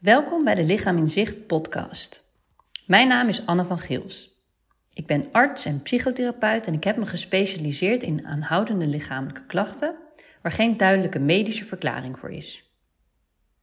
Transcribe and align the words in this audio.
Welkom 0.00 0.44
bij 0.44 0.54
de 0.54 0.64
Lichaam 0.64 0.96
in 0.96 1.08
Zicht 1.08 1.46
podcast. 1.46 2.24
Mijn 2.86 3.08
naam 3.08 3.28
is 3.28 3.46
Anne 3.46 3.64
van 3.64 3.78
Geels. 3.78 4.42
Ik 4.94 5.06
ben 5.06 5.30
arts 5.30 5.64
en 5.64 5.82
psychotherapeut 5.82 6.66
en 6.66 6.74
ik 6.74 6.84
heb 6.84 6.96
me 6.96 7.06
gespecialiseerd 7.06 8.02
in 8.02 8.26
aanhoudende 8.26 8.86
lichamelijke 8.86 9.46
klachten 9.46 9.94
waar 10.42 10.52
geen 10.52 10.76
duidelijke 10.76 11.18
medische 11.18 11.64
verklaring 11.64 12.18
voor 12.18 12.30
is. 12.30 12.76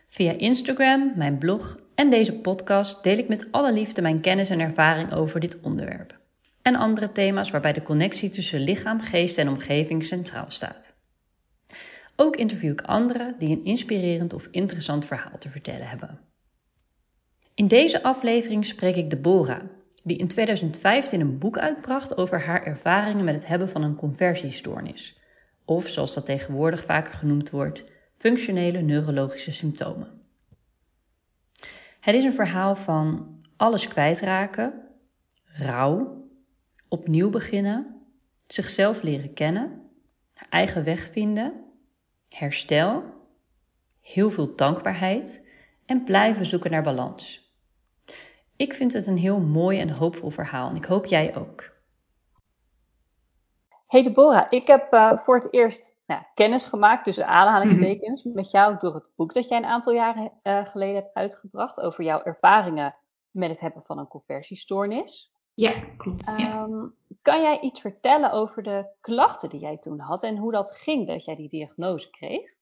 Via 0.09 0.31
Instagram, 0.31 1.11
mijn 1.15 1.37
blog 1.37 1.79
en 1.95 2.09
deze 2.09 2.33
podcast 2.33 3.03
deel 3.03 3.17
ik 3.17 3.27
met 3.27 3.47
alle 3.51 3.71
liefde 3.71 4.01
mijn 4.01 4.21
kennis 4.21 4.49
en 4.49 4.59
ervaring 4.59 5.13
over 5.13 5.39
dit 5.39 5.59
onderwerp 5.61 6.19
en 6.61 6.75
andere 6.75 7.11
thema's 7.11 7.49
waarbij 7.49 7.73
de 7.73 7.81
connectie 7.81 8.29
tussen 8.29 8.59
lichaam, 8.59 9.01
geest 9.01 9.37
en 9.37 9.49
omgeving 9.49 10.05
centraal 10.05 10.45
staat. 10.47 10.95
Ook 12.15 12.35
interview 12.35 12.71
ik 12.71 12.81
anderen 12.81 13.35
die 13.37 13.49
een 13.49 13.65
inspirerend 13.65 14.33
of 14.33 14.47
interessant 14.51 15.05
verhaal 15.05 15.37
te 15.37 15.49
vertellen 15.49 15.87
hebben. 15.87 16.26
In 17.57 17.67
deze 17.67 18.03
aflevering 18.03 18.65
spreek 18.65 18.95
ik 18.95 19.09
Deborah, 19.09 19.63
die 20.03 20.17
in 20.17 20.27
2015 20.27 21.21
een 21.21 21.37
boek 21.37 21.57
uitbracht 21.57 22.17
over 22.17 22.45
haar 22.45 22.63
ervaringen 22.63 23.25
met 23.25 23.35
het 23.35 23.47
hebben 23.47 23.69
van 23.69 23.83
een 23.83 23.95
conversiestoornis, 23.95 25.19
of 25.65 25.87
zoals 25.87 26.13
dat 26.13 26.25
tegenwoordig 26.25 26.83
vaker 26.83 27.13
genoemd 27.13 27.49
wordt, 27.49 27.83
functionele 28.17 28.81
neurologische 28.81 29.51
symptomen. 29.51 30.21
Het 31.99 32.15
is 32.15 32.23
een 32.23 32.33
verhaal 32.33 32.75
van 32.75 33.35
alles 33.55 33.87
kwijtraken, 33.87 34.73
rouw, 35.45 36.27
opnieuw 36.87 37.29
beginnen, 37.29 38.01
zichzelf 38.47 39.01
leren 39.01 39.33
kennen, 39.33 39.81
eigen 40.49 40.83
weg 40.83 41.09
vinden, 41.11 41.53
herstel, 42.29 43.03
heel 44.01 44.31
veel 44.31 44.55
dankbaarheid 44.55 45.47
en 45.85 46.03
blijven 46.03 46.45
zoeken 46.45 46.71
naar 46.71 46.83
balans. 46.83 47.45
Ik 48.57 48.73
vind 48.73 48.93
het 48.93 49.07
een 49.07 49.17
heel 49.17 49.39
mooi 49.39 49.77
en 49.77 49.89
hoopvol 49.89 50.29
verhaal 50.29 50.69
en 50.69 50.75
ik 50.75 50.85
hoop 50.85 51.05
jij 51.05 51.35
ook. 51.35 51.75
Hey 53.87 54.03
Deborah, 54.03 54.47
ik 54.49 54.67
heb 54.67 54.93
uh, 54.93 55.17
voor 55.17 55.35
het 55.35 55.53
eerst 55.53 55.97
nou, 56.05 56.21
kennis 56.33 56.65
gemaakt 56.65 57.03
tussen 57.03 57.27
aanhalingstekens 57.27 58.23
mm 58.23 58.33
met 58.33 58.51
jou 58.51 58.75
door 58.77 58.93
het 58.93 59.09
boek 59.15 59.33
dat 59.33 59.47
jij 59.47 59.57
een 59.57 59.65
aantal 59.65 59.93
jaren 59.93 60.31
uh, 60.43 60.65
geleden 60.65 60.95
hebt 60.95 61.13
uitgebracht 61.13 61.79
over 61.79 62.03
jouw 62.03 62.23
ervaringen 62.23 62.95
met 63.31 63.49
het 63.49 63.59
hebben 63.59 63.83
van 63.85 63.97
een 63.97 64.07
conversiestoornis. 64.07 65.31
Ja, 65.53 65.83
klopt. 65.97 66.33
Ja. 66.37 66.61
Um, 66.61 66.95
kan 67.21 67.41
jij 67.41 67.59
iets 67.59 67.81
vertellen 67.81 68.31
over 68.31 68.63
de 68.63 68.87
klachten 69.01 69.49
die 69.49 69.59
jij 69.59 69.77
toen 69.77 69.99
had 69.99 70.23
en 70.23 70.37
hoe 70.37 70.51
dat 70.51 70.71
ging 70.71 71.07
dat 71.07 71.25
jij 71.25 71.35
die 71.35 71.49
diagnose 71.49 72.09
kreeg? 72.09 72.55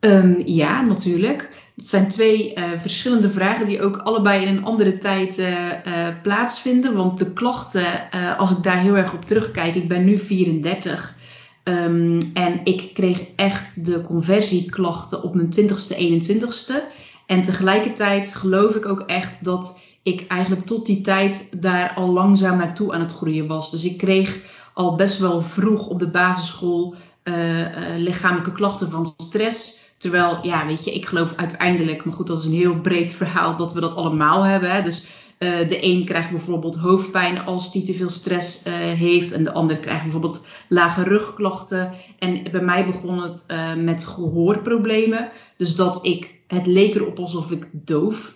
Um, 0.00 0.42
ja, 0.46 0.82
natuurlijk. 0.82 1.66
Het 1.76 1.86
zijn 1.86 2.08
twee 2.08 2.54
uh, 2.54 2.64
verschillende 2.76 3.30
vragen 3.30 3.66
die 3.66 3.82
ook 3.82 3.96
allebei 3.96 4.46
in 4.46 4.56
een 4.56 4.64
andere 4.64 4.98
tijd 4.98 5.38
uh, 5.38 5.70
uh, 5.70 6.08
plaatsvinden. 6.22 6.94
Want 6.94 7.18
de 7.18 7.32
klachten, 7.32 8.10
als 8.36 8.50
ik 8.50 8.62
daar 8.62 8.78
heel 8.78 8.96
erg 8.96 9.12
op 9.12 9.24
terugkijk, 9.24 9.74
ik 9.74 9.88
ben 9.88 10.04
nu 10.04 10.18
34. 10.18 11.16
Um, 11.64 12.18
en 12.34 12.60
ik 12.64 12.90
kreeg 12.94 13.26
echt 13.36 13.84
de 13.84 14.00
conversieklachten 14.00 15.22
op 15.22 15.34
mijn 15.34 15.48
20ste, 15.60 15.96
21ste. 15.96 16.74
En 17.26 17.42
tegelijkertijd 17.42 18.34
geloof 18.34 18.74
ik 18.74 18.86
ook 18.86 19.00
echt 19.00 19.44
dat 19.44 19.80
ik 20.02 20.26
eigenlijk 20.28 20.66
tot 20.66 20.86
die 20.86 21.00
tijd 21.00 21.62
daar 21.62 21.92
al 21.94 22.12
langzaam 22.12 22.58
naartoe 22.58 22.92
aan 22.92 23.00
het 23.00 23.12
groeien 23.12 23.46
was. 23.46 23.70
Dus 23.70 23.84
ik 23.84 23.98
kreeg 23.98 24.36
al 24.74 24.96
best 24.96 25.18
wel 25.18 25.42
vroeg 25.42 25.86
op 25.86 25.98
de 25.98 26.10
basisschool 26.10 26.94
lichamelijke 27.96 28.52
klachten 28.52 28.90
van 28.90 29.12
stress. 29.16 29.78
Terwijl, 29.98 30.38
ja, 30.42 30.66
weet 30.66 30.84
je, 30.84 30.94
ik 30.94 31.06
geloof 31.06 31.32
uiteindelijk, 31.36 32.04
maar 32.04 32.14
goed, 32.14 32.26
dat 32.26 32.38
is 32.38 32.44
een 32.44 32.52
heel 32.52 32.80
breed 32.80 33.12
verhaal, 33.12 33.56
dat 33.56 33.72
we 33.74 33.80
dat 33.80 33.96
allemaal 33.96 34.42
hebben. 34.42 34.70
Hè? 34.70 34.82
Dus 34.82 35.04
uh, 35.38 35.68
de 35.68 35.84
een 35.84 36.04
krijgt 36.04 36.30
bijvoorbeeld 36.30 36.76
hoofdpijn 36.76 37.44
als 37.44 37.72
die 37.72 37.82
te 37.82 37.94
veel 37.94 38.10
stress 38.10 38.66
uh, 38.66 38.74
heeft. 38.74 39.32
En 39.32 39.44
de 39.44 39.52
ander 39.52 39.76
krijgt 39.76 40.02
bijvoorbeeld 40.02 40.46
lage 40.68 41.02
rugklachten. 41.02 41.90
En 42.18 42.42
bij 42.50 42.60
mij 42.60 42.86
begon 42.86 43.22
het 43.22 43.44
uh, 43.50 43.74
met 43.74 44.06
gehoorproblemen. 44.06 45.28
Dus 45.56 45.76
dat 45.76 46.06
ik, 46.06 46.34
het 46.46 46.66
leek 46.66 46.94
erop 46.94 47.18
alsof 47.18 47.50
ik 47.50 47.68
doof 47.72 48.32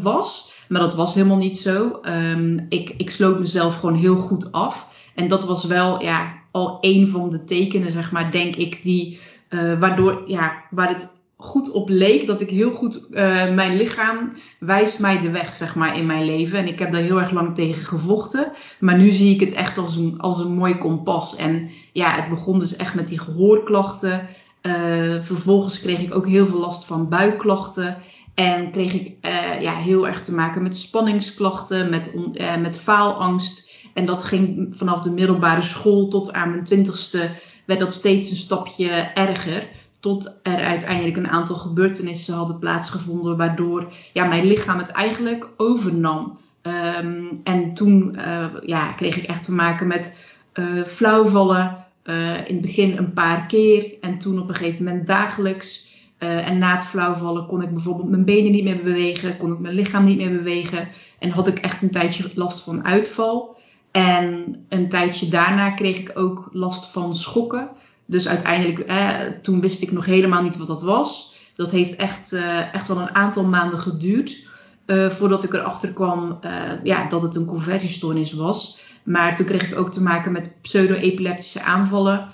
was. 0.00 0.52
Maar 0.68 0.80
dat 0.80 0.94
was 0.94 1.14
helemaal 1.14 1.36
niet 1.36 1.58
zo. 1.58 2.00
Um, 2.02 2.66
ik, 2.68 2.94
ik 2.96 3.10
sloot 3.10 3.38
mezelf 3.38 3.76
gewoon 3.76 3.96
heel 3.96 4.16
goed 4.16 4.52
af. 4.52 4.88
En 5.14 5.28
dat 5.28 5.44
was 5.44 5.64
wel 5.64 6.02
ja, 6.02 6.34
al 6.50 6.78
een 6.80 7.08
van 7.08 7.30
de 7.30 7.44
tekenen, 7.44 7.92
zeg 7.92 8.12
maar, 8.12 8.30
denk 8.30 8.56
ik, 8.56 8.82
die 8.82 9.18
uh, 9.54 9.80
waardoor, 9.80 10.22
ja, 10.26 10.62
waar 10.70 10.88
het 10.88 11.22
goed 11.36 11.70
op 11.70 11.88
leek 11.88 12.26
dat 12.26 12.40
ik 12.40 12.50
heel 12.50 12.70
goed, 12.70 13.06
uh, 13.10 13.16
mijn 13.54 13.76
lichaam 13.76 14.32
wijst 14.58 15.00
mij 15.00 15.20
de 15.20 15.30
weg, 15.30 15.52
zeg 15.52 15.74
maar, 15.74 15.96
in 15.96 16.06
mijn 16.06 16.24
leven. 16.24 16.58
En 16.58 16.66
ik 16.66 16.78
heb 16.78 16.92
daar 16.92 17.02
heel 17.02 17.20
erg 17.20 17.30
lang 17.30 17.54
tegen 17.54 17.82
gevochten. 17.82 18.52
Maar 18.80 18.96
nu 18.96 19.10
zie 19.10 19.34
ik 19.34 19.40
het 19.40 19.52
echt 19.52 19.78
als 19.78 19.96
een, 19.96 20.14
als 20.18 20.38
een 20.38 20.54
mooi 20.54 20.78
kompas. 20.78 21.36
En 21.36 21.70
ja, 21.92 22.14
het 22.14 22.28
begon 22.28 22.58
dus 22.58 22.76
echt 22.76 22.94
met 22.94 23.06
die 23.06 23.18
gehoorklachten. 23.18 24.26
Uh, 24.62 25.22
vervolgens 25.22 25.80
kreeg 25.80 26.00
ik 26.00 26.14
ook 26.14 26.26
heel 26.26 26.46
veel 26.46 26.60
last 26.60 26.84
van 26.84 27.08
buikklachten. 27.08 27.96
En 28.34 28.70
kreeg 28.70 28.92
ik 28.92 29.16
ja, 29.60 29.74
heel 29.74 30.06
erg 30.06 30.22
te 30.22 30.34
maken 30.34 30.62
met 30.62 30.76
spanningsklachten, 30.76 31.90
met, 31.90 32.14
met 32.60 32.80
faalangst. 32.80 33.72
En 33.94 34.06
dat 34.06 34.22
ging 34.22 34.68
vanaf 34.70 35.02
de 35.02 35.10
middelbare 35.10 35.62
school 35.62 36.08
tot 36.08 36.32
aan 36.32 36.50
mijn 36.50 36.64
twintigste 36.64 37.30
werd 37.64 37.80
dat 37.80 37.92
steeds 37.92 38.30
een 38.30 38.36
stapje 38.36 38.88
erger. 39.14 39.68
Tot 40.00 40.40
er 40.42 40.64
uiteindelijk 40.64 41.16
een 41.16 41.28
aantal 41.28 41.56
gebeurtenissen 41.56 42.34
hadden 42.34 42.58
plaatsgevonden, 42.58 43.36
waardoor 43.36 43.92
ja, 44.12 44.24
mijn 44.24 44.46
lichaam 44.46 44.78
het 44.78 44.90
eigenlijk 44.90 45.48
overnam. 45.56 46.38
Um, 46.62 47.40
en 47.44 47.74
toen 47.74 48.16
uh, 48.16 48.46
ja, 48.62 48.92
kreeg 48.92 49.16
ik 49.16 49.24
echt 49.24 49.44
te 49.44 49.52
maken 49.52 49.86
met 49.86 50.16
uh, 50.54 50.84
flauwvallen. 50.84 51.84
Uh, 52.04 52.48
in 52.48 52.54
het 52.54 52.60
begin 52.60 52.96
een 52.96 53.12
paar 53.12 53.46
keer 53.46 53.92
en 54.00 54.18
toen 54.18 54.40
op 54.40 54.48
een 54.48 54.54
gegeven 54.54 54.84
moment 54.84 55.06
dagelijks. 55.06 55.92
en 56.18 56.58
na 56.58 56.74
het 56.74 56.86
flauwvallen 56.86 57.46
kon 57.46 57.62
ik 57.62 57.72
bijvoorbeeld 57.72 58.08
mijn 58.08 58.24
benen 58.24 58.52
niet 58.52 58.64
meer 58.64 58.82
bewegen, 58.82 59.36
kon 59.36 59.52
ik 59.52 59.58
mijn 59.58 59.74
lichaam 59.74 60.04
niet 60.04 60.16
meer 60.16 60.36
bewegen. 60.36 60.88
En 61.18 61.30
had 61.30 61.46
ik 61.46 61.58
echt 61.58 61.82
een 61.82 61.90
tijdje 61.90 62.30
last 62.34 62.60
van 62.60 62.84
uitval. 62.84 63.56
En 63.94 64.56
een 64.68 64.88
tijdje 64.88 65.28
daarna 65.28 65.70
kreeg 65.70 65.96
ik 65.96 66.10
ook 66.14 66.48
last 66.52 66.86
van 66.86 67.16
schokken. 67.16 67.68
Dus 68.06 68.28
uiteindelijk, 68.28 68.78
eh, 68.78 69.18
toen 69.42 69.60
wist 69.60 69.82
ik 69.82 69.92
nog 69.92 70.04
helemaal 70.04 70.42
niet 70.42 70.56
wat 70.56 70.66
dat 70.66 70.82
was. 70.82 71.34
Dat 71.56 71.70
heeft 71.70 71.96
echt, 71.96 72.32
uh, 72.32 72.74
echt 72.74 72.88
wel 72.88 73.00
een 73.00 73.14
aantal 73.14 73.44
maanden 73.44 73.78
geduurd. 73.78 74.46
Uh, 74.86 75.10
voordat 75.10 75.44
ik 75.44 75.52
erachter 75.52 75.92
kwam 75.92 76.38
ja, 76.82 77.08
dat 77.08 77.22
het 77.22 77.34
een 77.34 77.44
conversiestoornis 77.44 78.32
was. 78.32 78.78
Maar 79.02 79.36
toen 79.36 79.46
kreeg 79.46 79.70
ik 79.70 79.78
ook 79.78 79.92
te 79.92 80.02
maken 80.02 80.32
met 80.32 80.56
pseudo-epileptische 80.62 81.62
aanvallen. 81.62 82.28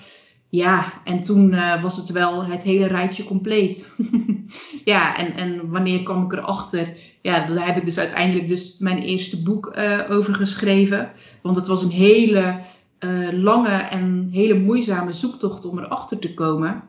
Ja, 0.51 1.01
en 1.03 1.21
toen 1.21 1.53
uh, 1.53 1.81
was 1.81 1.97
het 1.97 2.09
wel 2.09 2.45
het 2.45 2.63
hele 2.63 2.85
rijtje 2.85 3.23
compleet. 3.23 3.91
ja, 4.91 5.17
en, 5.17 5.33
en 5.35 5.69
wanneer 5.69 6.03
kwam 6.03 6.23
ik 6.23 6.33
erachter? 6.33 6.97
Ja, 7.21 7.47
daar 7.47 7.65
heb 7.65 7.77
ik 7.77 7.85
dus 7.85 7.97
uiteindelijk 7.97 8.47
dus 8.47 8.77
mijn 8.79 9.01
eerste 9.01 9.43
boek 9.43 9.73
uh, 9.77 10.01
over 10.09 10.35
geschreven. 10.35 11.11
Want 11.41 11.55
het 11.55 11.67
was 11.67 11.83
een 11.83 11.91
hele 11.91 12.59
uh, 12.99 13.29
lange 13.31 13.69
en 13.69 14.29
hele 14.31 14.59
moeizame 14.59 15.11
zoektocht 15.11 15.65
om 15.65 15.79
erachter 15.79 16.19
te 16.19 16.33
komen. 16.33 16.83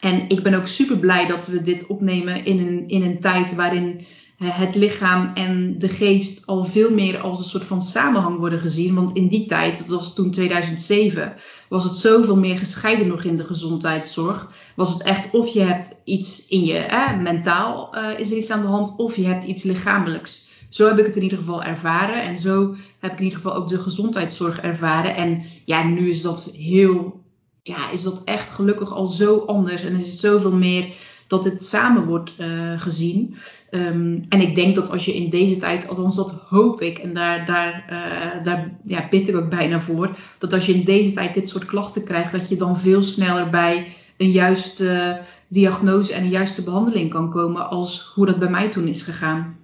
En 0.00 0.28
ik 0.28 0.42
ben 0.42 0.54
ook 0.54 0.66
super 0.66 0.98
blij 0.98 1.26
dat 1.26 1.46
we 1.46 1.62
dit 1.62 1.86
opnemen 1.86 2.44
in 2.44 2.58
een, 2.58 2.88
in 2.88 3.02
een 3.02 3.20
tijd 3.20 3.54
waarin 3.54 4.06
het 4.44 4.74
lichaam 4.74 5.30
en 5.34 5.78
de 5.78 5.88
geest 5.88 6.46
al 6.46 6.64
veel 6.64 6.90
meer 6.90 7.18
als 7.18 7.38
een 7.38 7.44
soort 7.44 7.64
van 7.64 7.82
samenhang 7.82 8.38
worden 8.38 8.60
gezien. 8.60 8.94
Want 8.94 9.12
in 9.12 9.28
die 9.28 9.46
tijd, 9.46 9.78
dat 9.78 9.86
was 9.86 10.14
toen 10.14 10.30
2007, 10.30 11.34
was 11.68 11.84
het 11.84 11.96
zoveel 11.96 12.36
meer 12.36 12.58
gescheiden 12.58 13.06
nog 13.06 13.24
in 13.24 13.36
de 13.36 13.44
gezondheidszorg. 13.44 14.50
Was 14.76 14.92
het 14.92 15.02
echt 15.02 15.30
of 15.30 15.48
je 15.48 15.60
hebt 15.60 16.02
iets 16.04 16.46
in 16.46 16.64
je, 16.64 16.76
eh, 16.76 17.18
mentaal 17.18 17.96
uh, 17.96 18.18
is 18.18 18.30
er 18.30 18.36
iets 18.36 18.50
aan 18.50 18.60
de 18.60 18.66
hand, 18.66 18.96
of 18.96 19.16
je 19.16 19.26
hebt 19.26 19.44
iets 19.44 19.62
lichamelijks. 19.62 20.48
Zo 20.68 20.86
heb 20.86 20.98
ik 20.98 21.06
het 21.06 21.16
in 21.16 21.22
ieder 21.22 21.38
geval 21.38 21.62
ervaren. 21.62 22.22
En 22.22 22.38
zo 22.38 22.74
heb 22.98 23.12
ik 23.12 23.18
in 23.18 23.24
ieder 23.24 23.38
geval 23.38 23.54
ook 23.54 23.68
de 23.68 23.78
gezondheidszorg 23.78 24.60
ervaren. 24.60 25.14
En 25.14 25.42
ja, 25.64 25.84
nu 25.84 26.08
is 26.08 26.22
dat 26.22 26.50
heel, 26.56 27.20
ja, 27.62 27.90
is 27.90 28.02
dat 28.02 28.24
echt 28.24 28.50
gelukkig 28.50 28.92
al 28.92 29.06
zo 29.06 29.38
anders. 29.38 29.82
En 29.82 29.94
is 29.94 30.20
zoveel 30.20 30.52
meer 30.52 30.94
dat 31.30 31.44
het 31.44 31.62
samen 31.62 32.06
wordt 32.06 32.32
uh, 32.38 32.80
gezien. 32.80 33.36
Um, 33.70 34.20
en 34.28 34.40
ik 34.40 34.54
denk 34.54 34.74
dat 34.74 34.90
als 34.90 35.04
je 35.04 35.14
in 35.14 35.30
deze 35.30 35.56
tijd, 35.56 35.88
althans 35.88 36.16
dat 36.16 36.30
hoop 36.30 36.80
ik, 36.80 36.98
en 36.98 37.14
daar, 37.14 37.46
daar, 37.46 37.84
uh, 37.90 38.44
daar 38.44 38.78
ja, 38.84 39.08
bid 39.08 39.28
ik 39.28 39.36
ook 39.36 39.50
bijna 39.50 39.80
voor, 39.80 40.18
dat 40.38 40.52
als 40.52 40.66
je 40.66 40.74
in 40.74 40.84
deze 40.84 41.12
tijd 41.12 41.34
dit 41.34 41.48
soort 41.48 41.64
klachten 41.64 42.04
krijgt, 42.04 42.32
dat 42.32 42.48
je 42.48 42.56
dan 42.56 42.76
veel 42.76 43.02
sneller 43.02 43.50
bij 43.50 43.86
een 44.16 44.30
juiste 44.30 45.20
diagnose 45.48 46.14
en 46.14 46.22
een 46.22 46.28
juiste 46.28 46.62
behandeling 46.62 47.10
kan 47.10 47.30
komen 47.30 47.68
als 47.68 48.12
hoe 48.14 48.26
dat 48.26 48.38
bij 48.38 48.50
mij 48.50 48.68
toen 48.68 48.88
is 48.88 49.02
gegaan. 49.02 49.58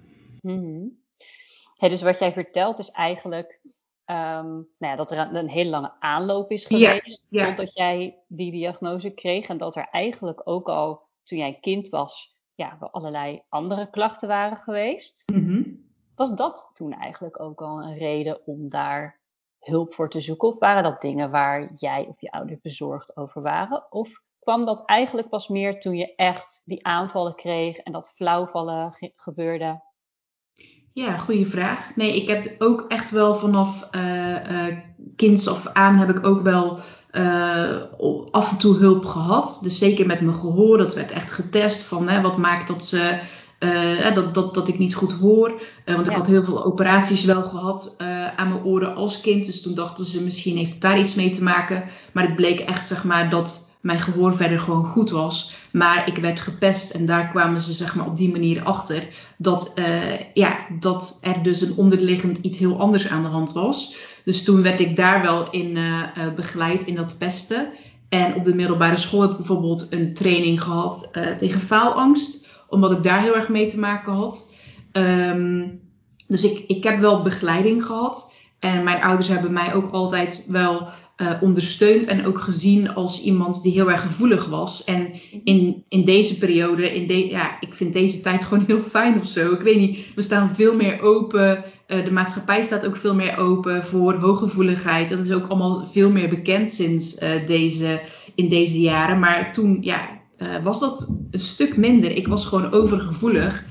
Hey, 1.77 1.89
dus 1.89 2.01
wat 2.01 2.19
jij 2.19 2.33
vertelt 2.33 2.79
is 2.79 2.89
eigenlijk 2.91 3.59
um, 4.05 4.67
nou 4.77 4.91
ja, 4.91 4.95
dat 4.95 5.11
er 5.11 5.17
een, 5.17 5.49
hele 5.49 5.69
lange 5.69 5.93
aanloop 5.99 6.51
is 6.51 6.65
geweest 6.65 7.25
ja. 7.29 7.45
totdat 7.45 7.73
jij 7.73 8.17
die 8.27 8.51
diagnose 8.51 9.09
kreeg 9.09 9.47
en 9.47 9.57
dat 9.57 9.75
er 9.75 9.87
eigenlijk 9.91 10.41
ook 10.43 10.69
al 10.69 11.07
toen 11.23 11.37
jij 11.37 11.57
kind 11.61 11.89
was 11.89 12.36
ja, 12.57 12.77
wel 12.79 12.91
allerlei 12.91 13.41
andere 13.49 13.89
klachten 13.89 14.27
waren 14.27 14.57
geweest. 14.57 15.23
Mhm. 15.31 15.63
Was 16.15 16.35
dat 16.35 16.71
toen 16.73 16.93
eigenlijk 16.93 17.39
ook 17.39 17.61
al 17.61 17.83
een 17.83 17.97
reden 17.97 18.45
om 18.45 18.69
daar 18.69 19.19
hulp 19.59 19.93
voor 19.93 20.09
te 20.09 20.21
zoeken? 20.21 20.47
Of 20.47 20.59
waren 20.59 20.83
dat 20.83 21.01
dingen 21.01 21.31
waar 21.31 21.73
jij 21.75 22.05
of 22.09 22.21
je 22.21 22.31
ouders 22.31 22.61
bezorgd 22.61 23.17
over 23.17 23.41
waren? 23.41 23.91
Of 23.91 24.21
kwam 24.39 24.65
dat 24.65 24.85
eigenlijk 24.85 25.29
pas 25.29 25.47
meer 25.47 25.79
toen 25.79 25.95
je 25.95 26.15
echt 26.15 26.61
die 26.65 26.85
aanvallen 26.85 27.35
kreeg 27.35 27.77
en 27.77 27.91
dat 27.91 28.11
flauwvallen 28.15 28.93
gebeurde? 29.15 29.81
Ja, 30.93 31.17
goede 31.17 31.45
vraag. 31.45 31.95
Nee, 31.95 32.21
ik 32.21 32.29
heb 32.29 32.61
ook 32.61 32.85
echt 32.87 33.11
wel 33.11 33.35
vanaf 33.35 33.95
uh, 33.95 34.51
uh, 34.51 34.77
kinds 35.15 35.47
af 35.47 35.67
aan 35.67 35.97
heb 35.97 36.09
ik 36.09 36.25
ook 36.25 36.41
wel 36.41 36.79
uh, 37.11 37.75
af 38.31 38.51
en 38.51 38.57
toe 38.57 38.77
hulp 38.77 39.05
gehad. 39.05 39.59
Dus 39.61 39.77
zeker 39.77 40.05
met 40.05 40.21
mijn 40.21 40.35
gehoor, 40.35 40.77
dat 40.77 40.93
werd 40.93 41.11
echt 41.11 41.31
getest 41.31 41.83
van 41.83 42.09
hè, 42.09 42.21
wat 42.21 42.37
maakt 42.37 42.67
dat 42.67 42.85
ze 42.85 43.19
uh, 43.59 44.13
dat, 44.13 44.33
dat, 44.33 44.53
dat 44.53 44.67
ik 44.67 44.79
niet 44.79 44.95
goed 44.95 45.11
hoor. 45.11 45.61
Uh, 45.85 45.95
want 45.95 46.07
ik 46.07 46.13
had 46.13 46.27
heel 46.27 46.43
veel 46.43 46.65
operaties 46.65 47.23
wel 47.23 47.43
gehad 47.43 47.95
aan 48.35 48.49
mijn 48.49 48.63
oren 48.63 48.95
als 48.95 49.21
kind. 49.21 49.45
Dus 49.45 49.61
toen 49.61 49.73
dachten 49.73 50.05
ze 50.05 50.23
misschien 50.23 50.57
heeft 50.57 50.71
het 50.71 50.81
daar 50.81 50.99
iets 50.99 51.15
mee 51.15 51.29
te 51.29 51.43
maken. 51.43 51.83
Maar 52.11 52.23
het 52.23 52.35
bleek 52.35 52.59
echt 52.59 52.87
zeg 52.87 53.03
maar 53.03 53.29
dat 53.29 53.75
mijn 53.81 53.99
gehoor 53.99 54.35
verder 54.35 54.59
gewoon 54.59 54.85
goed 54.85 55.09
was. 55.09 55.55
Maar 55.71 56.07
ik 56.07 56.17
werd 56.17 56.41
gepest 56.41 56.91
en 56.91 57.05
daar 57.05 57.29
kwamen 57.29 57.61
ze 57.61 57.73
zeg 57.73 57.95
maar 57.95 58.05
op 58.05 58.17
die 58.17 58.31
manier 58.31 58.63
achter. 58.63 59.07
Dat, 59.37 59.73
ja, 60.33 60.57
dat 60.79 61.17
er 61.21 61.43
dus 61.43 61.61
een 61.61 61.73
onderliggend 61.75 62.37
iets 62.37 62.59
heel 62.59 62.79
anders 62.79 63.07
aan 63.07 63.23
de 63.23 63.29
hand 63.29 63.51
was. 63.51 63.95
Dus 64.27 64.43
toen 64.43 64.61
werd 64.61 64.79
ik 64.79 64.95
daar 64.95 65.21
wel 65.21 65.49
in 65.49 65.77
begeleid 66.35 66.83
in 66.83 66.95
dat 66.95 67.15
pesten. 67.17 67.67
En 68.09 68.35
op 68.35 68.45
de 68.45 68.55
middelbare 68.55 68.97
school 68.97 69.21
heb 69.21 69.31
ik 69.31 69.37
bijvoorbeeld 69.37 69.87
een 69.89 70.13
training 70.13 70.63
gehad 70.63 71.09
tegen 71.37 71.59
faalangst 71.59 72.47
omdat 72.69 72.91
ik 72.91 73.03
daar 73.03 73.21
heel 73.21 73.35
erg 73.35 73.49
mee 73.49 73.67
te 73.67 73.79
maken 73.79 74.13
had. 74.13 74.53
Um, 74.91 75.81
dus 76.27 76.43
ik, 76.43 76.63
ik 76.67 76.83
heb 76.83 76.99
wel 76.99 77.21
begeleiding 77.21 77.85
gehad. 77.85 78.33
En 78.59 78.83
mijn 78.83 79.01
ouders 79.01 79.27
hebben 79.27 79.53
mij 79.53 79.73
ook 79.73 79.91
altijd 79.91 80.45
wel 80.47 80.87
uh, 81.21 81.41
ondersteund 81.41 82.05
en 82.05 82.25
ook 82.25 82.39
gezien 82.39 82.93
als 82.93 83.21
iemand 83.21 83.63
die 83.63 83.71
heel 83.71 83.91
erg 83.91 84.01
gevoelig 84.01 84.45
was. 84.45 84.83
En 84.83 85.13
in, 85.43 85.83
in 85.89 86.05
deze 86.05 86.37
periode, 86.37 86.95
in 86.95 87.07
de, 87.07 87.27
ja, 87.27 87.57
ik 87.59 87.75
vind 87.75 87.93
deze 87.93 88.21
tijd 88.21 88.43
gewoon 88.45 88.63
heel 88.67 88.79
fijn 88.79 89.15
of 89.15 89.27
zo. 89.27 89.51
Ik 89.51 89.61
weet 89.61 89.79
niet, 89.79 90.13
we 90.15 90.21
staan 90.21 90.55
veel 90.55 90.75
meer 90.75 91.01
open. 91.01 91.63
Uh, 91.87 92.05
de 92.05 92.11
maatschappij 92.11 92.61
staat 92.61 92.85
ook 92.85 92.97
veel 92.97 93.15
meer 93.15 93.37
open 93.37 93.83
voor 93.85 94.13
hooggevoeligheid. 94.13 95.09
Dat 95.09 95.19
is 95.19 95.31
ook 95.31 95.47
allemaal 95.47 95.87
veel 95.91 96.11
meer 96.11 96.29
bekend 96.29 96.69
sinds 96.69 97.21
uh, 97.21 97.47
deze, 97.47 98.01
in 98.35 98.49
deze 98.49 98.79
jaren. 98.79 99.19
Maar 99.19 99.53
toen, 99.53 99.77
ja, 99.81 100.09
was 100.63 100.79
dat 100.79 101.07
een 101.31 101.39
stuk 101.39 101.77
minder. 101.77 102.11
Ik 102.11 102.27
was 102.27 102.45
gewoon 102.45 102.71
overgevoelig. 102.71 103.65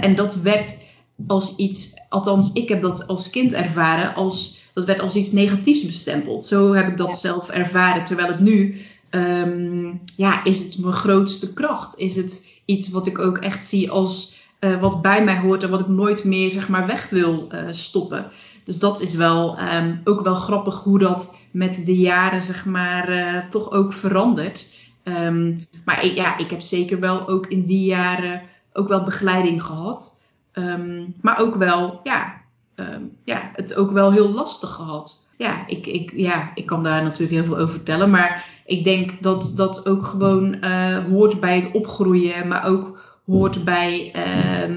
En 0.00 0.14
dat 0.14 0.34
werd 0.34 0.78
als 1.26 1.56
iets, 1.56 1.92
althans, 2.08 2.52
ik 2.52 2.68
heb 2.68 2.80
dat 2.80 3.06
als 3.06 3.30
kind 3.30 3.52
ervaren, 3.52 4.14
als, 4.14 4.61
dat 4.74 4.84
werd 4.84 5.00
als 5.00 5.14
iets 5.14 5.32
negatiefs 5.32 5.86
bestempeld. 5.86 6.44
Zo 6.44 6.72
heb 6.72 6.88
ik 6.88 6.96
dat 6.96 7.08
ja. 7.08 7.14
zelf 7.14 7.48
ervaren. 7.48 8.04
Terwijl 8.04 8.28
het 8.28 8.40
nu, 8.40 8.80
um, 9.10 10.00
ja, 10.16 10.44
is 10.44 10.64
het 10.64 10.78
mijn 10.78 10.94
grootste 10.94 11.52
kracht? 11.52 11.98
Is 11.98 12.16
het 12.16 12.46
iets 12.64 12.88
wat 12.88 13.06
ik 13.06 13.18
ook 13.18 13.38
echt 13.38 13.64
zie 13.64 13.90
als 13.90 14.40
uh, 14.60 14.80
wat 14.80 15.02
bij 15.02 15.24
mij 15.24 15.38
hoort 15.38 15.62
en 15.62 15.70
wat 15.70 15.80
ik 15.80 15.88
nooit 15.88 16.24
meer, 16.24 16.50
zeg 16.50 16.68
maar, 16.68 16.86
weg 16.86 17.08
wil 17.08 17.48
stoppen. 17.70 18.26
Dus 18.64 18.78
dat 18.78 19.00
is 19.00 19.14
wel 19.14 19.58
um, 19.58 20.00
ook 20.04 20.22
wel 20.22 20.34
grappig 20.34 20.82
hoe 20.82 20.98
dat 20.98 21.36
met 21.50 21.84
de 21.84 21.96
jaren, 21.96 22.42
zeg 22.42 22.64
maar, 22.64 23.46
toch 23.50 23.70
ook 23.70 23.92
verandert. 23.92 24.66
Um, 25.04 25.66
maar 25.84 26.04
ik, 26.04 26.14
ja, 26.14 26.38
ik 26.38 26.50
heb 26.50 26.60
zeker 26.60 27.00
wel 27.00 27.28
ook 27.28 27.46
in 27.46 27.64
die 27.64 27.84
jaren 27.84 28.42
ook 28.72 28.88
wel 28.88 29.02
begeleiding 29.02 29.62
gehad. 29.62 30.20
Um, 30.52 31.14
maar 31.20 31.38
ook 31.38 31.54
wel, 31.54 32.00
ja, 32.02 32.41
um, 32.76 33.16
ja, 33.24 33.50
het 33.54 33.74
ook 33.74 33.90
wel 33.90 34.12
heel 34.12 34.28
lastig 34.28 34.70
gehad. 34.70 35.26
Ja 35.38 35.66
ik, 35.66 35.86
ik, 35.86 36.12
ja, 36.16 36.50
ik 36.54 36.66
kan 36.66 36.82
daar 36.82 37.02
natuurlijk 37.02 37.32
heel 37.32 37.44
veel 37.44 37.58
over 37.58 37.74
vertellen. 37.74 38.10
Maar 38.10 38.44
ik 38.66 38.84
denk 38.84 39.22
dat 39.22 39.52
dat 39.56 39.88
ook 39.88 40.06
gewoon 40.06 40.56
uh, 40.60 41.04
hoort 41.04 41.40
bij 41.40 41.56
het 41.56 41.70
opgroeien. 41.72 42.48
Maar 42.48 42.64
ook 42.64 43.20
hoort 43.26 43.64
bij 43.64 44.12
uh, 44.16 44.76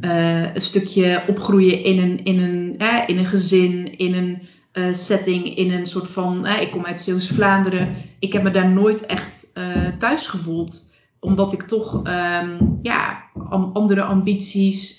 uh, 0.00 0.54
een 0.54 0.60
stukje 0.60 1.24
opgroeien 1.26 1.84
in 1.84 1.98
een, 1.98 2.24
in 2.24 2.38
een, 2.38 2.78
in 3.06 3.18
een 3.18 3.26
gezin, 3.26 3.98
in 3.98 4.14
een 4.14 4.42
uh, 4.72 4.94
setting, 4.94 5.56
in 5.56 5.72
een 5.72 5.86
soort 5.86 6.08
van. 6.08 6.46
ik 6.46 6.70
kom 6.70 6.84
uit 6.84 7.00
Zeeuws-Vlaanderen. 7.00 7.94
Ik 8.18 8.32
heb 8.32 8.42
me 8.42 8.50
daar 8.50 8.70
nooit 8.70 9.06
echt 9.06 9.52
thuis 9.98 10.26
gevoeld. 10.26 10.96
Omdat 11.20 11.52
ik 11.52 11.62
toch 11.62 11.94
um, 11.94 12.78
ja, 12.82 13.22
andere 13.72 14.02
ambities. 14.02 14.98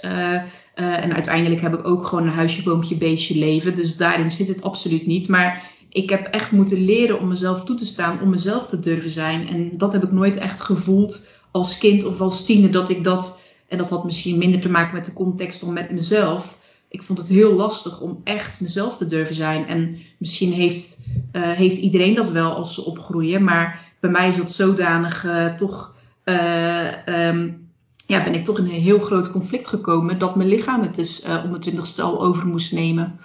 Uh, 0.79 1.03
en 1.03 1.13
uiteindelijk 1.13 1.61
heb 1.61 1.73
ik 1.73 1.87
ook 1.87 2.05
gewoon 2.05 2.23
een 2.23 2.33
huisje, 2.33 2.63
boompje, 2.63 2.95
beestje 2.95 3.35
leven. 3.35 3.75
Dus 3.75 3.97
daarin 3.97 4.29
zit 4.29 4.47
het 4.47 4.63
absoluut 4.63 5.05
niet. 5.05 5.27
Maar 5.27 5.63
ik 5.89 6.09
heb 6.09 6.25
echt 6.25 6.51
moeten 6.51 6.85
leren 6.85 7.19
om 7.19 7.27
mezelf 7.27 7.63
toe 7.63 7.75
te 7.75 7.85
staan, 7.85 8.21
om 8.21 8.29
mezelf 8.29 8.67
te 8.67 8.79
durven 8.79 9.09
zijn. 9.09 9.47
En 9.47 9.77
dat 9.77 9.93
heb 9.93 10.03
ik 10.03 10.11
nooit 10.11 10.37
echt 10.37 10.61
gevoeld 10.61 11.29
als 11.51 11.77
kind 11.77 12.05
of 12.05 12.21
als 12.21 12.45
tiener 12.45 12.71
dat 12.71 12.89
ik 12.89 13.03
dat. 13.03 13.41
En 13.67 13.77
dat 13.77 13.89
had 13.89 14.03
misschien 14.03 14.37
minder 14.37 14.61
te 14.61 14.69
maken 14.69 14.95
met 14.95 15.05
de 15.05 15.13
context 15.13 15.59
dan 15.59 15.73
met 15.73 15.91
mezelf. 15.91 16.57
Ik 16.89 17.03
vond 17.03 17.19
het 17.19 17.27
heel 17.27 17.53
lastig 17.53 18.01
om 18.01 18.21
echt 18.23 18.61
mezelf 18.61 18.97
te 18.97 19.05
durven 19.05 19.35
zijn. 19.35 19.67
En 19.67 19.97
misschien 20.17 20.53
heeft, 20.53 21.05
uh, 21.33 21.51
heeft 21.51 21.77
iedereen 21.77 22.15
dat 22.15 22.31
wel 22.31 22.53
als 22.53 22.73
ze 22.73 22.85
opgroeien. 22.85 23.43
Maar 23.43 23.93
bij 23.99 24.09
mij 24.09 24.27
is 24.27 24.37
dat 24.37 24.51
zodanig 24.51 25.25
uh, 25.25 25.53
toch. 25.53 25.95
Um, 26.25 27.58
ja, 28.09 28.23
ben 28.23 28.33
ik 28.33 28.45
toch 28.45 28.57
in 28.57 28.63
een 28.63 28.69
heel 28.69 29.00
groot 29.00 29.31
conflict 29.31 29.67
gekomen. 29.67 30.19
Dat 30.19 30.35
mijn 30.35 30.50
lichaam 30.50 30.81
het 30.81 30.95
dus 30.95 31.25
uh, 31.25 31.41
om 31.44 31.50
mijn 31.50 31.61
twintigste 31.61 32.01
al 32.01 32.21
over 32.21 32.47
moest 32.47 32.71
nemen. 32.71 33.19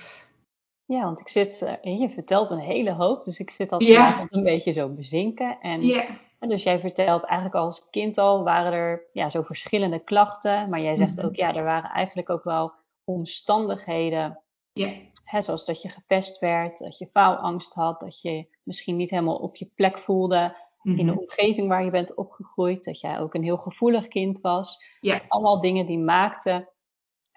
Ja, 0.84 1.04
want 1.04 1.20
ik 1.20 1.28
zit, 1.28 1.78
je 1.82 2.10
vertelt 2.10 2.50
een 2.50 2.58
hele 2.58 2.92
hoop. 2.92 3.25
Dus 3.25 3.38
ik 3.38 3.50
zit 3.50 3.72
al 3.72 3.82
yeah. 3.82 4.20
een 4.28 4.42
beetje 4.42 4.72
zo 4.72 4.88
bezinken. 4.88 5.60
En, 5.60 5.81
yeah. 5.81 6.10
en 6.38 6.48
dus 6.48 6.62
jij 6.62 6.81
vertelt 6.81 7.22
eigenlijk 7.25 7.54
als 7.54 7.90
kind 7.90 8.19
al 8.19 8.42
waren 8.42 8.72
er 8.72 9.02
ja, 9.12 9.31
zo 9.31 9.42
verschillende 9.42 9.98
klachten. 9.98 10.69
Maar 10.69 10.81
jij 10.81 10.96
zegt 10.96 11.10
mm 11.10 11.19
-hmm. 11.19 11.26
ook, 11.26 11.34
ja, 11.34 11.54
er 11.54 11.64
waren 11.64 11.90
eigenlijk 11.90 12.31
ook 12.31 12.44
wel 12.44 12.72
omstandigheden. 13.04 14.40
Ja. 14.72 14.92
Hè, 15.25 15.42
zoals 15.42 15.64
dat 15.64 15.82
je 15.82 15.88
gepest 15.88 16.38
werd, 16.38 16.78
dat 16.78 16.98
je 16.98 17.08
faalangst 17.12 17.75
had, 17.75 18.00
dat 18.00 18.20
je 18.20 18.46
misschien 18.62 18.96
niet 18.96 19.10
helemaal 19.10 19.36
op 19.36 19.56
je 19.56 19.72
plek 19.75 19.98
voelde. 19.98 20.56
In 20.84 21.06
de 21.06 21.19
omgeving 21.19 21.69
waar 21.69 21.84
je 21.84 21.90
bent 21.90 22.14
opgegroeid, 22.14 22.84
dat 22.84 23.00
jij 23.00 23.20
ook 23.20 23.34
een 23.34 23.42
heel 23.42 23.58
gevoelig 23.58 24.08
kind 24.08 24.40
was. 24.40 24.84
Ja. 25.00 25.20
Allemaal 25.28 25.60
dingen 25.60 25.86
die 25.86 25.98
maakten 25.98 26.69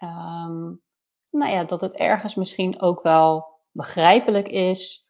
um, 0.02 0.80
nou 1.30 1.52
ja, 1.52 1.64
dat 1.64 1.80
het 1.80 1.94
ergens 1.94 2.34
misschien 2.34 2.80
ook 2.80 3.02
wel 3.02 3.46
begrijpelijk 3.72 4.48
is 4.48 5.06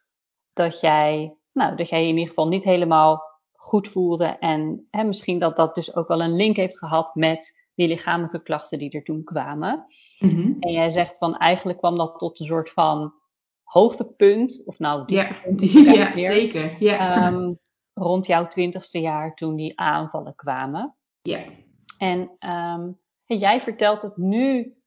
dat 0.53 0.79
jij, 0.79 1.37
nou, 1.51 1.75
dat 1.75 1.89
jij 1.89 2.01
je 2.01 2.07
in 2.07 2.13
ieder 2.13 2.27
geval 2.27 2.47
niet 2.47 2.63
helemaal 2.63 3.23
goed 3.51 3.87
voelde. 3.87 4.25
En 4.25 4.87
hè, 4.91 5.03
misschien 5.03 5.39
dat 5.39 5.55
dat 5.55 5.75
dus 5.75 5.95
ook 5.95 6.07
wel 6.07 6.21
een 6.21 6.35
link 6.35 6.55
heeft 6.55 6.77
gehad 6.77 7.15
met 7.15 7.67
die 7.75 7.87
lichamelijke 7.87 8.41
klachten 8.41 8.79
die 8.79 8.91
er 8.91 9.03
toen 9.03 9.23
kwamen. 9.23 9.85
Mm-hmm. 10.19 10.55
En 10.59 10.71
jij 10.71 10.89
zegt 10.89 11.17
van 11.17 11.37
eigenlijk 11.37 11.77
kwam 11.77 11.95
dat 11.95 12.19
tot 12.19 12.39
een 12.39 12.45
soort 12.45 12.69
van 12.69 13.13
hoogtepunt, 13.63 14.61
of 14.65 14.79
nou 14.79 15.05
dieptepunt. 15.05 15.71
Ja, 15.71 15.91
ja 15.91 16.17
zeker. 16.17 16.75
Ja. 16.79 17.27
Um, 17.27 17.59
rond 17.99 18.25
jouw 18.25 18.47
twintigste 18.47 18.99
jaar 18.99 19.35
toen 19.35 19.55
die 19.55 19.79
aanvallen 19.79 20.35
kwamen. 20.35 20.95
Ja. 21.21 21.39
En 21.97 22.31
um, 22.49 22.99
jij 23.25 23.61
vertelt 23.61 24.01
het 24.01 24.17
nu, 24.17 24.77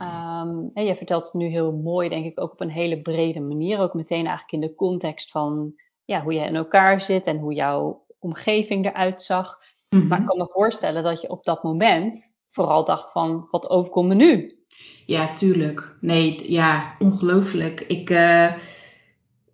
um, 0.00 0.70
jij 0.74 0.96
vertelt 0.96 1.24
het 1.24 1.34
nu 1.34 1.46
heel 1.46 1.72
mooi, 1.72 2.08
denk 2.08 2.24
ik, 2.24 2.40
ook 2.40 2.52
op 2.52 2.60
een 2.60 2.70
hele 2.70 3.00
brede 3.00 3.40
manier. 3.40 3.78
Ook 3.78 3.94
meteen 3.94 4.26
eigenlijk 4.26 4.52
in 4.52 4.60
de 4.60 4.74
context 4.74 5.30
van 5.30 5.74
ja, 6.04 6.22
hoe 6.22 6.34
je 6.34 6.40
in 6.40 6.56
elkaar 6.56 7.00
zit 7.00 7.26
en 7.26 7.38
hoe 7.38 7.54
jouw 7.54 8.04
omgeving 8.18 8.86
eruit 8.86 9.22
zag. 9.22 9.58
Mm-hmm. 9.88 10.08
Maar 10.08 10.20
ik 10.20 10.26
kan 10.26 10.38
me 10.38 10.48
voorstellen 10.52 11.02
dat 11.02 11.20
je 11.20 11.30
op 11.30 11.44
dat 11.44 11.62
moment 11.62 12.34
vooral 12.50 12.84
dacht 12.84 13.12
van, 13.12 13.46
wat 13.50 13.70
overkomt 13.70 14.08
me 14.08 14.14
nu? 14.14 14.58
Ja, 15.06 15.32
tuurlijk. 15.32 15.96
Nee, 16.00 16.52
ja, 16.52 16.94
ongelooflijk. 16.98 17.80
Ik, 17.80 18.10
uh, 18.10 18.56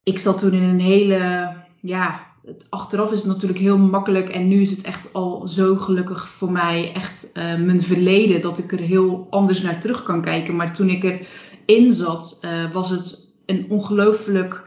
ik 0.02 0.18
zat 0.18 0.38
toen 0.38 0.52
in 0.52 0.62
een 0.62 0.80
hele, 0.80 1.52
ja, 1.80 2.25
het, 2.46 2.66
achteraf 2.68 3.12
is 3.12 3.18
het 3.18 3.26
natuurlijk 3.26 3.58
heel 3.58 3.78
makkelijk 3.78 4.28
en 4.28 4.48
nu 4.48 4.60
is 4.60 4.70
het 4.70 4.80
echt 4.80 5.12
al 5.12 5.48
zo 5.48 5.76
gelukkig 5.76 6.28
voor 6.28 6.52
mij 6.52 6.92
echt 6.94 7.30
uh, 7.34 7.56
mijn 7.56 7.82
verleden 7.82 8.40
dat 8.40 8.58
ik 8.58 8.72
er 8.72 8.78
heel 8.78 9.26
anders 9.30 9.60
naar 9.60 9.80
terug 9.80 10.02
kan 10.02 10.22
kijken. 10.22 10.56
Maar 10.56 10.74
toen 10.74 10.88
ik 10.88 11.26
erin 11.66 11.92
zat, 11.92 12.40
uh, 12.44 12.72
was 12.72 12.90
het 12.90 13.34
een 13.46 13.66
ongelooflijk 13.68 14.64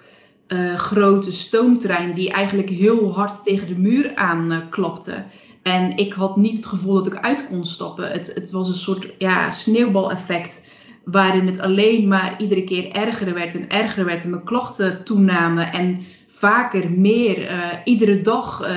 uh, 0.47 0.75
grote 0.75 1.31
stoomtrein 1.31 2.13
die 2.13 2.31
eigenlijk 2.31 2.69
heel 2.69 3.13
hard 3.13 3.43
tegen 3.43 3.67
de 3.67 3.77
muur 3.77 4.15
aanklapte. 4.15 5.23
En 5.63 5.97
ik 5.97 6.13
had 6.13 6.37
niet 6.37 6.55
het 6.55 6.65
gevoel 6.65 6.93
dat 6.93 7.07
ik 7.07 7.19
uit 7.19 7.47
kon 7.47 7.63
stappen. 7.63 8.11
Het, 8.11 8.31
het 8.33 8.51
was 8.51 8.67
een 8.67 8.73
soort 8.73 9.13
ja, 9.17 9.51
sneeuwbaleffect. 9.51 10.67
Waarin 11.03 11.47
het 11.47 11.59
alleen 11.59 12.07
maar 12.07 12.41
iedere 12.41 12.63
keer 12.63 12.91
erger 12.91 13.33
werd 13.33 13.55
en 13.55 13.69
erger 13.69 14.05
werd. 14.05 14.23
En 14.23 14.29
mijn 14.29 14.43
klachten 14.43 15.03
toenamen. 15.03 15.71
En 15.71 15.99
vaker 16.39 16.91
meer. 16.91 17.51
Uh, 17.51 17.73
iedere 17.83 18.21
dag, 18.21 18.61
uh, 18.61 18.69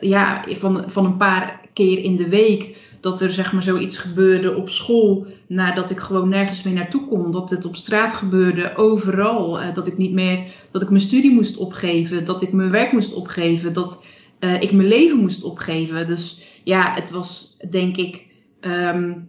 ja, 0.00 0.44
van, 0.48 0.84
van 0.86 1.04
een 1.04 1.16
paar 1.16 1.60
keer 1.72 1.98
in 1.98 2.16
de 2.16 2.28
week. 2.28 2.88
dat 3.00 3.20
er 3.20 3.32
zeg 3.32 3.52
maar 3.52 3.62
zoiets 3.62 3.98
gebeurde 3.98 4.54
op 4.56 4.68
school, 4.68 5.26
nadat 5.46 5.90
ik 5.90 5.98
gewoon 5.98 6.28
nergens 6.28 6.62
meer 6.62 6.74
naartoe 6.74 7.06
kon. 7.08 7.30
Dat 7.30 7.50
het 7.50 7.64
op 7.64 7.76
straat 7.76 8.14
gebeurde, 8.14 8.76
overal. 8.76 9.60
Uh, 9.60 9.74
dat 9.74 9.86
ik 9.86 9.96
niet 9.96 10.12
meer, 10.12 10.44
dat 10.70 10.82
ik 10.82 10.90
mijn 10.90 11.02
studie 11.02 11.32
moest 11.32 11.56
opgeven, 11.56 12.24
dat 12.24 12.42
ik 12.42 12.52
mijn 12.52 12.70
werk 12.70 12.92
moest 12.92 13.14
opgeven, 13.14 13.72
dat 13.72 14.04
ik 14.38 14.72
mijn 14.72 14.88
leven 14.88 15.18
moest 15.18 15.42
opgeven. 15.42 16.06
Dus 16.06 16.42
ja, 16.64 16.94
het 16.94 17.10
was 17.10 17.56
denk 17.70 17.96
ik, 17.96 18.26
um, 18.60 19.28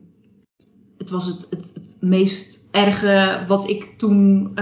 het 0.98 1.10
was 1.10 1.26
het, 1.26 1.48
het, 1.50 1.72
het, 1.74 1.98
meest 2.00 2.68
erge 2.72 3.44
wat 3.48 3.70
ik 3.70 3.94
toen 3.98 4.54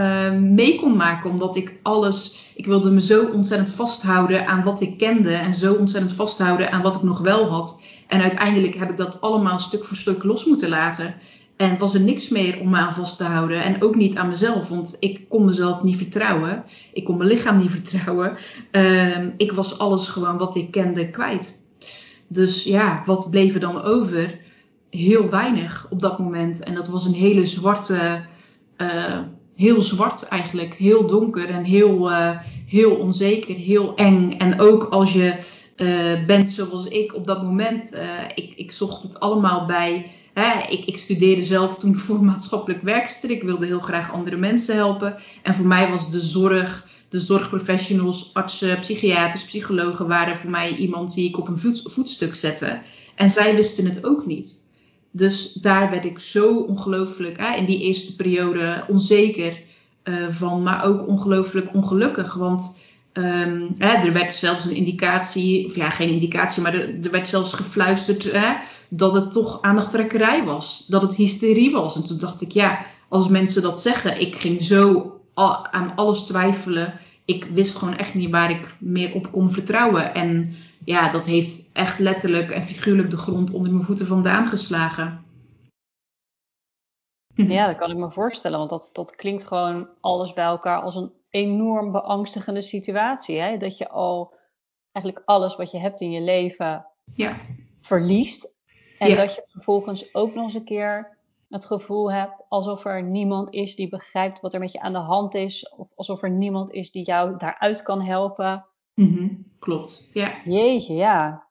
mee 0.54 0.80
kon 0.80 0.96
maken. 0.96 1.30
Omdat 1.30 1.56
ik 1.56 1.80
alles, 1.82 2.49
ik 2.60 2.66
wilde 2.66 2.92
me 2.92 3.02
zo 3.02 3.26
ontzettend 3.26 3.76
vasthouden 3.76 4.48
aan 4.48 4.64
wat 4.64 4.82
ik 4.82 4.98
kende 4.98 5.34
en 5.34 5.54
zo 5.54 5.74
ontzettend 5.74 6.14
vasthouden 6.14 6.72
aan 6.72 6.82
wat 6.82 6.96
ik 6.96 7.02
nog 7.02 7.20
wel 7.20 7.50
had. 7.50 7.82
En 8.08 8.22
uiteindelijk 8.22 8.76
heb 8.76 8.90
ik 8.90 8.98
dat 8.98 9.22
allemaal 9.22 9.60
stuk 9.60 9.86
voor 9.86 9.98
stuk 9.98 10.24
los 10.24 10.46
moeten 10.46 10.70
laten. 10.70 11.16
En 11.58 11.78
was 11.78 11.94
er 11.94 12.02
niks 12.02 12.30
meer 12.30 12.60
om 12.60 12.70
me 12.70 12.78
aan 12.78 12.94
vast 12.94 13.18
te 13.18 13.24
houden. 13.24 13.64
En 13.64 13.82
ook 13.82 13.96
niet 13.96 14.16
aan 14.16 14.28
mezelf, 14.28 14.68
want 14.68 14.98
ik 15.00 15.30
kon 15.30 15.46
mezelf 15.46 15.84
niet 15.84 15.98
vertrouwen. 15.98 16.64
Ik 16.94 17.04
kon 17.04 17.18
mijn 17.18 17.30
lichaam 17.30 17.58
niet 17.58 17.72
vertrouwen. 17.80 18.38
Uh, 18.72 19.26
ik 19.38 19.52
was 19.52 19.78
alles 19.78 20.08
gewoon 20.08 20.38
wat 20.38 20.56
ik 20.56 20.72
kende 20.72 21.10
kwijt. 21.10 21.60
Dus 22.28 22.64
ja, 22.64 23.02
wat 23.06 23.30
bleef 23.30 23.54
er 23.54 23.60
dan 23.60 23.82
over? 23.82 24.40
Heel 24.90 25.30
weinig 25.30 25.88
op 25.90 26.02
dat 26.02 26.20
moment. 26.20 26.60
En 26.60 26.74
dat 26.74 26.88
was 26.88 27.06
een 27.06 27.14
hele 27.14 27.46
zwarte, 27.46 28.22
uh, 28.78 29.20
heel 29.60 29.82
zwart 29.82 30.24
eigenlijk. 30.24 30.74
Heel 30.74 31.08
donker 31.08 31.50
en 31.50 31.64
heel, 31.64 32.12
uh, 32.12 32.40
heel 32.68 32.96
onzeker, 32.96 33.56
heel 33.56 33.96
eng. 33.96 34.32
En 34.32 34.60
ook 34.60 34.84
als 34.84 35.14
je 35.14 35.36
uh, 35.78 36.26
bent 36.26 36.52
zoals 36.52 36.86
ik 36.86 37.16
op 37.16 37.28
dat 37.28 37.44
moment. 37.44 37.94
ik, 38.36 38.54
ik 38.56 38.72
zocht 38.72 39.04
het 39.04 39.20
allemaal 39.20 39.66
bij 39.66 40.06
Hè, 40.34 40.68
ik, 40.70 40.86
ik, 40.86 40.98
studeerde 40.98 41.42
zelf 41.42 41.78
toen 41.78 41.96
voor 41.96 42.24
maatschappelijk 42.24 42.82
werkster. 42.82 43.30
Ik 43.30 43.44
wilde 43.44 43.66
heel 43.66 43.80
graag 43.80 44.14
andere 44.14 44.38
mensen 44.38 44.76
helpen. 44.76 45.16
En 45.44 45.54
voor 45.54 45.68
mij 45.68 45.90
was 45.90 46.12
de 46.12 46.20
zorg, 46.20 46.88
de 47.10 47.20
zorgprofessionals, 47.20 48.34
artsen, 48.34 48.80
psychiaters, 48.80 49.44
psychologen 49.46 50.08
waren 50.08 50.38
voor 50.38 50.50
mij 50.50 50.76
iemand 50.76 51.14
die 51.14 51.30
ik 51.30 51.38
op 51.38 51.48
een 51.48 51.80
voetstuk 51.84 52.36
zette. 52.36 52.82
En 53.16 53.30
zij 53.30 53.56
wisten 53.56 53.86
het 53.86 54.06
ook 54.06 54.26
niet. 54.26 54.68
Dus 55.12 55.54
daar 55.54 55.90
werd 55.90 56.06
ik 56.06 56.20
zo 56.20 56.56
ongelooflijk 56.56 57.38
in 57.58 57.66
die 57.66 57.80
eerste 57.80 58.16
periode 58.16 58.86
onzeker 58.88 59.60
uh, 60.04 60.30
van, 60.30 60.64
maar 60.64 60.84
ook 60.84 61.08
ongelooflijk 61.08 61.74
ongelukkig. 61.74 62.34
Want 62.34 62.78
hè, 63.78 63.94
er 63.94 64.14
werd 64.14 64.36
zelfs 64.36 64.66
een 64.66 64.76
indicatie, 64.76 65.66
of 65.66 65.76
ja, 65.76 65.90
geen 65.90 66.10
indicatie, 66.10 66.62
maar 66.62 66.74
er, 66.74 67.04
er 67.04 67.12
werd 67.12 67.28
zelfs 67.28 67.54
gefluisterd. 67.54 68.32
Dat 68.90 69.14
het 69.14 69.32
toch 69.32 69.62
aandachttrekkerij 69.62 70.44
was. 70.44 70.86
Dat 70.88 71.02
het 71.02 71.16
hysterie 71.16 71.72
was. 71.72 71.96
En 71.96 72.06
toen 72.06 72.18
dacht 72.18 72.42
ik, 72.42 72.52
ja, 72.52 72.86
als 73.10 73.28
mensen 73.28 73.62
dat 73.62 73.82
zeggen, 73.82 74.22
ik 74.22 74.36
ging 74.36 74.62
zo 74.62 75.14
aan 75.72 75.96
alles 75.96 76.20
twijfelen. 76.20 76.94
Ik 77.26 77.48
wist 77.54 77.76
gewoon 77.76 77.98
echt 77.98 78.14
niet 78.14 78.30
waar 78.30 78.52
ik 78.52 78.76
meer 78.80 79.14
op 79.14 79.32
kon 79.32 79.52
vertrouwen. 79.52 80.14
En 80.14 80.56
ja, 80.86 81.10
dat 81.10 81.26
heeft 81.26 81.69
echt 81.80 82.00
letterlijk 82.00 82.50
en 82.50 82.64
figuurlijk 82.64 83.10
de 83.10 83.18
grond 83.18 83.52
onder 83.54 83.72
mijn 83.72 83.84
voeten 83.84 84.06
vandaan 84.06 84.48
geslagen. 84.48 85.24
Ja, 87.48 87.68
dat 87.68 87.78
kan 87.78 87.92
ik 87.92 87.98
me 87.98 88.12
voorstellen, 88.12 88.58
want 88.58 88.70
dat, 88.70 88.90
dat 88.94 89.16
klinkt 89.16 89.44
gewoon 89.44 89.88
alles 90.00 90.34
bij 90.34 90.44
elkaar 90.44 90.82
als 90.82 90.96
een 90.96 91.12
enorm 91.30 91.92
beangstigende 91.92 92.62
situatie. 92.62 93.40
Hè? 93.40 93.58
Dat 93.58 93.78
je 93.78 93.90
al 93.90 94.34
eigenlijk 94.92 95.26
alles 95.28 95.56
wat 95.56 95.72
je 95.72 95.78
hebt 95.78 96.02
in 96.02 96.12
je 96.12 96.22
leven 96.22 96.86
ja. 97.16 97.36
verliest 97.82 98.56
en 98.98 99.16
dat 99.16 99.36
je 99.36 99.42
vervolgens 99.46 100.14
ook 100.14 100.34
nog 100.34 100.44
eens 100.44 100.54
een 100.54 100.64
keer 100.64 101.18
het 101.50 101.66
gevoel 101.66 102.12
hebt 102.12 102.44
alsof 102.50 102.86
er 102.86 103.04
niemand 103.04 103.54
is 103.54 103.76
die 103.76 103.90
begrijpt 103.90 104.40
wat 104.40 104.54
er 104.54 104.60
met 104.60 104.72
je 104.72 104.80
aan 104.80 104.94
de 104.94 105.00
hand 105.00 105.36
is. 105.36 105.70
Of 105.70 105.88
alsof 105.96 106.24
er 106.24 106.32
niemand 106.32 106.72
is 106.72 106.92
die 106.92 107.06
jou 107.06 107.38
daaruit 107.38 107.82
kan 107.82 108.02
helpen. 108.02 108.66
Mm 108.94 109.48
Klopt, 109.60 110.10
ja. 110.14 110.34
Jeetje, 110.46 110.94
ja. 110.94 111.49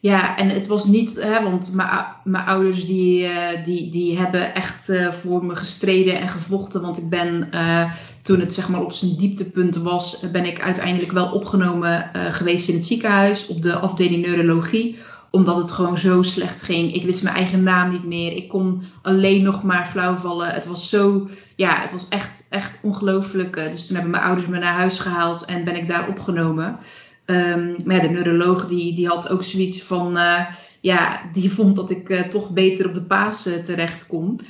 Ja, 0.00 0.36
en 0.36 0.48
het 0.48 0.66
was 0.66 0.84
niet, 0.84 1.20
hè, 1.22 1.42
want 1.42 1.72
mijn 2.24 2.44
ouders 2.44 2.86
die, 2.86 3.22
uh, 3.22 3.64
die, 3.64 3.90
die 3.90 4.18
hebben 4.18 4.54
echt 4.54 4.88
uh, 4.88 5.12
voor 5.12 5.44
me 5.44 5.56
gestreden 5.56 6.20
en 6.20 6.28
gevochten. 6.28 6.82
Want 6.82 6.98
ik 6.98 7.08
ben, 7.08 7.48
uh, 7.54 7.92
toen 8.22 8.40
het 8.40 8.54
zeg 8.54 8.68
maar 8.68 8.82
op 8.82 8.92
zijn 8.92 9.16
dieptepunt 9.16 9.76
was, 9.76 10.20
ben 10.32 10.44
ik 10.44 10.60
uiteindelijk 10.60 11.12
wel 11.12 11.32
opgenomen 11.32 12.10
geweest 12.12 12.68
in 12.68 12.74
het 12.74 12.84
ziekenhuis 12.84 13.46
op 13.46 13.62
de 13.62 13.74
afdeling 13.74 14.26
neurologie 14.26 14.98
omdat 15.30 15.56
het 15.56 15.72
gewoon 15.72 15.98
zo 15.98 16.22
slecht 16.22 16.62
ging. 16.62 16.94
Ik 16.94 17.04
wist 17.04 17.22
mijn 17.22 17.36
eigen 17.36 17.62
naam 17.62 17.90
niet 17.90 18.04
meer. 18.04 18.32
Ik 18.32 18.48
kon 18.48 18.82
alleen 19.02 19.42
nog 19.42 19.62
maar 19.62 19.86
flauw 19.86 20.14
vallen. 20.14 20.48
Het 20.48 20.66
was 20.66 20.88
zo, 20.88 21.28
ja, 21.56 21.80
het 21.80 21.92
was 21.92 22.06
echt, 22.08 22.46
echt 22.48 22.78
ongelooflijk. 22.82 23.56
Eh, 23.56 23.70
dus 23.70 23.86
toen 23.86 23.94
hebben 23.94 24.12
mijn 24.12 24.24
ouders 24.24 24.46
me 24.48 24.58
naar 24.58 24.74
huis 24.74 24.98
gehaald 24.98 25.44
en 25.44 25.64
ben 25.64 25.76
ik 25.76 25.88
daar 25.88 26.08
opgenomen. 26.08 26.78
Um, 27.30 27.76
maar 27.84 27.96
ja, 27.96 28.02
de 28.02 28.08
neuroloog 28.08 28.66
die, 28.66 28.94
die 28.94 29.06
had 29.06 29.28
ook 29.28 29.42
zoiets 29.42 29.82
van, 29.82 30.16
uh, 30.16 30.46
ja, 30.80 31.20
die 31.32 31.50
vond 31.50 31.76
dat 31.76 31.90
ik 31.90 32.08
uh, 32.08 32.22
toch 32.22 32.52
beter 32.52 32.86
op 32.86 32.94
de 32.94 33.02
paas 33.02 33.42
terecht 33.64 34.06
kon. 34.06 34.40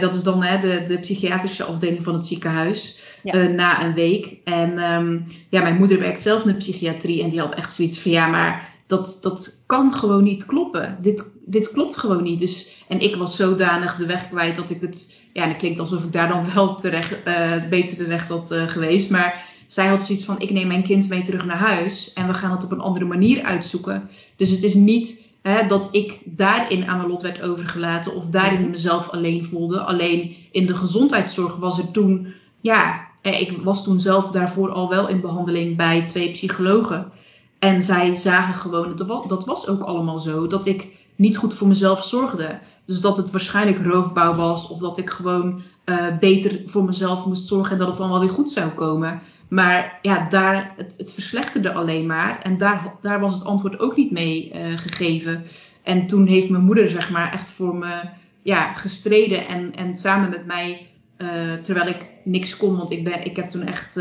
dat 0.00 0.14
is 0.14 0.22
dan 0.22 0.40
de, 0.40 0.82
de 0.86 0.98
psychiatrische 0.98 1.64
afdeling 1.64 2.04
van 2.04 2.14
het 2.14 2.26
ziekenhuis. 2.26 3.12
Ja. 3.22 3.42
na 3.42 3.84
een 3.84 3.94
week. 3.94 4.36
En 4.44 4.92
um, 4.92 5.24
ja, 5.50 5.62
mijn 5.62 5.76
moeder 5.76 5.98
werkt 5.98 6.22
zelf 6.22 6.44
in 6.44 6.52
de 6.52 6.56
psychiatrie 6.56 7.22
en 7.22 7.28
die 7.28 7.40
had 7.40 7.54
echt 7.54 7.72
zoiets 7.72 7.98
van, 8.00 8.10
ja, 8.10 8.26
maar 8.26 8.74
dat, 8.86 9.18
dat 9.22 9.62
kan 9.66 9.94
gewoon 9.94 10.24
niet 10.24 10.46
kloppen. 10.46 10.98
Dit, 11.00 11.32
dit 11.44 11.72
klopt 11.72 11.96
gewoon 11.96 12.22
niet. 12.22 12.38
Dus, 12.38 12.84
en 12.88 13.00
ik 13.00 13.16
was 13.16 13.36
zodanig 13.36 13.94
de 13.94 14.06
weg 14.06 14.28
kwijt 14.28 14.56
dat 14.56 14.70
ik 14.70 14.80
het. 14.80 15.22
Ja, 15.32 15.46
dat 15.46 15.56
klinkt 15.56 15.78
alsof 15.78 16.04
ik 16.04 16.12
daar 16.12 16.28
dan 16.28 16.52
wel 16.54 16.74
terecht, 16.74 17.16
uh, 17.28 17.68
beter 17.68 17.96
terecht 17.96 18.28
had 18.28 18.52
uh, 18.52 18.68
geweest. 18.68 19.10
Maar 19.10 19.44
zij 19.66 19.86
had 19.86 20.02
zoiets 20.02 20.24
van: 20.24 20.40
ik 20.40 20.50
neem 20.50 20.66
mijn 20.66 20.82
kind 20.82 21.08
mee 21.08 21.22
terug 21.22 21.44
naar 21.44 21.56
huis 21.56 22.12
en 22.12 22.26
we 22.26 22.34
gaan 22.34 22.50
het 22.50 22.64
op 22.64 22.72
een 22.72 22.80
andere 22.80 23.04
manier 23.04 23.42
uitzoeken. 23.42 24.08
Dus 24.36 24.50
het 24.50 24.62
is 24.62 24.74
niet 24.74 25.32
hè, 25.42 25.66
dat 25.66 25.88
ik 25.90 26.20
daarin 26.24 26.86
aan 26.86 26.96
mijn 26.96 27.08
lot 27.08 27.22
werd 27.22 27.40
overgelaten 27.40 28.14
of 28.14 28.26
daarin 28.26 28.60
mhm. 28.60 28.70
mezelf 28.70 29.10
alleen 29.10 29.44
voelde. 29.44 29.80
Alleen 29.80 30.36
in 30.50 30.66
de 30.66 30.76
gezondheidszorg 30.76 31.56
was 31.56 31.78
er 31.78 31.90
toen. 31.90 32.34
Ja, 32.60 33.06
eh, 33.22 33.40
ik 33.40 33.58
was 33.62 33.84
toen 33.84 34.00
zelf 34.00 34.30
daarvoor 34.30 34.70
al 34.70 34.88
wel 34.88 35.08
in 35.08 35.20
behandeling 35.20 35.76
bij 35.76 36.06
twee 36.06 36.32
psychologen. 36.32 37.12
En 37.58 37.82
zij 37.82 38.14
zagen 38.14 38.54
gewoon, 38.54 38.96
dat 39.28 39.44
was 39.44 39.66
ook 39.66 39.82
allemaal 39.82 40.18
zo, 40.18 40.46
dat 40.46 40.66
ik 40.66 40.88
niet 41.16 41.36
goed 41.36 41.54
voor 41.54 41.68
mezelf 41.68 42.04
zorgde. 42.04 42.58
Dus 42.86 43.00
dat 43.00 43.16
het 43.16 43.30
waarschijnlijk 43.30 43.82
roofbouw 43.82 44.34
was, 44.34 44.68
of 44.68 44.78
dat 44.78 44.98
ik 44.98 45.10
gewoon 45.10 45.62
uh, 45.84 46.18
beter 46.20 46.62
voor 46.66 46.84
mezelf 46.84 47.26
moest 47.26 47.46
zorgen 47.46 47.72
en 47.72 47.78
dat 47.78 47.88
het 47.88 47.96
dan 47.96 48.10
wel 48.10 48.20
weer 48.20 48.28
goed 48.28 48.50
zou 48.50 48.70
komen. 48.70 49.20
Maar 49.48 49.98
ja, 50.02 50.28
daar, 50.28 50.72
het, 50.76 50.94
het 50.98 51.12
verslechterde 51.12 51.72
alleen 51.72 52.06
maar. 52.06 52.40
En 52.42 52.56
daar, 52.58 52.94
daar 53.00 53.20
was 53.20 53.34
het 53.34 53.44
antwoord 53.44 53.78
ook 53.78 53.96
niet 53.96 54.10
mee 54.10 54.52
uh, 54.54 54.78
gegeven. 54.78 55.44
En 55.82 56.06
toen 56.06 56.26
heeft 56.26 56.48
mijn 56.50 56.64
moeder, 56.64 56.88
zeg 56.88 57.10
maar, 57.10 57.32
echt 57.32 57.50
voor 57.50 57.74
me 57.74 58.02
ja, 58.42 58.72
gestreden. 58.72 59.48
En, 59.48 59.74
en 59.74 59.94
samen 59.94 60.30
met 60.30 60.46
mij, 60.46 60.86
uh, 61.18 61.28
terwijl 61.62 61.88
ik 61.88 62.06
niks 62.24 62.56
kon, 62.56 62.76
want 62.76 62.90
ik, 62.90 63.04
ben, 63.04 63.24
ik 63.24 63.36
heb 63.36 63.44
toen 63.44 63.66
echt 63.66 64.00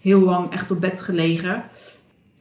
heel 0.00 0.20
lang 0.20 0.52
echt 0.52 0.70
op 0.70 0.80
bed 0.80 1.00
gelegen 1.00 1.64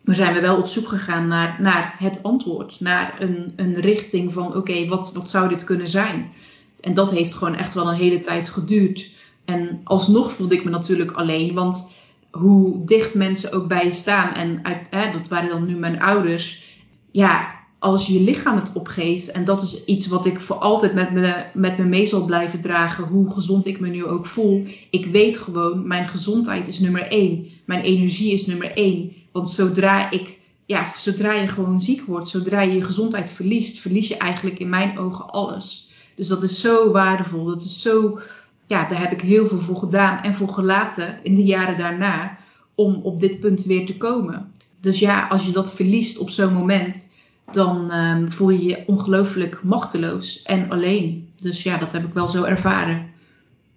maar 0.07 0.15
zijn 0.15 0.33
we 0.33 0.41
wel 0.41 0.57
op 0.57 0.67
zoek 0.67 0.87
gegaan 0.87 1.27
naar, 1.27 1.57
naar 1.59 1.95
het 1.97 2.23
antwoord. 2.23 2.79
Naar 2.79 3.15
een, 3.19 3.53
een 3.55 3.79
richting 3.79 4.33
van 4.33 4.55
oké, 4.55 4.87
wat, 4.87 5.13
wat 5.13 5.29
zou 5.29 5.49
dit 5.49 5.63
kunnen 5.63 5.87
zijn? 5.87 6.33
En 6.79 6.93
dat 6.93 7.11
heeft 7.11 7.35
gewoon 7.35 7.55
echt 7.55 7.73
wel 7.73 7.87
een 7.87 7.95
hele 7.95 8.19
tijd 8.19 8.49
geduurd. 8.49 9.11
En 9.45 9.81
alsnog 9.83 10.31
voelde 10.31 10.55
ik 10.55 10.63
me 10.63 10.69
natuurlijk 10.69 11.11
alleen. 11.11 11.53
Want 11.53 11.91
hoe 12.37 12.83
dicht 12.85 13.13
mensen 13.13 13.51
ook 13.51 13.67
bij 13.67 13.83
je 13.83 13.91
staan. 13.91 14.33
En 14.33 14.59
hè, 14.89 15.11
dat 15.11 15.27
waren 15.27 15.49
dan 15.49 15.65
nu 15.65 15.75
mijn 15.75 16.01
ouders. 16.01 16.63
Ja, 17.11 17.55
als 17.79 18.07
je 18.07 18.13
je 18.13 18.21
lichaam 18.21 18.55
het 18.55 18.73
opgeeft. 18.73 19.31
En 19.31 19.45
dat 19.45 19.61
is 19.61 19.83
iets 19.85 20.07
wat 20.07 20.25
ik 20.25 20.39
voor 20.39 20.55
altijd 20.55 20.93
met 20.93 21.11
me, 21.11 21.45
met 21.53 21.77
me 21.77 21.83
mee 21.83 22.05
zal 22.05 22.25
blijven 22.25 22.61
dragen. 22.61 23.03
Hoe 23.03 23.33
gezond 23.33 23.65
ik 23.65 23.79
me 23.79 23.87
nu 23.87 24.05
ook 24.05 24.25
voel. 24.25 24.63
Ik 24.89 25.05
weet 25.05 25.37
gewoon, 25.37 25.87
mijn 25.87 26.07
gezondheid 26.07 26.67
is 26.67 26.79
nummer 26.79 27.07
één. 27.07 27.47
Mijn 27.65 27.81
energie 27.81 28.33
is 28.33 28.45
nummer 28.45 28.71
één. 28.71 29.13
Want 29.31 29.49
zodra 29.49 30.11
ik, 30.11 30.37
ja, 30.65 30.91
zodra 30.97 31.33
je 31.33 31.47
gewoon 31.47 31.79
ziek 31.79 32.01
wordt, 32.01 32.29
zodra 32.29 32.61
je 32.61 32.73
je 32.73 32.83
gezondheid 32.83 33.31
verliest, 33.31 33.79
verlies 33.79 34.07
je 34.07 34.17
eigenlijk 34.17 34.59
in 34.59 34.69
mijn 34.69 34.97
ogen 34.97 35.29
alles. 35.29 35.91
Dus 36.15 36.27
dat 36.27 36.43
is 36.43 36.59
zo 36.59 36.91
waardevol. 36.91 37.45
Dat 37.45 37.61
is 37.61 37.81
zo, 37.81 38.19
ja, 38.67 38.87
daar 38.87 38.99
heb 38.99 39.11
ik 39.11 39.21
heel 39.21 39.47
veel 39.47 39.59
voor 39.59 39.77
gedaan 39.77 40.21
en 40.23 40.35
voor 40.35 40.49
gelaten 40.49 41.19
in 41.23 41.35
de 41.35 41.43
jaren 41.43 41.77
daarna 41.77 42.37
om 42.75 42.99
op 43.03 43.19
dit 43.19 43.39
punt 43.39 43.63
weer 43.63 43.85
te 43.85 43.97
komen. 43.97 44.51
Dus 44.79 44.99
ja, 44.99 45.27
als 45.27 45.45
je 45.45 45.51
dat 45.51 45.73
verliest 45.73 46.17
op 46.17 46.29
zo'n 46.29 46.53
moment, 46.53 47.13
dan 47.51 47.93
um, 47.93 48.31
voel 48.31 48.49
je 48.49 48.63
je 48.63 48.83
ongelooflijk 48.87 49.63
machteloos 49.63 50.41
en 50.41 50.69
alleen. 50.69 51.29
Dus 51.35 51.63
ja, 51.63 51.77
dat 51.77 51.91
heb 51.91 52.03
ik 52.03 52.13
wel 52.13 52.27
zo 52.27 52.43
ervaren. 52.43 53.09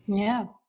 Ja, 0.04 0.60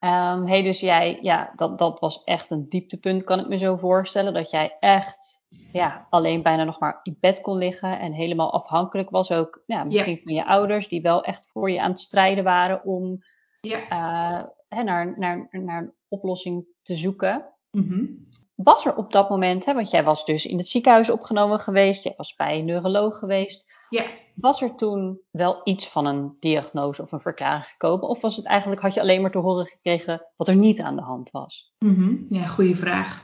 Um, 0.00 0.46
hey, 0.46 0.62
dus 0.62 0.80
jij, 0.80 1.18
ja, 1.22 1.52
dat, 1.56 1.78
dat 1.78 2.00
was 2.00 2.24
echt 2.24 2.50
een 2.50 2.68
dieptepunt, 2.68 3.24
kan 3.24 3.40
ik 3.40 3.48
me 3.48 3.58
zo 3.58 3.76
voorstellen. 3.76 4.34
Dat 4.34 4.50
jij 4.50 4.76
echt 4.80 5.42
ja, 5.72 6.06
alleen 6.10 6.42
bijna 6.42 6.64
nog 6.64 6.80
maar 6.80 7.00
in 7.02 7.16
bed 7.20 7.40
kon 7.40 7.58
liggen 7.58 7.98
en 7.98 8.12
helemaal 8.12 8.52
afhankelijk 8.52 9.10
was 9.10 9.32
ook, 9.32 9.62
ja, 9.66 9.84
misschien 9.84 10.20
van 10.24 10.34
je 10.34 10.46
ouders, 10.46 10.88
die 10.88 11.02
wel 11.02 11.22
echt 11.22 11.50
voor 11.52 11.70
je 11.70 11.80
aan 11.80 11.90
het 11.90 12.00
strijden 12.00 12.44
waren 12.44 12.84
om 12.84 13.18
ja. 13.60 13.80
uh, 13.90 14.44
hè, 14.68 14.82
naar, 14.82 15.18
naar, 15.18 15.48
naar 15.50 15.82
een 15.82 15.92
oplossing 16.08 16.66
te 16.82 16.96
zoeken. 16.96 17.44
Mm 17.70 18.26
Was 18.54 18.86
er 18.86 18.96
op 18.96 19.12
dat 19.12 19.28
moment, 19.28 19.64
hè, 19.64 19.74
want 19.74 19.90
jij 19.90 20.04
was 20.04 20.24
dus 20.24 20.46
in 20.46 20.58
het 20.58 20.68
ziekenhuis 20.68 21.10
opgenomen 21.10 21.58
geweest, 21.58 22.04
jij 22.04 22.14
was 22.16 22.34
bij 22.34 22.58
een 22.58 22.64
neuroloog 22.64 23.18
geweest. 23.18 23.72
Ja. 23.88 24.04
Was 24.34 24.62
er 24.62 24.74
toen 24.74 25.18
wel 25.30 25.60
iets 25.64 25.88
van 25.88 26.06
een 26.06 26.36
diagnose 26.40 27.02
of 27.02 27.12
een 27.12 27.20
verklaring 27.20 27.64
gekomen? 27.64 28.08
Of 28.08 28.20
was 28.20 28.36
het 28.36 28.46
eigenlijk, 28.46 28.80
had 28.80 28.94
je 28.94 29.00
alleen 29.00 29.20
maar 29.20 29.30
te 29.30 29.38
horen 29.38 29.66
gekregen 29.66 30.22
wat 30.36 30.48
er 30.48 30.56
niet 30.56 30.80
aan 30.80 30.96
de 30.96 31.02
hand 31.02 31.30
was? 31.30 31.72
Mm 31.78 32.26
Ja, 32.28 32.46
goede 32.46 32.76
vraag. 32.76 33.22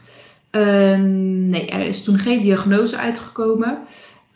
Ehm, 0.50 1.48
nee, 1.48 1.66
er 1.66 1.80
is 1.80 2.04
toen 2.04 2.18
geen 2.18 2.40
diagnose 2.40 2.96
uitgekomen. 2.96 3.78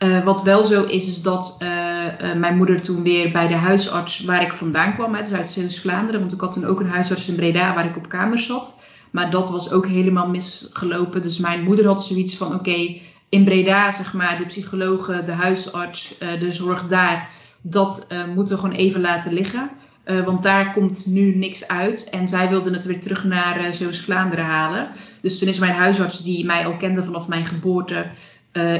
Uh, 0.03 0.23
wat 0.25 0.43
wel 0.43 0.65
zo 0.65 0.83
is, 0.83 1.07
is 1.07 1.21
dat 1.21 1.57
uh, 1.63 1.69
uh, 1.69 2.35
mijn 2.35 2.57
moeder 2.57 2.81
toen 2.81 3.03
weer 3.03 3.31
bij 3.31 3.47
de 3.47 3.55
huisarts 3.55 4.19
waar 4.19 4.41
ik 4.41 4.53
vandaan 4.53 4.93
kwam, 4.93 5.13
hè, 5.13 5.21
dus 5.21 5.33
uit 5.33 5.49
Zeeuws-Vlaanderen, 5.49 6.19
want 6.19 6.31
ik 6.33 6.39
had 6.39 6.53
toen 6.53 6.65
ook 6.65 6.79
een 6.79 6.89
huisarts 6.89 7.27
in 7.27 7.35
Breda 7.35 7.73
waar 7.73 7.85
ik 7.85 7.97
op 7.97 8.09
kamer 8.09 8.39
zat. 8.39 8.79
Maar 9.11 9.31
dat 9.31 9.49
was 9.49 9.71
ook 9.71 9.87
helemaal 9.87 10.29
misgelopen. 10.29 11.21
Dus 11.21 11.39
mijn 11.39 11.63
moeder 11.63 11.85
had 11.85 12.05
zoiets 12.05 12.37
van: 12.37 12.53
oké, 12.53 12.97
in 13.29 13.43
Breda, 13.43 13.91
zeg 13.91 14.13
maar, 14.13 14.37
de 14.37 14.45
psychologen, 14.45 15.25
de 15.25 15.31
huisarts, 15.31 16.17
de 16.17 16.51
zorg 16.51 16.87
daar, 16.87 17.29
dat 17.61 18.07
moeten 18.35 18.55
we 18.55 18.61
gewoon 18.61 18.77
even 18.77 19.01
laten 19.01 19.33
liggen. 19.33 19.69
Uh, 20.05 20.25
want 20.25 20.43
daar 20.43 20.73
komt 20.73 21.05
nu 21.05 21.35
niks 21.35 21.67
uit. 21.67 22.09
En 22.09 22.27
zij 22.27 22.49
wilden 22.49 22.73
het 22.73 22.85
weer 22.85 22.99
terug 22.99 23.23
naar 23.23 23.73
Zeeuws-Vlaanderen 23.73 24.45
halen. 24.45 24.89
Dus 25.21 25.39
toen 25.39 25.47
is 25.47 25.59
mijn 25.59 25.73
huisarts, 25.73 26.23
die 26.23 26.45
mij 26.45 26.65
al 26.65 26.77
kende 26.77 27.03
vanaf 27.03 27.27
mijn 27.27 27.45
geboorte, 27.45 28.05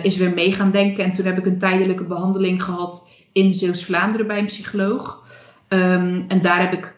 is 0.03 0.17
weer 0.17 0.33
mee 0.33 0.51
gaan 0.51 0.71
denken. 0.71 1.03
En 1.03 1.11
toen 1.11 1.25
heb 1.25 1.37
ik 1.37 1.45
een 1.45 1.57
tijdelijke 1.57 2.03
behandeling 2.03 2.63
gehad 2.63 3.09
in 3.31 3.51
Zeeuws-Vlaanderen 3.51 4.27
bij 4.27 4.39
een 4.39 4.45
psycholoog. 4.45 5.23
Um, 5.69 6.25
en 6.27 6.41
daar 6.41 6.59
heb 6.59 6.73
ik 6.73 6.95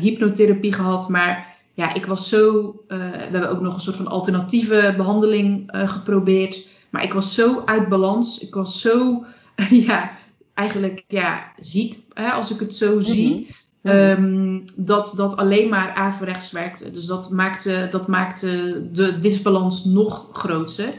hypnotherapie 0.00 0.72
gehad. 0.72 1.08
Maar 1.08 1.56
ja, 1.74 1.94
ik 1.94 2.06
was 2.06 2.28
zo. 2.28 2.74
we 2.88 2.94
hebben 3.30 3.50
ook 3.50 3.60
nog 3.60 3.74
een 3.74 3.80
soort 3.80 3.96
van 3.96 4.08
alternatieve 4.08 4.94
behandeling 4.96 5.68
geprobeerd. 5.72 6.66
Maar 6.92 7.02
ik 7.02 7.12
was 7.12 7.34
zo 7.34 7.62
uit 7.64 7.88
balans. 7.88 8.38
Ik 8.38 8.54
was 8.54 8.80
zo. 8.80 9.24
ja, 9.88 10.12
eigenlijk 10.54 11.04
ja, 11.08 11.52
ziek, 11.56 11.98
hè, 12.12 12.30
als 12.30 12.50
ik 12.50 12.60
het 12.60 12.74
zo 12.74 13.00
zie. 13.00 13.34
Mhm. 13.34 13.94
Ehm, 13.94 14.60
dat 14.76 15.12
dat 15.16 15.36
alleen 15.36 15.68
maar 15.68 15.94
averechts 15.94 16.50
werkte. 16.50 16.90
Dus 16.90 17.04
dat 17.04 17.30
maakte, 17.30 17.88
dat 17.90 18.08
maakte 18.08 18.82
de 18.92 19.18
disbalans 19.18 19.84
nog 19.84 20.28
groter. 20.32 20.94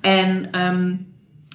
En 0.00 0.60
um, 0.60 1.06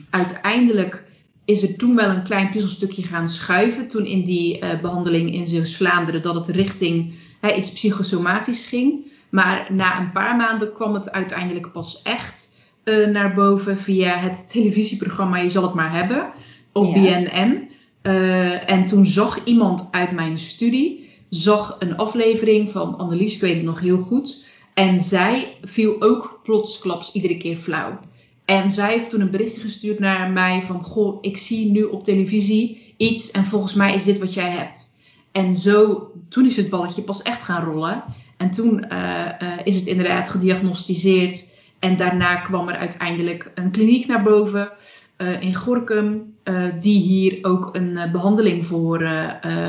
uiteindelijk 0.10 1.04
is 1.46 1.62
er 1.62 1.78
toen 1.78 1.96
wel 1.96 2.10
een 2.10 2.24
klein 2.24 2.50
puzzelstukje 2.50 3.04
gaan 3.04 3.30
schuiven. 3.30 3.88
Toen 3.88 4.06
in 4.06 4.24
die 4.24 4.62
uh, 4.62 4.82
behandeling 4.82 5.34
in 5.34 5.48
Zeeuws-Vlaanderen 5.48 6.22
dat 6.22 6.36
het 6.36 6.56
richting 6.56 7.14
hè, 7.42 7.54
iets 7.54 7.72
psychosomatisch 7.72 8.66
ging. 8.66 9.12
Maar 9.30 9.68
na 9.74 10.00
een 10.00 10.12
paar 10.12 10.36
maanden 10.36 10.74
kwam 10.74 10.94
het 10.94 11.12
uiteindelijk 11.12 11.72
pas 11.72 12.02
echt 12.02 12.55
uh, 12.86 13.08
naar 13.08 13.34
boven 13.34 13.78
via 13.78 14.18
het 14.18 14.52
televisieprogramma 14.52 15.38
Je 15.38 15.50
zal 15.50 15.64
het 15.64 15.74
maar 15.74 15.94
hebben 15.94 16.32
op 16.74 16.94
BNN. 16.94 17.70
Uh, 18.04 18.70
en 18.70 18.86
toen 18.86 19.06
zag 19.06 19.44
iemand 19.44 19.88
uit 19.92 20.12
mijn 20.12 20.38
studie, 20.38 21.10
zag 21.30 21.76
een 21.80 21.98
aflevering 21.98 22.72
van 22.72 22.98
Annelies, 22.98 23.36
ik 23.36 23.42
weet 23.42 23.56
het 23.56 23.64
nog 23.64 23.80
heel 23.80 23.98
goed. 23.98 24.46
En 24.74 25.00
zij 25.00 25.58
viel 25.62 26.02
ook 26.02 26.40
plotsklaps 26.44 27.12
iedere 27.12 27.38
keer 27.38 27.56
flauw. 27.56 28.00
En 28.46 28.70
zij 28.70 28.92
heeft 28.92 29.10
toen 29.10 29.22
een 29.22 29.30
berichtje 29.30 29.62
gestuurd 29.62 30.00
naar 30.00 30.32
mij 30.32 30.62
van, 30.62 30.84
goh, 30.84 31.18
ik 31.22 31.38
zie 31.38 31.72
nu 31.72 31.84
op 31.84 32.04
televisie 32.04 32.94
iets 32.98 33.32
en 33.32 33.46
volgens 33.46 33.74
mij 33.74 33.96
is 33.96 34.04
dit 34.04 34.20
wat 34.20 34.34
jij 34.34 34.50
hebt. 34.50 34.94
En 35.32 35.56
zo, 35.56 36.08
toen 36.30 36.46
is 36.46 36.58
het 36.58 36.70
balletje 36.70 37.02
pas 37.02 37.22
echt 37.22 37.42
gaan 37.42 37.64
rollen. 37.64 38.04
En 38.38 38.52
toen 38.52 38.86
uh, 38.92 39.30
uh, 39.42 39.54
is 39.64 39.76
het 39.76 39.86
inderdaad 39.86 40.30
gediagnosticeerd. 40.30 41.55
En 41.80 41.98
daarna 41.98 42.36
kwam 42.36 42.68
er 42.70 42.76
uiteindelijk 42.76 43.52
een 43.56 43.72
kliniek 43.72 44.08
naar 44.08 44.24
boven 44.24 44.72
uh, 45.18 45.42
in 45.42 45.56
Gorkum, 45.56 46.34
uh, 46.44 46.64
die 46.80 47.02
hier 47.02 47.38
ook 47.42 47.76
een 47.76 47.92
uh, 47.92 48.12
behandeling 48.12 48.66
voor 48.66 49.04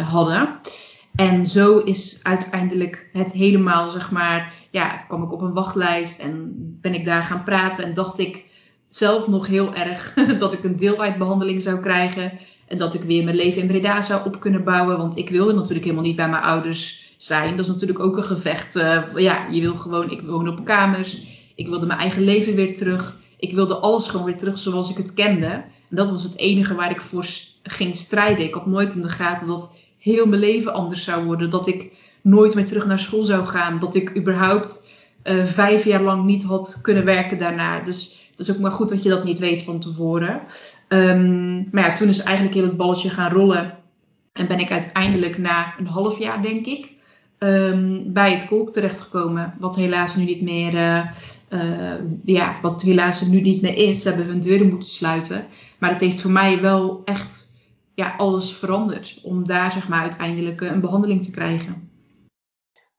hadden. 0.05 0.59
En 1.15 1.47
zo 1.47 1.79
is 1.79 2.21
uiteindelijk 2.23 3.09
het 3.13 3.33
helemaal, 3.33 3.91
zeg 3.91 4.11
maar, 4.11 4.53
ja, 4.71 4.97
kwam 4.97 5.23
ik 5.23 5.33
op 5.33 5.41
een 5.41 5.53
wachtlijst 5.53 6.21
en 6.21 6.53
ben 6.81 6.95
ik 6.95 7.05
daar 7.05 7.23
gaan 7.23 7.45
praten 7.45 7.85
en 7.85 7.95
dacht 7.95 8.19
ik 8.19 8.45
zelf 8.89 9.29
nog 9.29 9.47
heel 9.47 9.75
erg 9.75 10.15
dat 10.39 10.53
ik 10.53 10.65
een 10.65 10.77
deeltijdbehandeling 10.77 11.63
zou 11.63 11.81
krijgen 11.81 12.33
en 12.69 12.79
dat 12.79 12.95
ik 12.95 13.03
weer 13.03 13.25
mijn 13.25 13.37
leven 13.37 13.61
in 13.61 13.67
Breda 13.67 14.03
zou 14.03 14.27
op 14.27 14.41
kunnen 14.41 14.65
bouwen, 14.65 14.97
want 14.97 15.17
ik 15.17 15.31
wilde 15.31 15.53
natuurlijk 15.53 15.85
helemaal 15.85 16.05
niet 16.05 16.17
bij 16.17 16.29
mijn 16.29 16.43
ouders 16.43 17.15
zijn. 17.17 17.57
Dat 17.57 17.65
is 17.65 17.73
natuurlijk 17.73 18.01
ook 18.01 18.17
een 18.17 18.25
gevecht. 18.25 18.73
ja, 19.17 19.47
je 19.51 19.61
wil 19.61 19.75
gewoon, 19.75 20.11
ik 20.11 20.21
woon 20.21 20.49
op 20.49 20.65
kamers, 20.65 21.36
ik 21.57 21.67
wilde 21.67 21.87
mijn 21.87 21.99
eigen 21.99 22.23
leven 22.23 22.55
weer 22.55 22.77
terug 22.77 23.17
ik 23.39 23.53
wilde 23.53 23.77
alles 23.77 24.09
gewoon 24.09 24.27
weer 24.27 24.37
terug 24.37 24.59
zoals 24.59 24.91
ik 24.91 24.97
het 24.97 25.15
kende. 25.15 25.47
En 25.91 25.97
dat 25.97 26.11
was 26.11 26.23
het 26.23 26.37
enige 26.37 26.75
waar 26.75 26.91
ik 26.91 27.01
voor 27.01 27.27
ging 27.63 27.97
strijden. 27.97 28.45
Ik 28.45 28.55
had 28.55 28.67
nooit 28.67 28.95
in 28.95 29.03
de 29.03 29.09
gaten 29.09 29.47
dat 29.47 29.73
heel 29.99 30.27
mijn 30.27 30.41
leven 30.41 30.73
anders 30.73 31.05
zou 31.05 31.25
worden. 31.25 31.51
Dat 31.51 31.67
ik 31.67 31.93
nooit 32.23 32.55
meer 32.55 32.67
terug 32.67 32.87
naar 32.87 32.99
school 32.99 33.25
zou 33.25 33.47
gaan. 33.47 33.79
Dat 33.79 33.95
ik 33.95 34.17
überhaupt 34.17 34.91
uh, 35.25 35.45
vijf 35.45 35.85
jaar 35.85 36.03
lang 36.03 36.25
niet 36.25 36.43
had 36.43 36.79
kunnen 36.83 37.05
werken 37.05 37.39
daarna. 37.39 37.81
Dus 37.81 38.29
het 38.31 38.39
is 38.39 38.51
ook 38.55 38.61
maar 38.61 38.73
goed 38.73 38.89
dat 38.89 39.03
je 39.03 39.09
dat 39.09 39.25
niet 39.25 39.39
weet 39.39 39.63
van 39.63 39.79
tevoren. 39.79 40.41
Um, 40.89 41.69
maar 41.73 41.89
ja, 41.89 41.93
toen 41.93 42.09
is 42.09 42.19
eigenlijk 42.19 42.55
heel 42.57 42.67
het 42.67 42.77
balletje 42.77 43.11
gaan 43.11 43.33
rollen. 43.33 43.75
En 44.33 44.47
ben 44.47 44.59
ik 44.59 44.71
uiteindelijk 44.71 45.39
na 45.39 45.75
een 45.79 45.87
half 45.87 46.19
jaar, 46.19 46.43
denk 46.43 46.67
ik, 46.67 46.91
um, 47.39 48.13
bij 48.13 48.33
het 48.33 48.47
kolk 48.47 48.73
terechtgekomen. 48.73 49.55
Wat 49.59 49.77
helaas 49.77 50.17
nu 50.17 50.25
niet 50.25 50.43
meer 50.43 50.75
uh, 50.75 51.07
uh, 51.49 51.95
ja, 52.25 52.59
wat 52.63 52.83
helaas 52.83 53.27
nu 53.27 53.41
niet 53.41 53.63
meer 53.63 53.77
is. 53.77 54.05
Hebben 54.05 54.27
hun 54.27 54.41
deuren 54.41 54.69
moeten 54.69 54.89
sluiten. 54.89 55.47
Maar 55.79 55.91
het 55.91 56.01
heeft 56.01 56.21
voor 56.21 56.31
mij 56.31 56.61
wel 56.61 57.03
echt 57.05 57.53
ja, 57.95 58.15
alles 58.17 58.53
veranderd. 58.53 59.21
Om 59.23 59.45
daar 59.45 59.73
zeg 59.73 59.89
maar 59.89 60.01
uiteindelijk 60.01 60.61
een 60.61 60.81
behandeling 60.81 61.25
te 61.25 61.31
krijgen. 61.31 61.91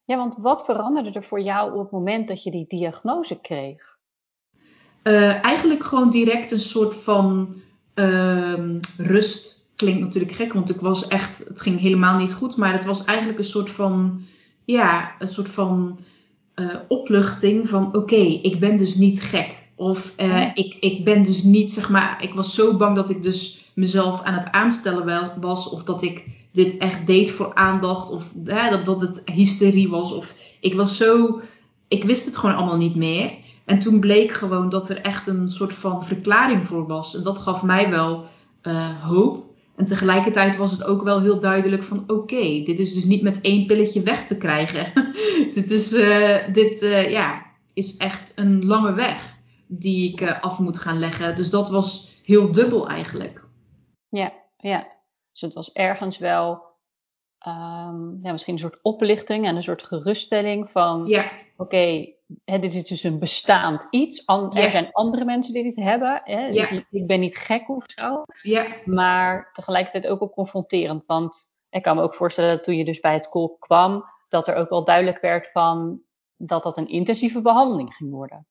Ja, 0.03 0.17
want 0.17 0.37
wat 0.41 0.65
veranderde 0.65 1.11
er 1.11 1.23
voor 1.23 1.41
jou 1.41 1.73
op 1.73 1.79
het 1.79 1.91
moment 1.91 2.27
dat 2.27 2.43
je 2.43 2.51
die 2.51 2.65
diagnose 2.67 3.39
kreeg? 3.41 3.97
Uh, 5.03 5.43
eigenlijk 5.43 5.83
gewoon 5.83 6.09
direct 6.09 6.51
een 6.51 6.59
soort 6.59 6.95
van 6.95 7.55
uh, 7.95 8.79
rust. 8.97 9.71
Klinkt 9.75 9.99
natuurlijk 10.01 10.33
gek, 10.33 10.53
want 10.53 10.69
ik 10.69 10.79
was 10.79 11.07
echt, 11.07 11.37
het 11.47 11.61
ging 11.61 11.79
helemaal 11.79 12.17
niet 12.17 12.33
goed. 12.33 12.57
Maar 12.57 12.73
het 12.73 12.85
was 12.85 13.05
eigenlijk 13.05 13.39
een 13.39 13.45
soort 13.45 13.69
van, 13.69 14.21
ja, 14.65 15.15
een 15.19 15.27
soort 15.27 15.49
van 15.49 15.99
uh, 16.59 16.75
opluchting 16.87 17.69
van 17.69 17.95
oké, 17.95 18.15
ik 18.15 18.59
ben 18.59 18.77
dus 18.77 18.95
niet 18.95 19.21
gek. 19.21 19.65
Of 19.75 20.13
uh, 20.17 20.47
ik, 20.53 20.77
ik 20.79 21.05
ben 21.05 21.23
dus 21.23 21.43
niet, 21.43 21.71
zeg 21.71 21.89
maar, 21.89 22.23
ik 22.23 22.33
was 22.33 22.53
zo 22.53 22.77
bang 22.77 22.95
dat 22.95 23.09
ik 23.09 23.21
dus 23.21 23.71
mezelf 23.73 24.21
aan 24.21 24.33
het 24.33 24.51
aanstellen 24.51 25.39
was. 25.41 25.69
Of 25.69 25.83
dat 25.83 26.01
ik 26.01 26.25
dit 26.51 26.77
echt 26.77 27.07
deed 27.07 27.31
voor 27.31 27.53
aandacht. 27.53 28.09
Of 28.09 28.33
uh, 28.45 28.69
dat, 28.69 28.85
dat 28.85 29.01
het 29.01 29.21
hysterie 29.25 29.89
was. 29.89 30.11
Of 30.11 30.35
ik 30.59 30.75
was 30.75 30.97
zo, 30.97 31.41
ik 31.87 32.03
wist 32.03 32.25
het 32.25 32.37
gewoon 32.37 32.55
allemaal 32.55 32.77
niet 32.77 32.95
meer. 32.95 33.31
En 33.65 33.79
toen 33.79 33.99
bleek 33.99 34.31
gewoon 34.31 34.69
dat 34.69 34.89
er 34.89 35.01
echt 35.01 35.27
een 35.27 35.49
soort 35.49 35.73
van 35.73 36.05
verklaring 36.05 36.67
voor 36.67 36.87
was. 36.87 37.15
En 37.15 37.23
dat 37.23 37.37
gaf 37.37 37.63
mij 37.63 37.89
wel 37.89 38.25
hoop. 39.01 39.46
En 39.77 39.85
tegelijkertijd 39.85 40.55
was 40.55 40.71
het 40.71 40.83
ook 40.83 41.03
wel 41.03 41.21
heel 41.21 41.39
duidelijk 41.39 41.83
van 41.83 42.03
oké, 42.07 42.61
dit 42.63 42.79
is 42.79 42.93
dus 42.93 43.05
niet 43.05 43.21
met 43.21 43.41
één 43.41 43.65
pilletje 43.65 44.01
weg 44.01 44.27
te 44.27 44.37
krijgen. 44.37 45.13
dit 45.53 45.71
is, 45.71 45.93
uh, 45.93 46.53
dit, 46.53 46.81
uh, 46.81 47.11
ja, 47.11 47.45
is 47.73 47.97
echt 47.97 48.31
een 48.35 48.65
lange 48.65 48.93
weg 48.93 49.35
die 49.67 50.11
ik 50.11 50.21
uh, 50.21 50.41
af 50.41 50.59
moet 50.59 50.77
gaan 50.77 50.99
leggen. 50.99 51.35
Dus 51.35 51.49
dat 51.49 51.69
was 51.69 52.19
heel 52.23 52.51
dubbel 52.51 52.87
eigenlijk. 52.87 53.45
Ja, 54.09 54.33
ja. 54.57 54.87
Dus 55.31 55.41
het 55.41 55.53
was 55.53 55.71
ergens 55.71 56.17
wel 56.17 56.51
um, 57.47 58.19
ja, 58.23 58.31
misschien 58.31 58.53
een 58.53 58.59
soort 58.59 58.79
oplichting 58.81 59.45
en 59.45 59.55
een 59.55 59.63
soort 59.63 59.83
geruststelling 59.83 60.69
van 60.69 61.05
ja. 61.05 61.31
oké, 61.57 62.07
hè, 62.45 62.59
dit 62.59 62.73
is 62.73 62.87
dus 62.87 63.03
een 63.03 63.19
bestaand 63.19 63.87
iets. 63.89 64.25
An 64.25 64.51
ja. 64.53 64.61
Er 64.61 64.71
zijn 64.71 64.91
andere 64.91 65.25
mensen 65.25 65.53
die 65.53 65.63
dit 65.63 65.75
hebben. 65.75 66.21
Hè? 66.23 66.47
Ja. 66.47 66.69
Ik, 66.69 66.85
ik, 66.91 67.07
ben 67.07 67.19
niet 67.19 67.37
gek 67.37 67.69
of 67.69 67.83
zo. 67.87 68.23
Ja. 68.41 68.65
Maar 68.85 69.49
tegelijkertijd 69.53 70.07
ook 70.07 70.19
wel 70.19 70.29
confronterend. 70.29 71.03
Want 71.05 71.55
ik 71.69 71.81
kan 71.81 71.95
me 71.95 72.01
ook 72.01 72.15
voorstellen 72.15 72.55
dat 72.55 72.63
toen 72.63 72.75
je 72.75 72.85
dus 72.85 72.99
bij 72.99 73.13
het 73.13 73.29
kolk 73.29 73.59
kwam, 73.59 74.03
dat 74.27 74.47
er 74.47 74.55
ook 74.55 74.69
wel 74.69 74.83
duidelijk 74.83 75.21
werd 75.21 75.51
van 75.51 76.01
dat 76.37 76.63
dat 76.63 76.77
een 76.77 76.87
intensieve 76.87 77.41
behandeling 77.41 77.93
ging 77.93 78.11
worden. 78.11 78.47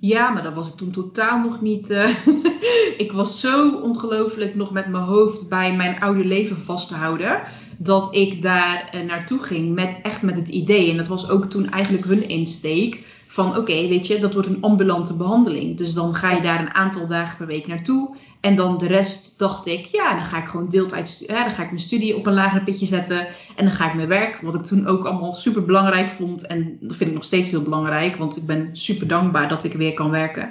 Ja, 0.00 0.30
maar 0.30 0.42
dat 0.42 0.54
was 0.54 0.68
ik 0.68 0.74
toen 0.74 0.90
totaal 0.90 1.38
nog 1.38 1.60
niet. 1.60 1.90
Uh, 1.90 2.08
ik 3.04 3.12
was 3.12 3.40
zo 3.40 3.70
ongelooflijk 3.70 4.54
nog 4.54 4.72
met 4.72 4.88
mijn 4.88 5.04
hoofd 5.04 5.48
bij 5.48 5.76
mijn 5.76 6.00
oude 6.00 6.24
leven 6.24 6.56
vast 6.56 6.88
te 6.88 6.94
houden. 6.94 7.42
Dat 7.78 8.14
ik 8.14 8.42
daar 8.42 8.90
uh, 8.94 9.00
naartoe 9.00 9.38
ging 9.38 9.74
met 9.74 9.98
echt 10.02 10.22
met 10.22 10.36
het 10.36 10.48
idee. 10.48 10.90
En 10.90 10.96
dat 10.96 11.08
was 11.08 11.28
ook 11.28 11.44
toen 11.44 11.70
eigenlijk 11.70 12.04
hun 12.04 12.28
insteek 12.28 13.06
van 13.38 13.56
oké, 13.56 13.88
weet 13.88 14.06
je, 14.06 14.18
dat 14.18 14.34
wordt 14.34 14.48
een 14.48 14.62
ambulante 14.62 15.14
behandeling. 15.14 15.76
Dus 15.76 15.94
dan 15.94 16.14
ga 16.14 16.30
je 16.32 16.40
daar 16.40 16.60
een 16.60 16.74
aantal 16.74 17.06
dagen 17.06 17.36
per 17.36 17.46
week 17.46 17.66
naartoe. 17.66 18.16
En 18.40 18.56
dan 18.56 18.78
de 18.78 18.86
rest 18.86 19.38
dacht 19.38 19.66
ik, 19.66 19.84
ja, 19.86 20.14
dan 20.14 20.24
ga 20.24 20.38
ik 20.38 20.48
gewoon 20.48 20.68
deeltijd, 20.68 21.24
dan 21.26 21.36
ga 21.36 21.62
ik 21.62 21.70
mijn 21.70 21.78
studie 21.78 22.16
op 22.16 22.26
een 22.26 22.34
lager 22.34 22.62
pitje 22.62 22.86
zetten. 22.86 23.26
En 23.56 23.64
dan 23.64 23.70
ga 23.70 23.88
ik 23.88 23.94
mijn 23.94 24.08
werk, 24.08 24.40
wat 24.40 24.54
ik 24.54 24.62
toen 24.62 24.86
ook 24.86 25.04
allemaal 25.04 25.32
super 25.32 25.64
belangrijk 25.64 26.08
vond. 26.08 26.46
En 26.46 26.76
dat 26.80 26.96
vind 26.96 27.10
ik 27.10 27.16
nog 27.16 27.24
steeds 27.24 27.50
heel 27.50 27.62
belangrijk, 27.62 28.16
want 28.16 28.36
ik 28.36 28.46
ben 28.46 28.70
super 28.72 29.08
dankbaar 29.08 29.48
dat 29.48 29.64
ik 29.64 29.72
weer 29.72 29.94
kan 29.94 30.10
werken. 30.10 30.50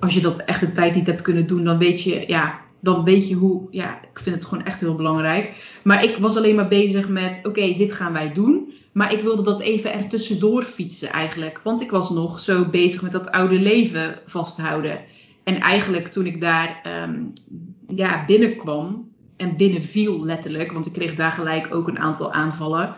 Als 0.00 0.14
je 0.14 0.20
dat 0.20 0.38
echt 0.38 0.62
een 0.62 0.72
tijd 0.72 0.94
niet 0.94 1.06
hebt 1.06 1.22
kunnen 1.22 1.46
doen, 1.46 1.64
dan 1.64 1.78
weet 1.78 2.02
je, 2.02 2.24
ja, 2.26 2.60
dan 2.84 3.04
weet 3.04 3.28
je 3.28 3.34
hoe, 3.34 3.66
ja, 3.70 4.02
ik 4.02 4.18
vind 4.18 4.36
het 4.36 4.44
gewoon 4.44 4.64
echt 4.64 4.80
heel 4.80 4.94
belangrijk. 4.94 5.78
Maar 5.84 6.04
ik 6.04 6.16
was 6.16 6.36
alleen 6.36 6.54
maar 6.54 6.68
bezig 6.68 7.08
met, 7.08 7.40
oké, 7.42 7.74
dit 7.76 7.92
gaan 7.92 8.12
wij 8.12 8.32
doen. 8.32 8.72
Maar 8.92 9.12
ik 9.12 9.22
wilde 9.22 9.42
dat 9.42 9.60
even 9.60 9.92
ertussendoor 9.92 10.62
fietsen 10.62 11.08
eigenlijk. 11.08 11.60
Want 11.64 11.80
ik 11.80 11.90
was 11.90 12.10
nog 12.10 12.40
zo 12.40 12.70
bezig 12.70 13.02
met 13.02 13.12
dat 13.12 13.30
oude 13.30 13.60
leven 13.60 14.18
vasthouden. 14.26 15.00
En 15.44 15.60
eigenlijk 15.60 16.08
toen 16.08 16.26
ik 16.26 16.40
daar 16.40 16.82
um, 17.08 17.32
ja, 17.86 18.24
binnenkwam 18.24 19.08
en 19.36 19.56
binnenviel 19.56 20.24
letterlijk, 20.24 20.72
want 20.72 20.86
ik 20.86 20.92
kreeg 20.92 21.14
daar 21.14 21.32
gelijk 21.32 21.74
ook 21.74 21.88
een 21.88 21.98
aantal 21.98 22.32
aanvallen. 22.32 22.94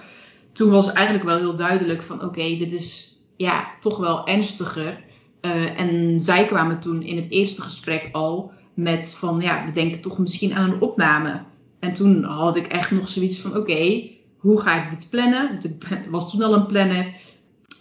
Toen 0.53 0.71
was 0.71 0.93
eigenlijk 0.93 1.27
wel 1.27 1.39
heel 1.39 1.57
duidelijk 1.57 2.03
van 2.03 2.23
oké, 2.23 2.57
dit 2.57 2.73
is 2.73 3.17
ja, 3.37 3.71
toch 3.81 3.97
wel 3.99 4.27
ernstiger. 4.27 5.05
Uh, 5.43 5.81
en 5.81 6.21
zij 6.21 6.47
kwamen 6.47 6.81
toen 6.81 7.03
in 7.03 7.17
het 7.17 7.31
eerste 7.31 7.63
gesprek 7.63 8.09
al 8.13 8.53
met 8.77 9.15
van 9.19 9.41
ja, 9.41 9.65
we 9.65 9.71
denken 9.71 10.01
toch 10.01 10.19
misschien 10.19 10.55
aan 10.55 10.71
een 10.71 10.81
opname. 10.81 11.43
En 11.79 11.95
toen 11.95 12.25
had 12.25 12.57
ik 12.57 12.67
echt 12.67 12.91
nog 12.91 13.09
zoiets 13.09 13.39
van 13.39 13.57
oké, 13.57 14.09
hoe 14.37 14.61
ga 14.61 14.85
ik 14.85 14.91
dit 14.91 15.11
plannen? 15.11 15.49
Want 15.49 15.65
ik 15.65 16.07
was 16.11 16.31
toen 16.31 16.43
al 16.43 16.55
een 16.55 16.67
planner. 16.67 17.15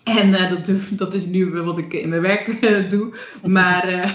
En 0.03 0.29
uh, 0.29 0.49
dat, 0.49 0.71
dat, 0.89 1.13
is 1.13 1.25
nu 1.25 1.51
wat 1.51 1.77
ik 1.77 1.93
in 1.93 2.09
mijn 2.09 2.21
werk 2.21 2.47
uh, 2.47 2.89
doe. 2.89 3.17
Maar 3.43 3.93
uh, 3.93 4.11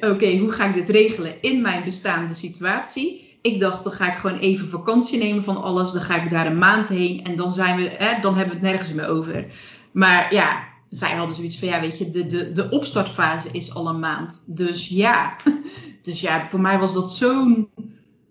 oké, 0.12 0.36
hoe 0.38 0.52
ga 0.52 0.68
ik 0.68 0.74
dit 0.74 0.88
regelen 0.88 1.34
in 1.40 1.60
mijn 1.60 1.84
bestaande 1.84 2.34
situatie? 2.34 3.36
Ik 3.42 3.60
dacht, 3.60 3.84
dan 3.84 3.92
ga 3.92 4.12
ik 4.12 4.18
gewoon 4.18 4.38
even 4.38 4.68
vakantie 4.68 5.18
nemen 5.18 5.42
van 5.42 5.62
alles. 5.62 5.92
Dan 5.92 6.02
ga 6.02 6.22
ik 6.22 6.30
daar 6.30 6.46
een 6.46 6.58
maand 6.58 6.88
heen. 6.88 7.24
En 7.24 7.36
dan, 7.36 7.52
zijn 7.52 7.76
we, 7.76 8.18
dan 8.22 8.36
hebben 8.36 8.54
we 8.54 8.60
het 8.60 8.70
nergens 8.70 8.92
meer 8.92 9.08
over. 9.08 9.46
Maar 9.92 10.34
ja, 10.34 10.68
zij 10.90 11.10
hadden 11.16 11.34
zoiets 11.34 11.58
van, 11.58 11.68
ja, 11.68 11.80
weet 11.80 11.98
je, 11.98 12.10
de, 12.10 12.26
de, 12.26 12.52
de 12.52 12.70
opstartfase 12.70 13.48
is 13.52 13.74
al 13.74 13.88
een 13.88 13.98
maand. 13.98 14.42
Dus 14.46 14.88
ja. 14.88 15.36
Dus 16.02 16.20
ja, 16.20 16.48
voor 16.48 16.60
mij 16.60 16.78
was 16.78 16.92
dat 16.92 17.12
zo'n... 17.12 17.68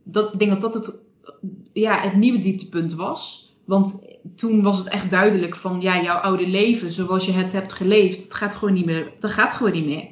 Dat, 0.03 0.33
ik 0.33 0.39
denk 0.39 0.51
dat 0.51 0.61
dat 0.61 0.73
het 0.73 0.99
ja, 1.73 2.01
het 2.01 2.15
nieuwe 2.15 2.39
dieptepunt 2.39 2.93
was. 2.93 3.49
Want 3.65 4.05
toen 4.35 4.61
was 4.61 4.77
het 4.77 4.87
echt 4.87 5.09
duidelijk 5.09 5.55
van 5.55 5.81
ja, 5.81 6.01
jouw 6.01 6.17
oude 6.17 6.47
leven 6.47 6.91
zoals 6.91 7.25
je 7.25 7.31
het 7.31 7.51
hebt 7.51 7.73
geleefd, 7.73 8.21
dat 8.21 8.33
gaat 8.33 8.55
gewoon 8.55 8.73
niet 8.73 8.85
meer. 8.85 9.11
Dat 9.19 9.31
gaat 9.31 9.53
gewoon 9.53 9.71
niet 9.71 9.85
meer. 9.85 10.07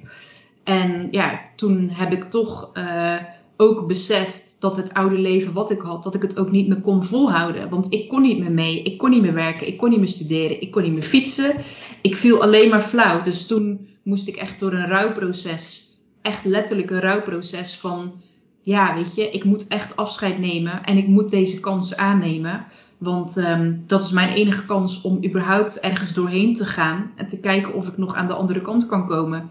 En 0.64 1.08
ja, 1.12 1.42
toen 1.56 1.90
heb 1.90 2.12
ik 2.12 2.24
toch 2.24 2.72
uh, 2.74 3.16
ook 3.58 3.88
beseft 3.88 4.58
dat 4.60 4.76
het 4.76 4.94
oude 4.94 5.18
leven 5.18 5.54
wat 5.54 5.72
ik 5.72 5.82
had, 5.82 6.04
dat 6.04 6.16
ik 6.16 6.22
het 6.22 6.40
ook 6.40 6.52
niet 6.52 6.68
meer 6.68 6.82
kon 6.82 7.04
volhouden. 7.04 7.70
Want 7.70 7.94
ik 7.94 8.08
kon 8.08 8.22
niet 8.22 8.40
meer 8.40 8.52
mee, 8.52 8.84
ik 8.84 8.98
kon 8.98 9.10
niet 9.10 9.22
meer 9.22 9.34
werken, 9.34 9.68
ik 9.68 9.78
kon 9.78 9.90
niet 9.90 10.00
meer 10.00 10.08
studeren, 10.08 10.62
ik 10.62 10.72
kon 10.72 10.84
niet 10.84 10.94
meer 10.94 11.02
fietsen. 11.02 11.56
Ik 12.02 12.16
viel 12.16 12.42
alleen 12.42 12.70
maar 12.70 12.82
flauw. 12.82 13.22
Dus 13.22 13.48
toen 13.48 13.88
moest 14.04 14.28
ik 14.28 14.36
echt 14.36 14.60
door 14.60 14.74
een 14.74 14.88
rouwproces, 14.88 15.89
echt 16.22 16.46
letterlijk 16.46 16.90
een 16.90 17.00
rouwproces 17.00 17.78
van 17.78 18.22
ja, 18.62 18.96
weet 18.96 19.16
je, 19.16 19.30
ik 19.30 19.44
moet 19.44 19.68
echt 19.68 19.96
afscheid 19.96 20.40
nemen 20.40 20.84
en 20.84 20.98
ik 20.98 21.08
moet 21.08 21.30
deze 21.30 21.60
kans 21.60 21.96
aannemen. 21.96 22.66
Want 22.98 23.38
um, 23.38 23.84
dat 23.88 24.04
is 24.04 24.12
mijn 24.12 24.30
enige 24.30 24.66
kans 24.66 25.02
om 25.02 25.26
überhaupt 25.26 25.80
ergens 25.80 26.14
doorheen 26.14 26.54
te 26.54 26.66
gaan 26.66 27.12
en 27.16 27.28
te 27.28 27.40
kijken 27.40 27.74
of 27.74 27.88
ik 27.88 27.98
nog 27.98 28.16
aan 28.16 28.28
de 28.28 28.34
andere 28.34 28.62
kant 28.62 28.86
kan 28.86 29.08
komen. 29.08 29.50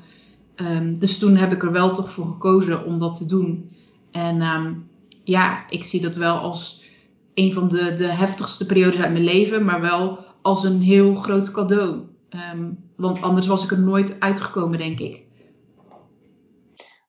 Um, 0.57 0.99
dus 0.99 1.19
toen 1.19 1.37
heb 1.37 1.53
ik 1.53 1.63
er 1.63 1.73
wel 1.73 1.95
toch 1.95 2.13
voor 2.13 2.27
gekozen 2.27 2.85
om 2.85 2.99
dat 2.99 3.17
te 3.17 3.27
doen. 3.27 3.71
En 4.11 4.43
um, 4.43 4.89
ja, 5.25 5.71
ik 5.71 5.85
zie 5.85 6.01
dat 6.01 6.17
wel 6.17 6.37
als 6.37 6.87
een 7.35 7.53
van 7.53 7.69
de, 7.69 7.93
de 7.93 8.07
heftigste 8.07 8.67
periodes 8.67 9.01
uit 9.01 9.13
mijn 9.13 9.25
leven, 9.25 9.65
maar 9.65 9.81
wel 9.81 10.25
als 10.43 10.65
een 10.65 10.81
heel 10.81 11.15
groot 11.15 11.51
cadeau. 11.51 11.99
want 12.97 13.23
anders 13.23 13.47
was 13.47 13.65
ik 13.65 13.71
er 13.71 13.81
nooit 13.81 14.21
uitgekomen, 14.21 14.79
denk 14.79 14.99
ik. 14.99 15.28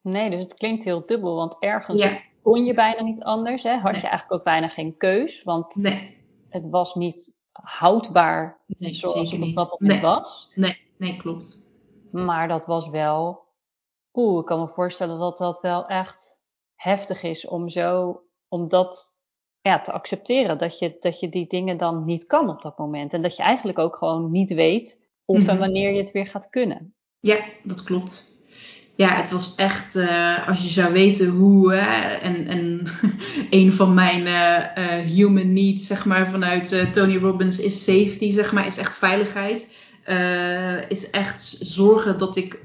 Nee, 0.01 0.29
dus 0.29 0.43
het 0.43 0.53
klinkt 0.53 0.83
heel 0.83 1.05
dubbel, 1.05 1.35
want 1.35 1.59
ergens 1.59 2.07
kon 2.41 2.65
je 2.65 2.73
bijna 2.73 3.01
niet 3.01 3.23
anders. 3.23 3.63
Hè? 3.63 3.77
Had 3.77 3.95
je 3.95 4.07
eigenlijk 4.07 4.31
ook 4.31 4.43
bijna 4.43 4.69
geen 4.69 4.97
keus, 4.97 5.43
want 5.43 5.75
nee. 5.75 6.17
het 6.49 6.69
was 6.69 6.95
niet 6.95 7.38
houdbaar 7.51 8.59
nee, 8.65 8.93
zoals 8.93 9.31
het 9.31 9.41
op 9.41 9.55
dat 9.55 9.79
moment 9.79 10.01
was. 10.01 10.51
Nee, 10.55 10.79
nee, 10.97 11.17
klopt. 11.17 11.67
Maar 12.12 12.47
dat 12.47 12.65
was 12.65 12.89
wel, 12.89 13.43
oeh, 14.13 14.39
ik 14.39 14.45
kan 14.45 14.59
me 14.59 14.67
voorstellen 14.67 15.19
dat 15.19 15.38
dat 15.38 15.62
wel 15.62 15.88
echt 15.88 16.41
heftig 16.75 17.23
is 17.23 17.47
om 17.47 17.69
zo, 17.69 18.21
om 18.47 18.67
dat 18.67 19.07
ja, 19.62 19.81
te 19.81 19.91
accepteren. 19.91 20.57
Dat 20.57 20.79
je, 20.79 20.95
dat 20.99 21.19
je 21.19 21.29
die 21.29 21.47
dingen 21.47 21.77
dan 21.77 22.05
niet 22.05 22.25
kan 22.25 22.49
op 22.49 22.62
dat 22.62 22.77
moment. 22.77 23.13
En 23.13 23.21
dat 23.21 23.35
je 23.35 23.43
eigenlijk 23.43 23.79
ook 23.79 23.95
gewoon 23.95 24.31
niet 24.31 24.53
weet 24.53 25.07
of 25.25 25.38
en 25.38 25.43
mhm. 25.43 25.57
wanneer 25.57 25.91
je 25.91 26.01
het 26.01 26.12
weer 26.12 26.27
gaat 26.27 26.49
kunnen. 26.49 26.93
Ja, 27.19 27.45
dat 27.63 27.83
klopt 27.83 28.38
ja, 28.99 29.15
het 29.15 29.29
was 29.29 29.55
echt, 29.55 29.95
uh, 29.95 30.47
als 30.47 30.62
je 30.62 30.67
zou 30.67 30.93
weten 30.93 31.29
hoe, 31.29 31.73
uh, 31.73 32.25
en, 32.25 32.47
en 32.47 32.88
een 33.59 33.73
van 33.73 33.93
mijn 33.93 34.25
uh, 34.25 35.15
human 35.15 35.53
needs, 35.53 35.88
zeg 35.88 36.05
maar, 36.05 36.29
vanuit 36.29 36.88
Tony 36.91 37.17
Robbins 37.17 37.59
is 37.59 37.83
safety, 37.83 38.31
zeg 38.31 38.51
maar, 38.51 38.65
is 38.65 38.77
echt 38.77 38.97
veiligheid. 38.97 39.73
is 40.89 41.09
echt 41.09 41.57
zorgen 41.59 42.17
dat 42.17 42.35
ik 42.35 42.59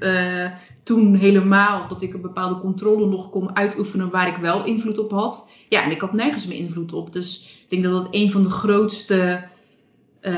toen 0.83 1.15
helemaal, 1.15 1.87
dat 1.87 2.01
ik 2.01 2.13
een 2.13 2.21
bepaalde 2.21 2.59
controle 2.59 3.05
nog 3.05 3.29
kon 3.29 3.55
uitoefenen 3.55 4.09
waar 4.09 4.27
ik 4.27 4.37
wel 4.37 4.65
invloed 4.65 4.97
op 4.97 5.11
had. 5.11 5.49
Ja, 5.69 5.83
en 5.83 5.91
ik 5.91 6.01
had 6.01 6.13
nergens 6.13 6.47
meer 6.47 6.57
invloed 6.57 6.93
op. 6.93 7.13
Dus 7.13 7.59
ik 7.63 7.69
denk 7.69 7.83
dat 7.83 8.01
dat 8.01 8.07
een 8.11 8.31
van 8.31 8.43
de 8.43 8.49
grootste 8.49 9.43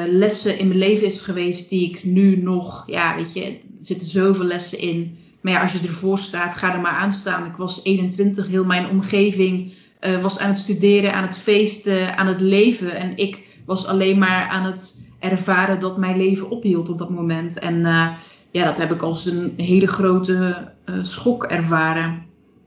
lessen 0.05 0.57
in 0.59 0.67
mijn 0.67 0.79
leven 0.79 1.07
is 1.07 1.21
geweest 1.21 1.69
die 1.69 1.89
ik 1.89 2.03
nu 2.03 2.41
nog, 2.41 2.83
ja, 2.87 3.15
weet 3.15 3.33
je, 3.33 3.43
er 3.43 3.57
zitten 3.79 4.07
zoveel 4.07 4.45
lessen 4.45 4.79
in 4.79 5.17
maar 5.41 5.53
ja, 5.53 5.61
als 5.61 5.71
je 5.71 5.87
ervoor 5.87 6.17
staat, 6.17 6.55
ga 6.55 6.73
er 6.73 6.81
maar 6.81 6.91
aan 6.91 7.11
staan. 7.11 7.45
Ik 7.45 7.55
was 7.55 7.83
21, 7.83 8.47
heel 8.47 8.65
mijn 8.65 8.89
omgeving 8.89 9.73
uh, 10.01 10.21
was 10.21 10.39
aan 10.39 10.49
het 10.49 10.59
studeren, 10.59 11.13
aan 11.13 11.23
het 11.23 11.37
feesten, 11.37 12.17
aan 12.17 12.27
het 12.27 12.41
leven. 12.41 12.95
En 12.95 13.17
ik 13.17 13.61
was 13.65 13.87
alleen 13.87 14.17
maar 14.17 14.47
aan 14.47 14.65
het 14.65 15.07
ervaren 15.19 15.79
dat 15.79 15.97
mijn 15.97 16.17
leven 16.17 16.49
ophield 16.49 16.89
op 16.89 16.97
dat 16.97 17.09
moment. 17.09 17.59
En 17.59 17.75
uh, 17.75 18.17
ja, 18.51 18.65
dat 18.65 18.77
heb 18.77 18.91
ik 18.91 19.01
als 19.01 19.25
een 19.25 19.53
hele 19.57 19.87
grote 19.87 20.73
uh, 20.85 21.03
schok 21.03 21.43
ervaren. 21.43 22.25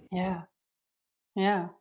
Ja, 0.09 0.49
ja. 1.33 1.75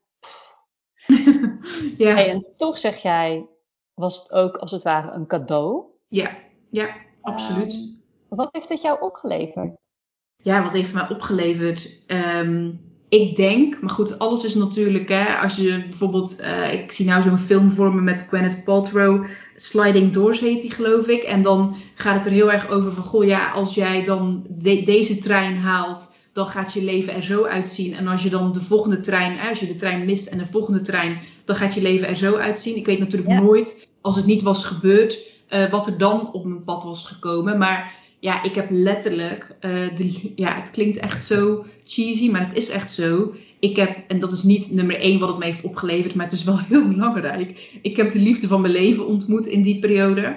ja. 1.98 2.14
Hey, 2.14 2.30
en 2.30 2.46
toch 2.58 2.78
zeg 2.78 3.02
jij, 3.02 3.48
was 3.94 4.20
het 4.20 4.32
ook 4.32 4.58
als 4.58 4.72
het 4.72 4.84
ware 4.84 5.12
een 5.12 5.28
cadeau? 5.28 5.84
Ja, 6.08 6.38
ja, 6.70 6.96
absoluut. 7.22 7.74
Um, 7.74 8.38
wat 8.38 8.50
heeft 8.52 8.70
het 8.70 8.82
jou 8.82 9.02
opgeleverd? 9.02 9.78
Ja, 10.42 10.64
wat 10.64 10.74
heeft 10.74 10.94
mij 10.94 11.10
opgeleverd? 11.10 12.04
Um, 12.08 12.80
ik 13.10 13.36
denk, 13.36 13.82
maar 13.82 13.90
goed, 13.90 14.20
alles 14.20 14.44
is 14.44 14.56
natuurlijk, 14.56 15.10
hè, 15.10 15.38
als 15.38 15.56
je 15.56 15.84
bijvoorbeeld, 15.90 16.42
uh, 16.42 16.74
ik 16.74 16.92
zie 16.92 17.06
nou 17.06 17.22
zo'n 17.22 17.40
film 17.40 17.72
voor 17.72 17.94
me 17.94 18.02
met 18.02 18.26
Gwyneth 18.28 18.64
Paltrow, 18.64 19.26
Sliding 19.56 20.12
Doors 20.12 20.40
heet 20.40 20.62
die 20.62 20.72
geloof 20.72 21.08
ik. 21.08 21.24
En 21.24 21.42
dan 21.42 21.76
gaat 21.96 22.16
het 22.16 22.26
er 22.26 22.32
heel 22.32 22.52
erg 22.52 22.70
over 22.70 22.92
van, 22.92 23.04
goh 23.04 23.26
ja, 23.26 23.52
als 23.52 23.74
jij 23.74 24.04
dan 24.04 24.46
de, 24.50 24.84
deze 24.84 25.20
trein 25.20 25.58
haalt, 25.58 26.16
dan 26.34 26.48
gaat 26.48 26.74
je 26.74 26.84
leven 26.84 27.14
er 27.14 27.24
zo 27.24 27.44
uitzien. 27.44 27.94
En 27.94 28.08
als 28.08 28.24
je 28.24 28.30
dan 28.30 28.52
de 28.52 28.62
volgende 28.62 29.00
trein, 29.00 29.38
hè, 29.38 29.50
als 29.50 29.60
je 29.60 29.68
de 29.68 29.76
trein 29.76 30.06
mist 30.06 30.28
en 30.28 30.38
de 30.38 30.48
volgende 30.48 30.82
trein, 30.82 31.20
dan 31.46 31.56
gaat 31.56 31.74
je 31.74 31.82
leven 31.82 32.08
er 32.08 32.16
zo 32.16 32.36
uitzien. 32.36 32.76
Ik 32.76 32.86
weet 32.86 33.00
natuurlijk 33.00 33.42
nooit, 33.42 33.88
als 34.02 34.16
het 34.16 34.26
niet 34.26 34.42
was 34.42 34.66
gebeurd, 34.66 35.20
uh, 35.50 35.72
wat 35.72 35.88
er 35.88 35.98
dan 35.98 36.34
op 36.34 36.46
mijn 36.46 36.64
pad 36.64 36.84
was 36.84 37.06
gekomen. 37.06 37.58
Maar 37.58 37.96
ja, 38.20 38.44
ik 38.44 38.56
heb 38.56 38.68
letterlijk, 38.70 39.56
uh, 39.62 39.96
de, 39.96 40.32
ja, 40.36 40.56
het 40.56 40.72
klinkt 40.72 40.98
echt 40.98 41.24
zo 41.24 41.66
cheesy, 41.84 42.30
maar 42.30 42.42
het 42.42 42.54
is 42.54 42.70
echt 42.70 42.92
zo. 42.92 43.34
Ik 43.60 43.76
heb, 43.76 43.98
en 44.08 44.20
dat 44.20 44.32
is 44.34 44.44
niet 44.44 44.72
nummer 44.72 45.00
één 45.00 45.20
wat 45.20 45.30
het 45.30 45.38
me 45.38 45.46
heeft 45.46 45.64
opgeleverd, 45.64 46.16
maar 46.16 46.26
het 46.26 46.34
is 46.34 46.44
wel 46.44 46.60
heel 46.70 46.88
belangrijk. 46.88 47.80
Ik 47.82 47.98
heb 47.98 48.12
de 48.12 48.20
liefde 48.20 48.48
van 48.48 48.62
mijn 48.62 48.74
leven 48.74 49.08
ontmoet 49.08 49.46
in 49.46 49.62
die 49.62 49.80
periode. 49.80 50.36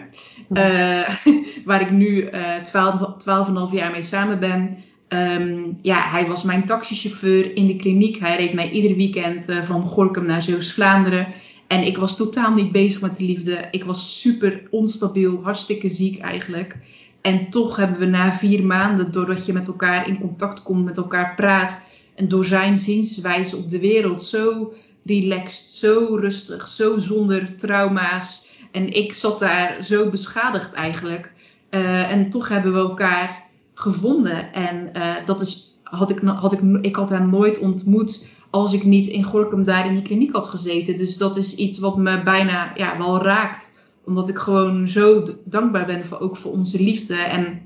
Uh, 0.50 1.08
waar 1.64 1.80
ik 1.80 1.90
nu 1.90 2.30
uh, 2.30 2.56
12, 2.56 3.70
12,5 3.70 3.74
jaar 3.74 3.90
mee 3.90 4.02
samen 4.02 4.40
ben. 4.40 4.76
Um, 5.08 5.78
ja, 5.82 6.10
hij 6.10 6.26
was 6.26 6.42
mijn 6.42 6.64
taxichauffeur 6.64 7.56
in 7.56 7.66
de 7.66 7.76
kliniek. 7.76 8.18
Hij 8.18 8.36
reed 8.36 8.52
mij 8.52 8.70
ieder 8.70 8.96
weekend 8.96 9.50
uh, 9.50 9.62
van 9.62 9.82
Gorkum 9.82 10.26
naar 10.26 10.42
Zeeuws-Vlaanderen. 10.42 11.26
En 11.66 11.82
ik 11.82 11.96
was 11.96 12.16
totaal 12.16 12.54
niet 12.54 12.72
bezig 12.72 13.00
met 13.00 13.16
de 13.16 13.24
liefde. 13.24 13.68
Ik 13.70 13.84
was 13.84 14.20
super 14.20 14.62
onstabiel, 14.70 15.40
hartstikke 15.42 15.88
ziek 15.88 16.18
eigenlijk. 16.18 16.76
En 17.22 17.50
toch 17.50 17.76
hebben 17.76 17.98
we 17.98 18.06
na 18.06 18.32
vier 18.32 18.64
maanden, 18.64 19.12
doordat 19.12 19.46
je 19.46 19.52
met 19.52 19.66
elkaar 19.66 20.08
in 20.08 20.20
contact 20.20 20.62
komt, 20.62 20.84
met 20.84 20.96
elkaar 20.96 21.34
praat. 21.34 21.80
En 22.14 22.28
door 22.28 22.44
zijn 22.44 22.76
zienswijze 22.76 23.56
op 23.56 23.70
de 23.70 23.80
wereld 23.80 24.22
zo 24.22 24.72
relaxed, 25.04 25.70
zo 25.70 26.16
rustig, 26.20 26.68
zo 26.68 26.98
zonder 26.98 27.56
trauma's. 27.56 28.50
En 28.70 28.92
ik 28.92 29.14
zat 29.14 29.38
daar 29.38 29.84
zo 29.84 30.10
beschadigd 30.10 30.72
eigenlijk. 30.72 31.32
Uh, 31.70 32.10
en 32.10 32.30
toch 32.30 32.48
hebben 32.48 32.72
we 32.72 32.78
elkaar 32.78 33.42
gevonden. 33.74 34.52
En 34.52 34.90
uh, 34.96 35.14
dat 35.24 35.40
is, 35.40 35.78
had 35.82 36.10
ik, 36.10 36.18
had 36.18 36.52
ik, 36.52 36.60
ik 36.80 36.96
had 36.96 37.08
hem 37.08 37.30
nooit 37.30 37.58
ontmoet 37.58 38.26
als 38.50 38.72
ik 38.72 38.84
niet 38.84 39.06
in 39.06 39.24
Gorkum 39.24 39.62
daar 39.62 39.86
in 39.86 39.94
die 39.94 40.02
kliniek 40.02 40.32
had 40.32 40.48
gezeten. 40.48 40.96
Dus 40.96 41.16
dat 41.16 41.36
is 41.36 41.54
iets 41.54 41.78
wat 41.78 41.96
me 41.96 42.22
bijna 42.22 42.72
ja, 42.76 42.98
wel 42.98 43.22
raakt. 43.22 43.71
Omdat 44.04 44.28
ik 44.28 44.38
gewoon 44.38 44.88
zo 44.88 45.26
dankbaar 45.44 45.86
ben 45.86 46.06
voor, 46.06 46.20
ook 46.20 46.36
voor 46.36 46.52
onze 46.52 46.82
liefde. 46.82 47.14
En 47.14 47.62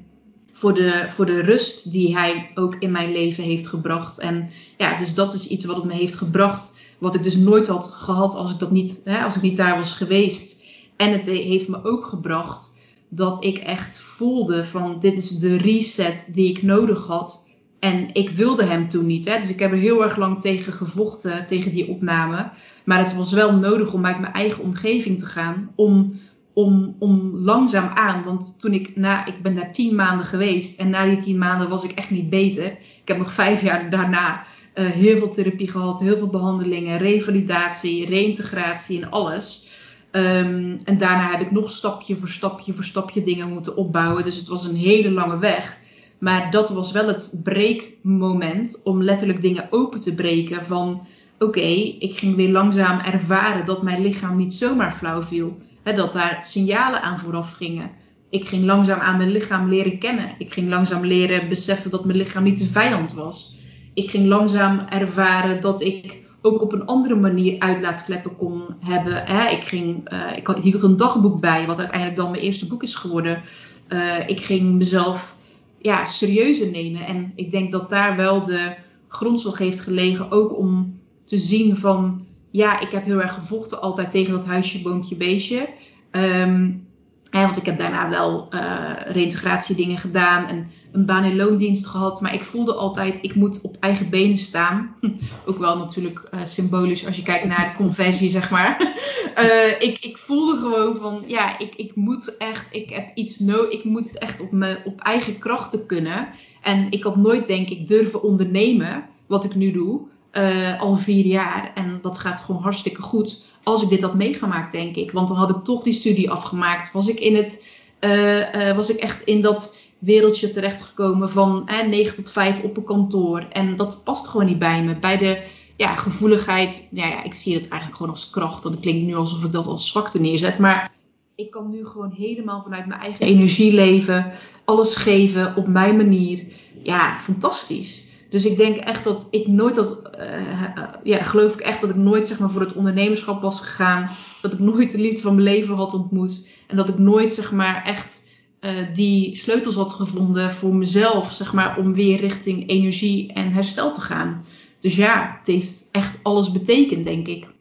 voor 0.52 0.74
de, 0.74 1.04
voor 1.08 1.26
de 1.26 1.40
rust 1.40 1.92
die 1.92 2.16
hij 2.16 2.50
ook 2.54 2.74
in 2.74 2.90
mijn 2.90 3.12
leven 3.12 3.44
heeft 3.44 3.66
gebracht. 3.66 4.18
En 4.18 4.50
ja, 4.76 4.96
dus 4.96 5.14
dat 5.14 5.34
is 5.34 5.48
iets 5.48 5.64
wat 5.64 5.76
het 5.76 5.84
me 5.84 5.94
heeft 5.94 6.16
gebracht. 6.16 6.78
Wat 6.98 7.14
ik 7.14 7.22
dus 7.22 7.36
nooit 7.36 7.66
had 7.66 7.88
gehad 7.88 8.34
als 8.34 8.50
ik, 8.50 8.58
dat 8.58 8.70
niet, 8.70 9.00
hè, 9.04 9.18
als 9.18 9.36
ik 9.36 9.42
niet 9.42 9.56
daar 9.56 9.76
was 9.76 9.92
geweest. 9.92 10.64
En 10.96 11.12
het 11.12 11.26
heeft 11.26 11.68
me 11.68 11.84
ook 11.84 12.06
gebracht 12.06 12.72
dat 13.08 13.44
ik 13.44 13.58
echt 13.58 14.00
voelde 14.00 14.64
van 14.64 14.96
dit 15.00 15.18
is 15.18 15.28
de 15.28 15.56
reset 15.56 16.28
die 16.32 16.50
ik 16.50 16.62
nodig 16.62 17.06
had. 17.06 17.50
En 17.78 18.08
ik 18.12 18.30
wilde 18.30 18.64
hem 18.64 18.88
toen 18.88 19.06
niet. 19.06 19.24
Hè? 19.24 19.38
Dus 19.38 19.50
ik 19.50 19.58
heb 19.58 19.72
er 19.72 19.78
heel 19.78 20.02
erg 20.02 20.16
lang 20.16 20.40
tegen 20.40 20.72
gevochten, 20.72 21.46
tegen 21.46 21.70
die 21.70 21.88
opname. 21.88 22.50
Maar 22.84 22.98
het 22.98 23.14
was 23.14 23.32
wel 23.32 23.52
nodig 23.52 23.92
om 23.92 24.06
uit 24.06 24.20
mijn 24.20 24.32
eigen 24.32 24.62
omgeving 24.62 25.18
te 25.18 25.26
gaan. 25.26 25.70
Om, 25.74 26.20
om, 26.56 26.96
om 26.98 27.30
langzaam 27.34 27.88
aan. 27.94 28.24
Want 28.24 28.54
toen 28.58 28.72
ik 28.72 28.96
na, 28.96 29.26
ik 29.26 29.42
ben 29.42 29.54
daar 29.54 29.72
tien 29.72 29.94
maanden 29.94 30.26
geweest. 30.26 30.80
En 30.80 30.90
na 30.90 31.04
die 31.04 31.16
tien 31.16 31.38
maanden 31.38 31.68
was 31.68 31.84
ik 31.84 31.90
echt 31.90 32.10
niet 32.10 32.30
beter. 32.30 32.66
Ik 32.70 33.02
heb 33.04 33.18
nog 33.18 33.32
vijf 33.32 33.62
jaar 33.62 33.90
daarna 33.90 34.44
uh, 34.74 34.90
heel 34.90 35.16
veel 35.16 35.28
therapie 35.28 35.70
gehad. 35.70 36.00
Heel 36.00 36.16
veel 36.16 36.28
behandelingen, 36.28 36.98
revalidatie, 36.98 38.06
reïntegratie 38.06 39.02
en 39.02 39.10
alles. 39.10 39.66
Um, 40.12 40.78
en 40.84 40.98
daarna 40.98 41.30
heb 41.30 41.40
ik 41.40 41.50
nog 41.50 41.70
stapje 41.70 42.16
voor 42.16 42.28
stapje 42.28 42.74
voor 42.74 42.84
stapje 42.84 43.22
dingen 43.22 43.52
moeten 43.52 43.76
opbouwen. 43.76 44.24
Dus 44.24 44.36
het 44.36 44.48
was 44.48 44.66
een 44.66 44.76
hele 44.76 45.10
lange 45.10 45.38
weg. 45.38 45.78
Maar 46.18 46.50
dat 46.50 46.70
was 46.70 46.92
wel 46.92 47.06
het 47.06 47.40
breekmoment 47.42 48.80
om 48.84 49.02
letterlijk 49.02 49.40
dingen 49.40 49.68
open 49.70 50.00
te 50.00 50.14
breken 50.14 50.64
van 50.64 51.06
oké, 51.38 51.68
ik 51.98 52.16
ging 52.16 52.36
weer 52.36 52.50
langzaam 52.50 52.98
ervaren 52.98 53.64
dat 53.64 53.82
mijn 53.82 54.02
lichaam 54.02 54.36
niet 54.36 54.54
zomaar 54.54 54.92
flauw 54.92 55.22
viel. 55.22 55.56
Dat 55.94 56.12
daar 56.12 56.38
signalen 56.42 57.02
aan 57.02 57.18
vooraf 57.18 57.52
gingen. 57.52 57.90
Ik 58.30 58.48
ging 58.48 58.64
langzaam 58.64 58.98
aan 58.98 59.16
mijn 59.16 59.30
lichaam 59.30 59.68
leren 59.68 59.98
kennen. 59.98 60.34
Ik 60.38 60.52
ging 60.52 60.68
langzaam 60.68 61.04
leren 61.04 61.48
beseffen 61.48 61.90
dat 61.90 62.04
mijn 62.04 62.18
lichaam 62.18 62.42
niet 62.42 62.58
de 62.58 62.66
vijand 62.66 63.12
was. 63.12 63.56
Ik 63.94 64.10
ging 64.10 64.26
langzaam 64.26 64.78
ervaren 64.88 65.60
dat 65.60 65.80
ik 65.80 66.24
ook 66.42 66.62
op 66.62 66.72
een 66.72 66.86
andere 66.86 67.14
manier 67.14 67.58
uitlaatkleppen 67.58 68.36
kon 68.36 68.62
hebben. 68.80 69.22
Ik, 69.50 69.64
ging, 69.64 70.12
uh, 70.12 70.36
ik 70.36 70.48
hield 70.62 70.82
een 70.82 70.96
dagboek 70.96 71.40
bij, 71.40 71.66
wat 71.66 71.78
uiteindelijk 71.78 72.18
dan 72.18 72.30
mijn 72.30 72.42
eerste 72.42 72.66
boek 72.66 72.82
is 72.82 72.94
geworden. 72.94 73.42
Uh, 73.88 74.28
ik 74.28 74.40
ging 74.40 74.74
mezelf 74.74 75.36
ja, 75.78 76.06
serieuzer 76.06 76.70
nemen. 76.70 77.06
En 77.06 77.32
ik 77.34 77.50
denk 77.50 77.72
dat 77.72 77.88
daar 77.88 78.16
wel 78.16 78.42
de 78.42 78.74
grondslag 79.08 79.58
heeft 79.58 79.80
gelegen. 79.80 80.30
Ook 80.30 80.58
om 80.58 81.00
te 81.24 81.38
zien 81.38 81.76
van, 81.76 82.25
ja, 82.56 82.80
ik 82.80 82.90
heb 82.90 83.04
heel 83.04 83.20
erg 83.20 83.34
gevochten 83.34 83.80
altijd 83.80 84.10
tegen 84.10 84.32
dat 84.32 84.46
huisje, 84.46 84.82
boompje, 84.82 85.16
beestje. 85.16 85.68
Um, 86.10 86.86
want 87.30 87.56
ik 87.56 87.66
heb 87.66 87.76
daarna 87.76 88.08
wel 88.08 88.48
uh, 88.54 88.92
reïntegratiedingen 89.06 89.98
gedaan 89.98 90.46
en 90.46 90.70
een 90.92 91.04
baan 91.04 91.24
in 91.24 91.36
loondienst 91.36 91.86
gehad. 91.86 92.20
Maar 92.20 92.34
ik 92.34 92.44
voelde 92.44 92.74
altijd, 92.74 93.18
ik 93.20 93.34
moet 93.34 93.60
op 93.60 93.76
eigen 93.80 94.10
benen 94.10 94.36
staan. 94.36 94.94
Ook 95.46 95.58
wel 95.58 95.78
natuurlijk 95.78 96.28
uh, 96.34 96.40
symbolisch 96.44 97.06
als 97.06 97.16
je 97.16 97.22
kijkt 97.22 97.44
naar 97.44 97.70
de 97.70 97.76
conventie, 97.76 98.30
zeg 98.30 98.50
maar. 98.50 98.96
Uh, 99.38 99.80
ik, 99.88 99.98
ik 99.98 100.18
voelde 100.18 100.56
gewoon 100.56 100.96
van, 100.96 101.24
ja, 101.26 101.58
ik, 101.58 101.74
ik 101.74 101.94
moet 101.94 102.36
echt, 102.36 102.66
ik 102.70 102.90
heb 102.90 103.16
iets 103.16 103.38
nodig. 103.38 103.72
Ik 103.72 103.84
moet 103.84 104.04
het 104.04 104.18
echt 104.18 104.40
op, 104.40 104.52
me, 104.52 104.80
op 104.84 105.00
eigen 105.00 105.38
krachten 105.38 105.86
kunnen. 105.86 106.28
En 106.62 106.90
ik 106.90 107.02
had 107.02 107.16
nooit, 107.16 107.46
denk 107.46 107.68
ik, 107.68 107.86
durven 107.86 108.22
ondernemen, 108.22 109.04
wat 109.26 109.44
ik 109.44 109.54
nu 109.54 109.72
doe. 109.72 110.00
Uh, 110.36 110.80
al 110.80 110.96
vier 110.96 111.24
jaar. 111.24 111.72
En 111.74 111.98
dat 112.02 112.18
gaat 112.18 112.40
gewoon 112.40 112.62
hartstikke 112.62 113.02
goed. 113.02 113.44
Als 113.62 113.82
ik 113.82 113.88
dit 113.88 114.02
had 114.02 114.14
meegemaakt, 114.14 114.72
denk 114.72 114.96
ik. 114.96 115.12
Want 115.12 115.28
dan 115.28 115.36
had 115.36 115.50
ik 115.50 115.64
toch 115.64 115.82
die 115.82 115.92
studie 115.92 116.30
afgemaakt. 116.30 116.92
Was 116.92 117.08
ik, 117.08 117.20
in 117.20 117.36
het, 117.36 117.64
uh, 118.00 118.54
uh, 118.54 118.74
was 118.74 118.90
ik 118.90 118.96
echt 118.96 119.22
in 119.22 119.42
dat 119.42 119.80
wereldje 119.98 120.50
terechtgekomen 120.50 121.30
van 121.30 121.68
eh, 121.68 121.88
9 121.88 122.14
tot 122.14 122.30
5 122.30 122.62
op 122.62 122.76
een 122.76 122.84
kantoor. 122.84 123.46
En 123.52 123.76
dat 123.76 124.00
past 124.04 124.26
gewoon 124.26 124.46
niet 124.46 124.58
bij 124.58 124.82
me. 124.82 124.98
Bij 124.98 125.18
de 125.18 125.44
ja, 125.76 125.96
gevoeligheid. 125.96 126.88
Ja, 126.90 127.06
ja, 127.06 127.22
ik 127.22 127.34
zie 127.34 127.54
het 127.54 127.68
eigenlijk 127.68 127.96
gewoon 127.96 128.12
als 128.12 128.30
kracht. 128.30 128.62
Want 128.62 128.74
het 128.74 128.84
klinkt 128.84 129.06
nu 129.06 129.14
alsof 129.14 129.44
ik 129.44 129.52
dat 129.52 129.66
als 129.66 129.88
zwakte 129.88 130.20
neerzet. 130.20 130.58
Maar 130.58 130.92
ik 131.34 131.50
kan 131.50 131.70
nu 131.70 131.86
gewoon 131.86 132.12
helemaal 132.16 132.62
vanuit 132.62 132.86
mijn 132.86 133.00
eigen 133.00 133.26
energie 133.26 133.72
leven. 133.72 134.32
Alles 134.64 134.94
geven 134.94 135.56
op 135.56 135.66
mijn 135.66 135.96
manier. 135.96 136.44
Ja, 136.82 137.18
fantastisch. 137.18 138.04
Dus 138.28 138.44
ik 138.44 138.56
denk 138.56 138.76
echt 138.76 139.04
dat 139.04 139.28
ik 139.30 139.46
nooit 139.46 139.74
dat, 139.74 140.16
uh, 140.18 140.92
ja, 141.02 141.22
geloof 141.22 141.54
ik 141.54 141.60
echt 141.60 141.80
dat 141.80 141.90
ik 141.90 141.96
nooit 141.96 142.26
zeg 142.26 142.38
maar 142.38 142.50
voor 142.50 142.60
het 142.60 142.72
ondernemerschap 142.72 143.40
was 143.40 143.60
gegaan. 143.60 144.10
Dat 144.42 144.52
ik 144.52 144.58
nooit 144.58 144.92
de 144.92 144.98
liefde 144.98 145.20
van 145.20 145.34
mijn 145.34 145.46
leven 145.46 145.74
had 145.74 145.94
ontmoet. 145.94 146.48
En 146.66 146.76
dat 146.76 146.88
ik 146.88 146.98
nooit 146.98 147.32
zeg 147.32 147.52
maar 147.52 147.84
echt 147.84 148.26
uh, 148.60 148.92
die 148.92 149.36
sleutels 149.36 149.74
had 149.74 149.92
gevonden 149.92 150.52
voor 150.52 150.74
mezelf, 150.74 151.32
zeg 151.32 151.52
maar, 151.52 151.78
om 151.78 151.94
weer 151.94 152.20
richting 152.20 152.68
energie 152.68 153.32
en 153.32 153.52
herstel 153.52 153.92
te 153.92 154.00
gaan. 154.00 154.44
Dus 154.80 154.96
ja, 154.96 155.36
het 155.38 155.46
heeft 155.46 155.88
echt 155.92 156.18
alles 156.22 156.52
betekend, 156.52 157.04
denk 157.04 157.26
ik. 157.26 157.54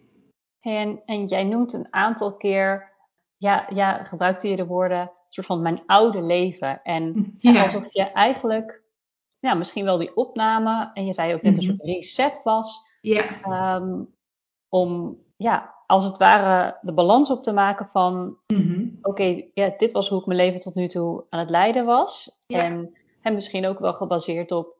En, 0.59 1.01
en 1.05 1.25
jij 1.25 1.43
noemt 1.43 1.73
een 1.73 1.93
aantal 1.93 2.35
keer, 2.35 2.91
ja, 3.37 3.67
ja, 3.73 4.03
gebruikte 4.03 4.47
je 4.47 4.55
de 4.55 4.65
woorden, 4.65 5.11
soort 5.29 5.47
van 5.47 5.61
mijn 5.61 5.81
oude 5.85 6.21
leven. 6.21 6.81
En 6.83 7.33
ja. 7.37 7.63
alsof 7.63 7.93
je 7.93 8.03
eigenlijk 8.03 8.83
ja, 9.45 9.53
misschien 9.53 9.85
wel 9.85 9.97
die 9.97 10.15
opname. 10.15 10.91
En 10.93 11.05
je 11.05 11.13
zei 11.13 11.33
ook 11.33 11.41
net 11.41 11.53
mm 11.53 11.59
-hmm. 11.59 11.69
een 11.69 11.77
soort 11.77 11.89
reset 11.89 12.43
was. 12.43 12.83
Ja. 13.01 13.75
Um, 13.75 14.13
om, 14.69 15.17
ja, 15.37 15.73
als 15.85 16.03
het 16.03 16.17
ware 16.17 16.77
de 16.81 16.93
balans 16.93 17.29
op 17.29 17.43
te 17.43 17.53
maken 17.53 17.89
van... 17.91 18.37
Mm 18.47 18.61
-hmm. 18.61 18.97
Oké, 19.01 19.09
okay, 19.09 19.51
ja, 19.53 19.73
dit 19.77 19.91
was 19.91 20.09
hoe 20.09 20.19
ik 20.19 20.25
mijn 20.25 20.39
leven 20.39 20.59
tot 20.59 20.75
nu 20.75 20.87
toe 20.87 21.23
aan 21.29 21.39
het 21.39 21.49
leiden 21.49 21.85
was. 21.85 22.39
En, 22.47 22.97
en 23.21 23.33
misschien 23.33 23.65
ook 23.65 23.79
wel 23.79 23.93
gebaseerd 23.93 24.51
op 24.51 24.77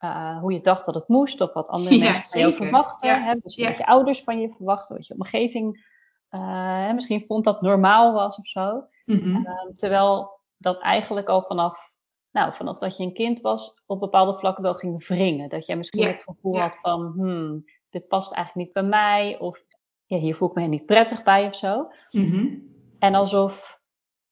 uh, 0.00 0.38
hoe 0.38 0.52
je 0.52 0.60
dacht 0.60 0.86
dat 0.86 0.94
het 0.94 1.08
moest. 1.08 1.40
Of 1.40 1.52
wat 1.52 1.68
andere 1.68 1.96
Ja, 1.98 2.10
mensen 2.10 2.30
van 2.30 2.40
jou 2.40 2.54
verwachten. 2.54 3.08
Ja. 3.08 3.22
Hè? 3.22 3.34
Misschien 3.42 3.64
Ja. 3.64 3.70
wat 3.70 3.78
je 3.78 3.86
ouders 3.86 4.22
van 4.22 4.40
je 4.40 4.50
verwachten. 4.50 4.96
Wat 4.96 5.06
je 5.06 5.14
omgeving 5.14 5.88
uh, 6.30 6.86
hè, 6.86 6.92
misschien 6.92 7.24
vond 7.26 7.44
dat 7.44 7.62
normaal 7.62 8.12
was 8.12 8.38
of 8.38 8.46
zo. 8.46 8.84
Mhm. 9.04 9.34
Um, 9.34 9.72
terwijl 9.72 10.40
dat 10.56 10.78
eigenlijk 10.78 11.28
al 11.28 11.42
vanaf 11.42 11.89
nou, 12.32 12.54
vanaf 12.54 12.78
dat 12.78 12.96
je 12.96 13.02
een 13.02 13.14
kind 13.14 13.40
was, 13.40 13.82
op 13.86 14.00
bepaalde 14.00 14.38
vlakken 14.38 14.62
wel 14.62 14.74
ging 14.74 15.06
wringen. 15.06 15.48
Dat 15.48 15.66
jij 15.66 15.76
misschien 15.76 16.00
Ja, 16.00 16.06
het 16.06 16.22
gevoel 16.22 16.54
ja. 16.54 16.60
had 16.60 16.78
van, 16.82 17.12
hmm, 17.16 17.64
dit 17.90 18.08
past 18.08 18.32
eigenlijk 18.32 18.66
niet 18.66 18.74
bij 18.74 18.90
mij. 18.90 19.38
Of 19.38 19.64
ja, 20.04 20.18
hier 20.18 20.34
voel 20.34 20.48
ik 20.48 20.54
me 20.54 20.66
niet 20.66 20.86
prettig 20.86 21.22
bij 21.22 21.46
of 21.46 21.56
zo. 21.56 21.90
Mhm. 22.10 22.54
En 22.98 23.14
alsof 23.14 23.80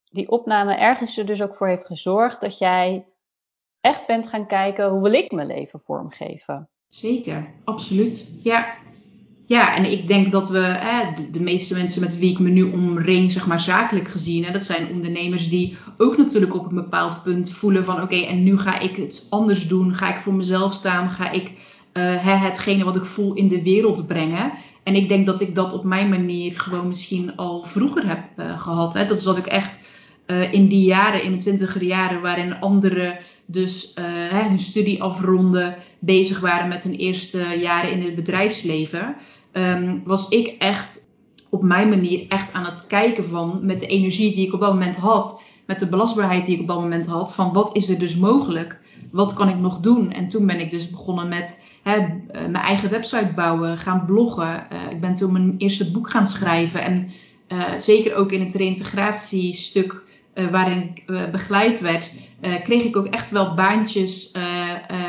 die 0.05 0.31
opname 0.31 0.75
ergens 0.75 1.19
er 1.19 1.27
dus 1.27 1.43
ook 1.43 1.57
voor 1.57 1.69
heeft 1.69 1.87
gezorgd 1.87 2.41
dat 2.41 2.59
jij 2.59 3.07
echt 3.81 4.07
bent 4.07 4.27
gaan 4.27 4.47
kijken, 4.47 4.89
hoe 4.89 5.03
wil 5.03 5.13
ik 5.13 5.33
mijn 5.33 5.47
leven 5.47 5.81
vormgeven? 5.81 6.69
Zeker, 6.89 7.55
absoluut. 7.65 8.39
Ja. 8.43 8.77
Ja, 9.49 9.77
en 9.77 9.91
ik 9.91 10.09
denk 10.09 10.33
dat 10.33 10.49
we, 10.49 10.59
hè, 10.59 11.13
de, 11.31 11.41
meeste 11.41 11.75
mensen 11.75 12.01
met 12.03 12.19
wie 12.19 12.31
ik 12.31 12.39
me 12.39 12.49
nu 12.49 12.63
omring, 12.63 13.33
zeg 13.33 13.47
maar 13.47 13.61
zakelijk 13.61 14.09
gezien, 14.09 14.45
hè, 14.45 14.53
dat 14.53 14.63
zijn 14.63 14.89
ondernemers 14.91 15.49
die 15.49 15.77
ook 15.97 16.17
natuurlijk 16.17 16.55
op 16.55 16.69
een 16.69 16.75
bepaald 16.75 17.23
punt 17.23 17.53
voelen 17.53 17.85
van 17.85 18.03
oké, 18.03 18.17
en 18.17 18.43
nu 18.43 18.59
ga 18.59 18.79
ik 18.79 18.97
het 18.97 19.27
anders 19.31 19.69
doen, 19.69 19.95
ga 19.95 20.15
ik 20.15 20.21
voor 20.21 20.35
mezelf 20.35 20.73
staan, 20.73 21.11
ga 21.11 21.31
ik 21.31 21.53
hè, 21.99 22.35
hetgene 22.35 22.85
wat 22.85 22.97
ik 22.97 23.05
voel 23.05 23.35
in 23.35 23.49
de 23.49 23.63
wereld 23.63 24.07
brengen. 24.07 24.53
En 24.83 24.95
ik 24.95 25.09
denk 25.09 25.27
dat 25.27 25.41
ik 25.41 25.55
dat 25.55 25.73
op 25.73 25.85
mijn 25.85 26.09
manier 26.09 26.61
gewoon 26.61 26.89
misschien 26.89 27.37
al 27.37 27.65
vroeger 27.65 28.09
heb 28.09 28.21
uh, 28.37 28.61
gehad. 28.61 28.95
Hè. 28.95 29.07
Dat 29.07 29.19
is 29.19 29.25
dat 29.25 29.37
ik 29.37 29.47
echt 29.47 29.79
uh, 30.27 30.53
in 30.53 30.69
die 30.69 30.85
jaren, 30.85 31.23
in 31.23 31.29
mijn 31.29 31.43
twintiger 31.43 31.83
jaren, 31.83 32.21
waarin 32.21 32.61
anderen 32.61 33.19
dus 33.47 33.93
hun 34.31 34.59
studie 34.59 35.03
afronden, 35.03 35.77
bezig 35.99 36.41
waren 36.41 36.69
met 36.69 36.83
hun 36.83 36.95
eerste 36.95 37.59
jaren 37.61 37.93
in 37.93 38.03
het 38.03 38.15
bedrijfsleven, 38.15 39.17
um, 39.53 40.03
was 40.05 40.29
ik 40.29 40.47
echt 40.59 41.07
op 41.51 41.63
mijn 41.63 41.89
manier 41.89 42.25
echt 42.29 42.53
aan 42.53 42.65
het 42.65 42.87
kijken 42.87 43.29
van 43.29 43.61
met 43.63 43.81
de 43.81 43.87
energie 43.87 44.35
die 44.35 44.47
ik 44.47 44.53
op 44.53 44.61
dat 44.61 44.73
moment 44.73 44.97
had, 44.97 45.43
met 45.67 45.79
de 45.79 45.89
belastbaarheid 45.89 46.45
die 46.45 46.55
ik 46.55 46.61
op 46.61 46.67
dat 46.67 46.81
moment 46.81 47.07
had, 47.07 47.35
van 47.35 47.53
wat 47.53 47.77
is 47.77 47.89
er 47.89 47.99
dus 47.99 48.17
mogelijk? 48.17 48.79
Wat 49.13 49.33
kan 49.33 49.49
ik 49.49 49.59
nog 49.59 49.81
doen? 49.81 50.13
En 50.13 50.29
toen 50.29 50.47
ben 50.47 50.61
ik 50.61 50.71
dus 50.71 50.91
begonnen 50.91 51.29
met 51.29 51.65
hè, 51.83 51.97
uh, 51.97 52.07
mijn 52.33 52.55
eigen 52.55 52.91
website 52.91 53.33
bouwen, 53.35 53.79
gaan 53.79 54.05
bloggen. 54.07 54.67
Uh, 54.73 54.91
ik 54.91 55.01
ben 55.01 55.15
toen 55.15 55.33
mijn 55.33 55.55
eerste 55.59 55.91
boek 55.91 56.11
gaan 56.11 56.27
schrijven 56.27 56.83
en 56.83 57.09
uh, 57.49 57.65
zeker 57.79 58.15
ook 58.15 58.33
in 58.33 58.41
het 58.41 58.55
reïntegratiestuk 58.55 60.07
waarin 60.51 60.83
ik 60.95 61.31
begeleid 61.33 61.81
werd, 61.81 62.13
kreeg 62.63 62.83
ik 62.83 62.97
ook 62.97 63.07
echt 63.07 63.31
wel 63.31 63.55
baantjes. 63.55 64.33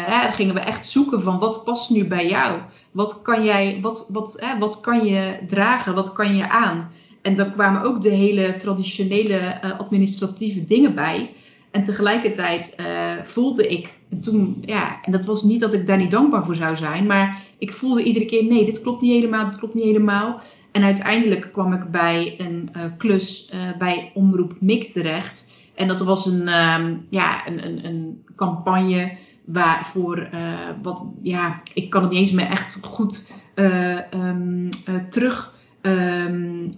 Daar 0.07 0.31
gingen 0.31 0.53
we 0.53 0.59
echt 0.59 0.85
zoeken 0.85 1.21
van 1.21 1.39
wat 1.39 1.63
past 1.63 1.89
nu 1.89 2.07
bij 2.07 2.27
jou? 2.27 2.59
Wat 2.91 3.21
kan 3.21 3.43
jij, 3.43 3.79
wat, 3.81 4.09
wat, 4.11 4.45
wat 4.59 4.79
kan 4.79 5.05
je 5.05 5.39
dragen? 5.47 5.95
Wat 5.95 6.13
kan 6.13 6.35
je 6.35 6.49
aan? 6.49 6.91
En 7.21 7.35
dan 7.35 7.51
kwamen 7.51 7.81
ook 7.81 8.01
de 8.01 8.09
hele 8.09 8.55
traditionele 8.57 9.61
administratieve 9.77 10.65
dingen 10.65 10.95
bij. 10.95 11.31
En 11.71 11.83
tegelijkertijd 11.83 12.75
voelde 13.23 13.67
ik 13.67 13.97
en 14.09 14.21
toen, 14.21 14.57
ja, 14.61 15.01
en 15.01 15.11
dat 15.11 15.25
was 15.25 15.43
niet 15.43 15.59
dat 15.59 15.73
ik 15.73 15.87
daar 15.87 15.97
niet 15.97 16.11
dankbaar 16.11 16.45
voor 16.45 16.55
zou 16.55 16.77
zijn, 16.77 17.05
maar 17.05 17.41
ik 17.57 17.73
voelde 17.73 18.03
iedere 18.03 18.25
keer: 18.25 18.43
nee, 18.43 18.65
dit 18.65 18.81
klopt 18.81 19.01
niet 19.01 19.11
helemaal, 19.11 19.45
dit 19.45 19.57
klopt 19.57 19.73
niet 19.73 19.83
helemaal. 19.83 20.41
En 20.71 20.83
uiteindelijk 20.83 21.49
kwam 21.51 21.73
ik 21.73 21.91
bij 21.91 22.35
een 22.37 22.69
klus 22.97 23.51
bij 23.77 24.11
Omroep 24.13 24.53
Mik 24.59 24.91
terecht. 24.91 25.51
En 25.75 25.87
dat 25.87 25.99
was 25.99 26.25
een, 26.25 26.47
um, 26.47 27.05
ja, 27.09 27.47
een, 27.47 27.65
een, 27.65 27.85
een 27.85 28.23
campagne 28.35 29.11
waarvoor, 29.51 30.29
uh, 30.33 30.69
wat, 30.81 31.03
ja, 31.21 31.61
ik 31.73 31.89
kan 31.89 32.01
het 32.01 32.11
niet 32.11 32.19
eens 32.19 32.31
meer 32.31 32.45
echt 32.45 32.77
goed 32.81 33.31
um, 33.55 34.69
terug 35.09 35.53
um. 35.81 36.69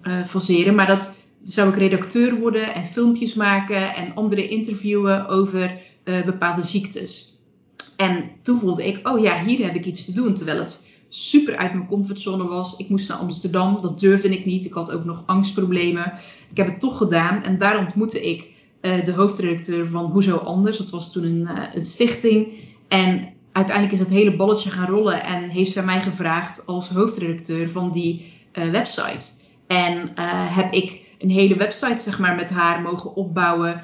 Maar 0.75 0.87
dat 0.87 1.15
zou 1.43 1.69
ik 1.69 1.75
redacteur 1.75 2.39
worden 2.39 2.73
en 2.73 2.85
filmpjes 2.85 3.33
maken 3.33 3.95
en 3.95 4.15
anderen 4.15 4.49
interviewen 4.49 5.27
over 5.27 5.79
bepaalde 6.03 6.63
ziektes. 6.63 7.39
En 7.97 8.29
toen 8.41 8.59
voelde 8.59 8.87
ik, 8.87 9.07
oh 9.07 9.21
ja, 9.21 9.43
hier 9.43 9.65
heb 9.65 9.75
ik 9.75 9.85
iets 9.85 10.05
te 10.05 10.13
doen. 10.13 10.33
Terwijl 10.33 10.59
het 10.59 10.89
super 11.09 11.57
uit 11.57 11.73
mijn 11.73 11.87
comfortzone 11.87 12.47
was. 12.47 12.77
Ik 12.77 12.89
moest 12.89 13.09
naar 13.09 13.17
Amsterdam, 13.17 13.81
dat 13.81 13.99
durfde 13.99 14.29
ik 14.29 14.45
niet. 14.45 14.65
Ik 14.65 14.73
had 14.73 14.91
ook 14.91 15.05
nog 15.05 15.23
angstproblemen. 15.25 16.13
Ik 16.49 16.57
heb 16.57 16.67
het 16.67 16.79
toch 16.79 16.97
gedaan 16.97 17.43
en 17.43 17.57
daar 17.57 17.79
ontmoette 17.79 18.29
ik 18.29 18.49
uh, 18.81 19.03
de 19.03 19.13
hoofdredacteur 19.13 19.87
van 19.87 20.05
Hoezo 20.05 20.37
Anders. 20.37 20.77
Dat 20.77 20.89
was 20.89 21.11
toen 21.11 21.23
een, 21.23 21.41
uh, 21.41 21.63
een 21.73 21.85
stichting. 21.85 22.53
En 22.87 23.29
uiteindelijk 23.51 23.93
is 23.93 23.99
dat 23.99 24.17
hele 24.17 24.35
balletje 24.35 24.69
gaan 24.69 24.87
rollen 24.87 25.23
en 25.23 25.49
heeft 25.49 25.71
zij 25.71 25.83
mij 25.83 26.01
gevraagd 26.01 26.65
als 26.65 26.89
hoofdredacteur 26.89 27.69
van 27.69 27.91
die 27.91 28.33
uh, 28.53 28.69
website. 28.69 29.31
En 29.67 30.11
heb 30.53 30.73
ik 30.73 31.15
een 31.19 31.29
hele 31.29 31.55
website 31.55 32.01
zeg 32.01 32.19
maar, 32.19 32.35
met 32.35 32.49
haar 32.49 32.81
mogen 32.81 33.15
opbouwen. 33.15 33.83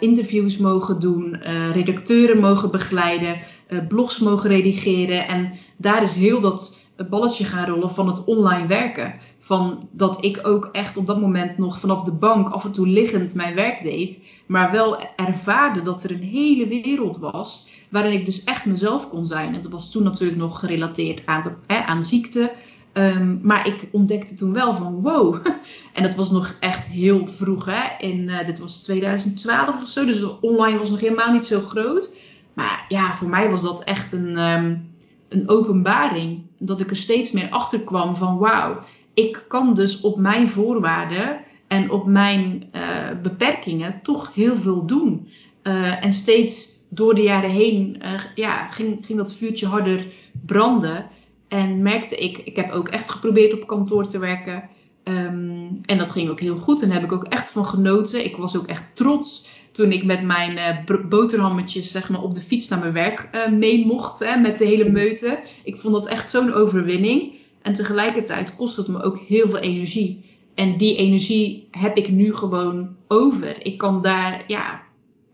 Interviews 0.00 0.56
mogen 0.56 1.00
doen, 1.00 1.36
redacteuren 1.72 2.38
mogen 2.38 2.70
begeleiden, 2.70 3.38
uh, 3.68 3.86
blogs 3.88 4.18
mogen 4.18 4.50
redigeren. 4.50 5.28
En 5.28 5.52
daar 5.76 6.02
is 6.02 6.14
heel 6.14 6.40
dat 6.40 6.86
balletje 7.08 7.44
gaan 7.44 7.68
rollen 7.68 7.90
van 7.90 8.06
het 8.06 8.24
online 8.24 8.66
werken. 8.66 9.14
Van 9.48 9.88
dat 9.90 10.24
ik 10.24 10.46
ook 10.46 10.68
echt 10.72 10.96
op 10.96 11.06
dat 11.06 11.20
moment 11.20 11.58
nog 11.58 11.80
vanaf 11.80 12.02
de 12.02 12.12
bank 12.12 12.48
af 12.48 12.64
en 12.64 12.72
toe 12.72 12.86
liggend 12.86 13.34
mijn 13.34 13.54
werk 13.54 13.82
deed. 13.82 14.24
Maar 14.46 14.70
wel 14.70 14.98
ervaarde 15.16 15.82
dat 15.82 16.04
er 16.04 16.10
een 16.10 16.22
hele 16.22 16.66
wereld 16.66 17.18
was 17.18 17.68
waarin 17.88 18.12
ik 18.12 18.24
dus 18.24 18.44
echt 18.44 18.64
mezelf 18.64 19.08
kon 19.08 19.26
zijn. 19.26 19.54
En 19.54 19.62
dat 19.62 19.70
was 19.70 19.90
toen 19.90 20.02
natuurlijk 20.02 20.38
nog 20.38 20.58
gerelateerd 20.58 21.26
aan, 21.26 21.56
hè, 21.66 21.76
aan 21.76 22.02
ziekte. 22.02 22.52
Um, 22.92 23.40
maar 23.42 23.66
ik 23.66 23.88
ontdekte 23.92 24.34
toen 24.34 24.52
wel 24.52 24.74
van 24.74 25.00
wow. 25.00 25.46
En 25.94 26.02
dat 26.02 26.14
was 26.14 26.30
nog 26.30 26.56
echt 26.60 26.86
heel 26.86 27.26
vroeg. 27.26 27.64
Hè? 27.64 28.06
In, 28.06 28.28
uh, 28.28 28.46
dit 28.46 28.58
was 28.58 28.82
2012 28.82 29.82
of 29.82 29.88
zo. 29.88 30.04
Dus 30.04 30.38
online 30.40 30.78
was 30.78 30.90
nog 30.90 31.00
helemaal 31.00 31.32
niet 31.32 31.46
zo 31.46 31.60
groot. 31.60 32.14
Maar 32.54 32.84
ja, 32.88 33.14
voor 33.14 33.28
mij 33.28 33.50
was 33.50 33.62
dat 33.62 33.84
echt 33.84 34.12
een, 34.12 34.38
um, 34.38 34.90
een 35.28 35.48
openbaring. 35.48 36.42
Dat 36.58 36.80
ik 36.80 36.90
er 36.90 36.96
steeds 36.96 37.30
meer 37.32 37.50
achter 37.50 37.80
kwam 37.80 38.16
van 38.16 38.38
wauw. 38.38 38.78
Ik 39.18 39.44
kan 39.48 39.74
dus 39.74 40.00
op 40.00 40.16
mijn 40.16 40.48
voorwaarden 40.48 41.40
en 41.66 41.90
op 41.90 42.06
mijn 42.06 42.70
uh, 42.72 43.08
beperkingen 43.22 44.00
toch 44.02 44.34
heel 44.34 44.56
veel 44.56 44.86
doen. 44.86 45.28
Uh, 45.62 46.04
en 46.04 46.12
steeds 46.12 46.68
door 46.88 47.14
de 47.14 47.22
jaren 47.22 47.50
heen 47.50 48.02
ja, 48.34 48.66
ging, 48.66 49.06
ging 49.06 49.18
dat 49.18 49.34
vuurtje 49.34 49.66
harder 49.66 50.06
branden. 50.46 51.06
En 51.48 51.82
merkte 51.82 52.16
ik, 52.16 52.38
ik 52.38 52.56
heb 52.56 52.70
ook 52.70 52.88
echt 52.88 53.10
geprobeerd 53.10 53.54
op 53.54 53.66
kantoor 53.66 54.06
te 54.06 54.18
werken. 54.18 54.68
Um, 55.04 55.80
en 55.84 55.98
dat 55.98 56.10
ging 56.10 56.30
ook 56.30 56.40
heel 56.40 56.56
goed. 56.56 56.82
En 56.82 56.88
daar 56.88 57.00
heb 57.00 57.10
ik 57.10 57.16
ook 57.16 57.26
echt 57.26 57.50
van 57.50 57.64
genoten. 57.64 58.24
Ik 58.24 58.36
was 58.36 58.56
ook 58.56 58.66
echt 58.66 58.84
trots 58.92 59.46
toen 59.72 59.92
ik 59.92 60.04
met 60.04 60.22
mijn 60.22 60.84
boterhammetjes 61.08 61.90
zeg 61.90 62.08
maar, 62.08 62.22
op 62.22 62.34
de 62.34 62.40
fiets 62.40 62.68
naar 62.68 62.78
mijn 62.78 62.92
werk 62.92 63.28
uh, 63.32 63.58
mee 63.58 63.86
mocht. 63.86 64.18
Hè, 64.18 64.36
met 64.36 64.58
de 64.58 64.64
hele 64.64 64.90
meute. 64.90 65.38
Ik 65.64 65.76
vond 65.76 65.94
dat 65.94 66.06
echt 66.06 66.28
zo'n 66.28 66.52
overwinning. 66.52 67.37
En 67.68 67.74
tegelijkertijd 67.74 68.56
kost 68.56 68.76
het 68.76 68.88
me 68.88 69.02
ook 69.02 69.18
heel 69.18 69.48
veel 69.48 69.58
energie. 69.58 70.24
En 70.54 70.76
die 70.76 70.96
energie 70.96 71.68
heb 71.70 71.96
ik 71.96 72.10
nu 72.10 72.34
gewoon 72.34 72.96
over. 73.08 73.66
Ik 73.66 73.78
kan 73.78 74.02
daar 74.02 74.44
ja, 74.46 74.82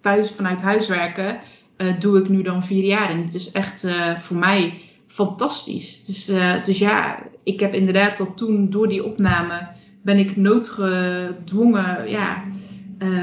thuis 0.01 0.31
vanuit 0.31 0.63
huis 0.63 0.89
werken. 0.89 1.39
Uh, 1.77 2.01
doe 2.01 2.19
ik 2.19 2.29
nu 2.29 2.43
dan 2.43 2.65
vier 2.65 2.85
jaar. 2.85 3.11
En 3.11 3.23
het 3.23 3.35
is 3.35 3.53
echt 3.53 3.87
voor 4.19 4.37
mij 4.37 4.75
fantastisch. 5.07 6.05
Dus, 6.05 6.25
dus 6.65 6.79
ja, 6.79 7.23
ik 7.45 7.61
heb 7.61 7.75
inderdaad 7.75 8.19
dat 8.19 8.37
toen 8.37 8.71
door 8.71 8.89
die 8.89 9.05
opname 9.05 9.69
ben 10.03 10.19
ik 10.19 10.37
noodgedwongen, 10.37 12.11
ja, 12.11 12.45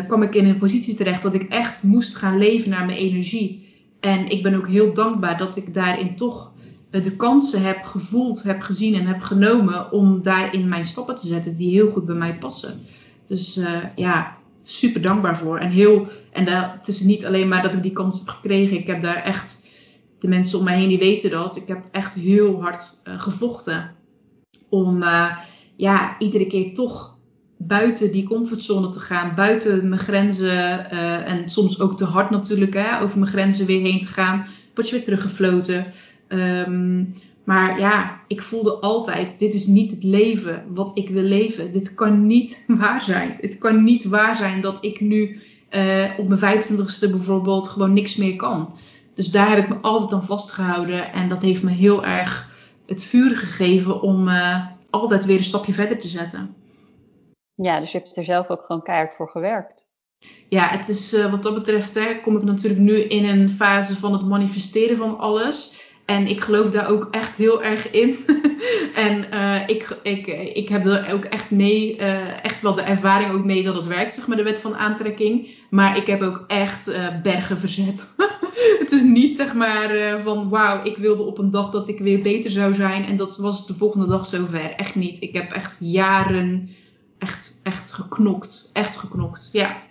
kwam 0.08 0.24
ik 0.24 0.36
in 0.36 0.46
een 0.46 0.58
positie 0.58 0.96
terecht 0.96 1.22
dat 1.22 1.34
ik 1.34 1.44
echt 1.44 1.84
moest 1.84 2.16
gaan 2.16 2.38
leven 2.38 2.70
naar 2.70 2.86
mijn 2.86 2.98
energie. 2.98 3.70
En 4.00 4.30
ik 4.30 4.44
ben 4.44 4.56
ook 4.56 4.68
heel 4.68 4.94
dankbaar 4.94 5.38
dat 5.38 5.56
ik 5.56 5.74
daarin 5.74 6.16
toch 6.16 6.51
de 6.92 7.16
kansen 7.16 7.62
heb 7.62 7.84
gevoeld, 7.84 8.44
heb 8.44 8.62
gezien 8.62 8.96
en 8.96 9.06
heb 9.06 9.22
genomen 9.22 9.92
om 9.92 10.22
daarin 10.22 10.68
mijn 10.68 10.86
stappen 10.86 11.16
te 11.16 11.28
zetten 11.28 11.56
die 11.56 11.72
heel 11.72 11.88
goed 11.88 12.06
bij 12.06 12.16
mij 12.16 12.38
passen. 12.38 12.80
Dus 13.28 13.60
ja, 13.96 14.38
super 14.64 15.02
dankbaar 15.02 15.38
voor. 15.38 15.58
En 15.58 15.70
heel, 15.70 16.08
en 16.32 16.46
dat, 16.46 16.72
het 16.78 16.88
is 16.88 17.00
niet 17.00 17.26
alleen 17.26 17.48
maar 17.48 17.62
dat 17.62 17.74
ik 17.74 17.82
die 17.82 17.92
kans 17.92 18.18
heb 18.20 18.28
gekregen. 18.28 18.78
Ik 18.78 18.88
heb 18.88 19.02
daar 19.02 19.24
echt 19.24 19.68
de 20.20 20.28
mensen 20.28 20.60
om 20.60 20.64
mij 20.64 20.78
heen 20.78 20.88
die 20.88 21.00
weten 21.00 21.30
dat. 21.30 21.56
Ik 21.56 21.68
heb 21.68 21.84
echt 21.92 22.14
heel 22.14 22.62
hard 22.62 23.02
uh, 23.08 23.20
gevochten 23.20 23.96
om 24.70 25.02
uh, 25.02 25.38
ja, 25.76 26.16
iedere 26.20 26.48
keer 26.48 26.74
toch 26.74 27.18
buiten 27.58 28.12
die 28.12 28.24
comfortzone 28.24 28.90
te 28.90 29.00
gaan, 29.00 29.36
buiten 29.36 29.90
mijn 29.90 30.02
grenzen 30.02 30.90
en 31.26 31.50
soms 31.50 31.80
ook 31.80 31.98
te 31.98 32.06
hard 32.06 32.30
natuurlijk, 32.30 32.74
hè, 32.74 33.02
over 33.02 33.20
mijn 33.20 33.32
grenzen 33.32 33.66
weer 33.66 33.82
heen 33.82 34.00
te 34.00 34.08
gaan. 34.08 34.46
Word 34.74 34.90
je 34.90 34.96
weer 34.96 35.04
teruggefloten. 35.04 35.86
Um, 36.34 37.14
maar 37.44 37.80
ja, 37.80 38.22
ik 38.28 38.42
voelde 38.42 38.72
altijd, 38.72 39.40
dit 39.40 39.54
is 39.54 39.66
niet 39.66 39.92
het 39.92 40.04
leven 40.04 40.66
wat 40.74 40.92
ik 40.94 41.10
wil 41.10 41.24
leven. 41.24 41.72
Dit 41.72 41.94
kan 41.94 42.26
niet 42.26 42.64
waar 42.82 43.02
zijn. 43.02 43.38
Het 43.40 43.58
kan 43.58 43.84
niet 43.84 44.04
waar 44.04 44.36
zijn 44.36 44.62
dat 44.62 44.84
ik 44.84 45.00
nu 45.00 45.42
op 46.18 46.28
mijn 46.28 46.62
25ste 46.62 47.10
bijvoorbeeld 47.10 47.68
gewoon 47.68 47.94
niks 47.94 48.16
meer 48.16 48.36
kan. 48.36 48.74
Dus 49.14 49.32
daar 49.32 49.50
heb 49.50 49.58
ik 49.58 49.70
me 49.70 49.76
altijd 49.76 50.14
aan 50.14 50.26
vastgehouden. 50.26 51.14
En 51.14 51.30
dat 51.30 51.42
heeft 51.42 51.64
me 51.64 51.72
heel 51.72 52.06
erg 52.06 52.50
het 52.86 53.04
vuur 53.04 53.38
gegeven 53.38 54.02
om 54.02 54.28
uh, 54.28 54.68
altijd 54.90 55.26
weer 55.26 55.38
een 55.38 55.44
stapje 55.44 55.74
verder 55.74 56.00
te 56.00 56.08
zetten. 56.08 56.56
Ja, 57.56 57.80
dus 57.80 57.92
je 57.92 57.98
hebt 57.98 58.18
er 58.18 58.24
zelf 58.24 58.50
ook 58.50 58.66
gewoon 58.66 58.84
keihard 58.84 59.16
voor 59.16 59.30
gewerkt. 59.30 59.90
Ja, 60.50 60.68
het 60.68 60.90
is 60.90 61.14
uh, 61.14 61.32
wat 61.32 61.44
dat 61.44 61.54
betreft, 61.54 61.96
hè, 61.96 62.22
kom 62.22 62.38
ik 62.38 62.44
natuurlijk 62.44 62.82
nu 62.82 63.02
in 63.02 63.26
een 63.26 63.50
fase 63.50 63.96
van 63.96 64.14
het 64.14 64.26
manifesteren 64.26 64.98
van 64.98 65.18
alles. 65.18 65.81
En 66.12 66.28
ik 66.28 66.42
geloof 66.42 66.70
daar 66.70 66.90
ook 66.90 67.08
echt 67.12 67.36
heel 67.36 67.64
erg 67.64 67.92
in. 67.92 68.16
en 69.08 69.26
uh, 69.34 69.68
ik, 69.68 70.00
ik, 70.04 70.28
ik 70.54 70.70
heb 70.70 70.86
er 70.86 71.14
ook 71.14 71.24
echt 71.24 71.52
mee, 71.52 72.00
uh, 72.00 72.46
echt 72.46 72.62
wel 72.62 72.74
de 72.74 72.82
ervaring 72.82 73.32
ook 73.32 73.44
mee 73.44 73.64
dat 73.64 73.76
het 73.76 73.88
werkt, 73.88 74.14
zeg 74.14 74.28
maar, 74.28 74.38
de 74.38 74.44
wet 74.44 74.62
van 74.62 74.76
aantrekking. 74.76 75.48
Maar 75.70 75.98
ik 75.98 76.08
heb 76.08 76.22
ook 76.22 76.44
echt 76.48 76.90
uh, 76.90 77.22
bergen 77.22 77.58
verzet. 77.58 78.14
het 78.80 78.92
is 78.92 79.04
niet, 79.04 79.36
zeg 79.36 79.54
maar, 79.54 80.20
van 80.20 80.50
wauw, 80.50 80.84
ik 80.84 80.98
wilde 80.98 81.24
op 81.24 81.38
een 81.38 81.52
dag 81.52 81.70
dat 81.70 81.88
ik 81.88 82.00
weer 82.00 82.22
beter 82.22 82.52
zou 82.52 82.74
zijn. 82.74 83.06
En 83.06 83.16
dat 83.16 83.38
was 83.38 83.68
de 83.68 83.74
volgende 83.74 84.08
dag 84.08 84.26
zover. 84.26 84.74
Echt 84.76 84.96
niet. 84.96 85.22
Ik 85.22 85.34
heb 85.34 85.52
echt 85.52 85.78
jaren 85.80 86.70
echt, 87.18 87.60
echt 87.64 87.92
geknokt. 87.92 88.70
Echt 88.74 88.98
geknokt, 88.98 89.50
ja. 89.52 89.82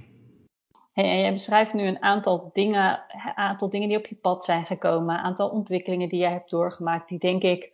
Hey, 0.93 1.05
en 1.05 1.19
jij 1.19 1.33
beschrijft 1.33 1.75
nu 1.75 1.83
een 1.83 2.03
aantal 2.03 2.51
dingen, 2.53 3.05
een 3.09 3.37
aantal 3.37 3.71
dingen 3.71 3.89
die 3.89 3.99
op 3.99 4.07
je 4.07 4.17
pad 4.17 4.45
zijn 4.45 4.67
gekomen, 4.67 5.15
een 5.15 5.25
aantal 5.25 5.49
ontwikkelingen 5.49 6.09
die 6.09 6.21
jij 6.21 6.33
hebt 6.33 6.51
doorgemaakt, 6.51 7.09
die 7.09 7.19
denk 7.19 7.43
ik 7.43 7.73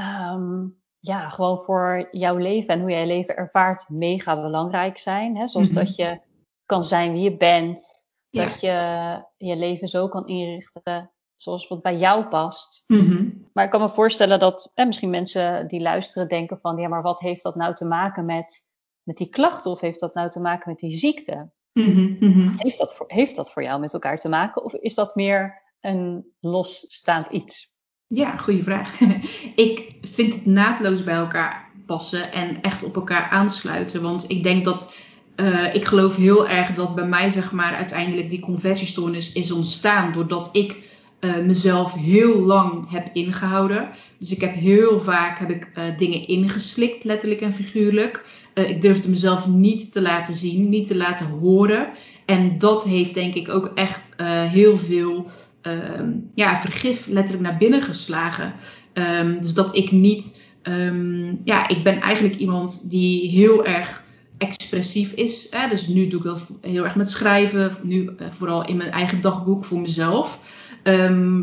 um, 0.00 0.82
ja, 0.98 1.28
gewoon 1.28 1.64
voor 1.64 2.08
jouw 2.10 2.36
leven 2.36 2.74
en 2.74 2.80
hoe 2.80 2.90
jij 2.90 3.00
je 3.00 3.06
leven 3.06 3.36
ervaart 3.36 3.88
mega 3.88 4.40
belangrijk 4.40 4.98
zijn. 4.98 5.36
Hè? 5.36 5.48
Zoals 5.48 5.68
mm 5.68 5.74
-hmm. 5.74 5.84
dat 5.84 5.96
je 5.96 6.20
kan 6.66 6.84
zijn 6.84 7.12
wie 7.12 7.22
je 7.22 7.36
bent, 7.36 8.08
ja. 8.28 8.44
dat 8.44 8.60
je 8.60 9.46
je 9.46 9.56
leven 9.56 9.88
zo 9.88 10.08
kan 10.08 10.26
inrichten 10.26 11.12
zoals 11.42 11.68
wat 11.68 11.82
bij 11.82 11.96
jou 11.96 12.24
past. 12.24 12.84
Mm 12.86 13.00
-hmm. 13.00 13.48
Maar 13.52 13.64
ik 13.64 13.70
kan 13.70 13.80
me 13.80 13.88
voorstellen 13.88 14.38
dat 14.38 14.72
misschien 14.74 15.10
mensen 15.10 15.68
die 15.68 15.80
luisteren 15.80 16.28
denken 16.28 16.58
van 16.60 16.76
ja, 16.76 16.88
maar 16.88 17.02
wat 17.02 17.20
heeft 17.20 17.42
dat 17.42 17.54
nou 17.54 17.74
te 17.74 17.84
maken 17.84 18.24
met, 18.24 18.70
met 19.02 19.16
die 19.16 19.28
klachten 19.28 19.70
of 19.70 19.80
heeft 19.80 20.00
dat 20.00 20.14
nou 20.14 20.30
te 20.30 20.40
maken 20.40 20.70
met 20.70 20.78
die 20.78 20.98
ziekte? 20.98 21.50
Mm 21.72 22.16
-hmm. 22.20 22.52
heeft, 22.56 22.78
dat 22.78 22.94
voor, 22.94 23.06
heeft 23.08 23.36
dat 23.36 23.52
voor 23.52 23.62
jou 23.62 23.80
met 23.80 23.92
elkaar 23.92 24.18
te 24.18 24.28
maken? 24.28 24.64
Of 24.64 24.74
is 24.74 24.94
dat 24.94 25.14
meer 25.14 25.62
een 25.80 26.24
losstaand 26.40 27.28
iets? 27.28 27.70
Ja, 28.06 28.36
goede 28.36 28.62
vraag. 28.62 29.00
ik 29.54 29.98
vind 30.02 30.34
het 30.34 30.46
naadloos 30.46 31.04
bij 31.04 31.14
elkaar 31.14 31.70
passen 31.86 32.32
en 32.32 32.60
echt 32.60 32.82
op 32.82 32.96
elkaar 32.96 33.28
aansluiten. 33.28 34.02
Want 34.02 34.24
ik 34.30 34.42
denk 34.42 34.64
dat 34.64 34.94
uh, 35.36 35.74
ik 35.74 35.84
geloof 35.84 36.16
heel 36.16 36.48
erg 36.48 36.72
dat 36.72 36.94
bij 36.94 37.06
mij, 37.06 37.30
zeg 37.30 37.52
maar, 37.52 37.74
uiteindelijk 37.74 38.30
die 38.30 38.40
conversiestoornis 38.40 39.32
is 39.32 39.52
ontstaan 39.52 40.12
doordat 40.12 40.48
ik 40.52 40.90
uh, 41.20 41.36
mezelf 41.36 41.94
heel 41.94 42.40
lang 42.40 42.90
heb 42.90 43.10
ingehouden. 43.12 43.88
Dus 44.18 44.32
ik 44.32 44.40
heb 44.40 44.54
heel 44.54 45.00
vaak 45.00 45.38
heb 45.38 45.50
ik, 45.50 45.70
uh, 45.74 45.96
dingen 45.96 46.26
ingeslikt, 46.26 47.04
letterlijk 47.04 47.40
en 47.40 47.54
figuurlijk. 47.54 48.24
Ik 48.54 48.82
durfde 48.82 49.10
mezelf 49.10 49.46
niet 49.46 49.92
te 49.92 50.02
laten 50.02 50.34
zien, 50.34 50.68
niet 50.68 50.86
te 50.86 50.96
laten 50.96 51.26
horen. 51.26 51.88
En 52.26 52.58
dat 52.58 52.84
heeft 52.84 53.14
denk 53.14 53.34
ik 53.34 53.48
ook 53.48 53.72
echt 53.74 54.14
heel 54.50 54.78
veel 54.78 55.26
ehm, 55.62 56.10
ja, 56.34 56.60
vergif 56.60 57.06
letterlijk 57.06 57.48
naar 57.48 57.58
binnen 57.58 57.82
geslagen. 57.82 58.54
Um, 58.94 59.40
dus 59.40 59.54
dat 59.54 59.76
ik 59.76 59.90
niet. 59.90 60.42
Um, 60.62 61.40
ja, 61.44 61.68
ik 61.68 61.84
ben 61.84 62.00
eigenlijk 62.00 62.36
iemand 62.36 62.90
die 62.90 63.30
heel 63.30 63.64
erg 63.64 64.02
expressief 64.38 65.12
is. 65.12 65.46
Hè? 65.50 65.68
Dus 65.68 65.86
nu 65.86 66.08
doe 66.08 66.18
ik 66.18 66.24
dat 66.24 66.46
heel 66.60 66.84
erg 66.84 66.96
met 66.96 67.10
schrijven. 67.10 67.72
Nu 67.82 68.02
uh, 68.02 68.30
vooral 68.30 68.66
in 68.66 68.76
mijn 68.76 68.90
eigen 68.90 69.20
dagboek 69.20 69.64
voor 69.64 69.80
mezelf. 69.80 70.60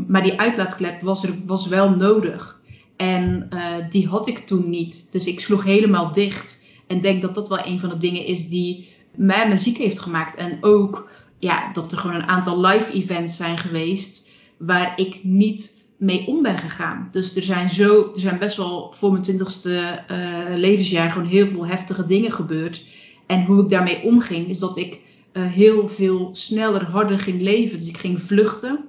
Maar 0.08 0.24
die 0.24 0.40
uitlaatklep 0.40 1.02
was, 1.02 1.24
er, 1.24 1.34
was 1.46 1.68
wel 1.68 1.90
nodig. 1.90 2.60
En 2.98 3.50
die 3.90 4.08
had 4.08 4.28
ik 4.28 4.40
toen 4.40 4.70
niet. 4.70 5.12
Dus 5.12 5.28
ik 5.28 5.40
sloeg 5.40 5.64
helemaal 5.64 6.12
dicht. 6.12 6.59
En 6.90 7.02
denk 7.02 7.22
dat 7.22 7.36
dat 7.36 7.50
wel 7.50 7.66
een 7.66 7.80
van 7.80 7.90
de 7.90 7.98
dingen 7.98 8.26
is 8.26 8.50
die 8.50 8.88
mij 9.16 9.50
muziek 9.50 9.78
heeft 9.78 10.00
gemaakt. 10.00 10.36
En 10.36 10.58
ook 10.62 11.10
ja, 11.40 11.72
dat 11.74 11.92
er 11.92 11.98
gewoon 11.98 12.16
een 12.16 12.28
aantal 12.28 12.66
live 12.66 12.92
events 12.92 13.36
zijn 13.36 13.58
geweest. 13.58 14.30
Waar 14.58 14.94
ik 15.00 15.24
niet 15.24 15.84
mee 15.98 16.28
om 16.28 16.42
ben 16.42 16.58
gegaan. 16.58 17.08
Dus 17.12 17.36
er 17.36 17.42
zijn, 17.42 17.70
zo, 17.70 18.10
er 18.14 18.20
zijn 18.20 18.40
best 18.40 18.58
wel 18.58 18.94
voor 18.96 19.12
mijn 19.12 19.24
twintigste 19.24 20.04
uh, 20.12 20.58
levensjaar 20.58 21.12
gewoon 21.12 21.28
heel 21.28 21.48
veel 21.48 21.66
heftige 21.66 22.06
dingen 22.06 22.32
gebeurd. 22.32 22.86
En 23.28 23.46
hoe 23.46 23.64
ik 23.64 23.70
daarmee 23.70 24.04
omging, 24.04 24.48
is 24.48 24.60
dat 24.60 24.78
ik 24.78 25.02
uh, 25.34 25.46
heel 25.48 25.90
veel 25.90 26.30
sneller, 26.32 26.84
harder 26.84 27.20
ging 27.20 27.42
leven. 27.42 27.78
Dus 27.78 27.88
ik 27.88 27.98
ging 27.98 28.22
vluchten. 28.22 28.86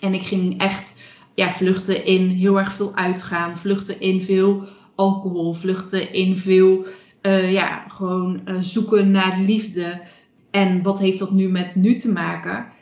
En 0.00 0.14
ik 0.14 0.22
ging 0.22 0.60
echt 0.60 0.96
ja, 1.34 1.50
vluchten 1.50 2.04
in 2.04 2.28
heel 2.28 2.58
erg 2.58 2.72
veel 2.72 2.94
uitgaan. 2.94 3.58
Vluchten 3.58 4.00
in 4.00 4.22
veel 4.22 4.64
alcohol. 4.94 5.52
Vluchten 5.52 6.12
in 6.12 6.38
veel 6.38 6.84
uh, 7.26 7.52
ja, 7.52 7.84
gewoon 7.88 8.40
zoeken 8.60 9.10
naar 9.10 9.38
liefde. 9.38 10.00
En 10.50 10.82
wat 10.82 10.98
heeft 10.98 11.18
dat 11.18 11.30
nu 11.30 11.48
met 11.48 11.74
nu 11.74 11.94
te 11.94 12.12
maken? 12.12 12.72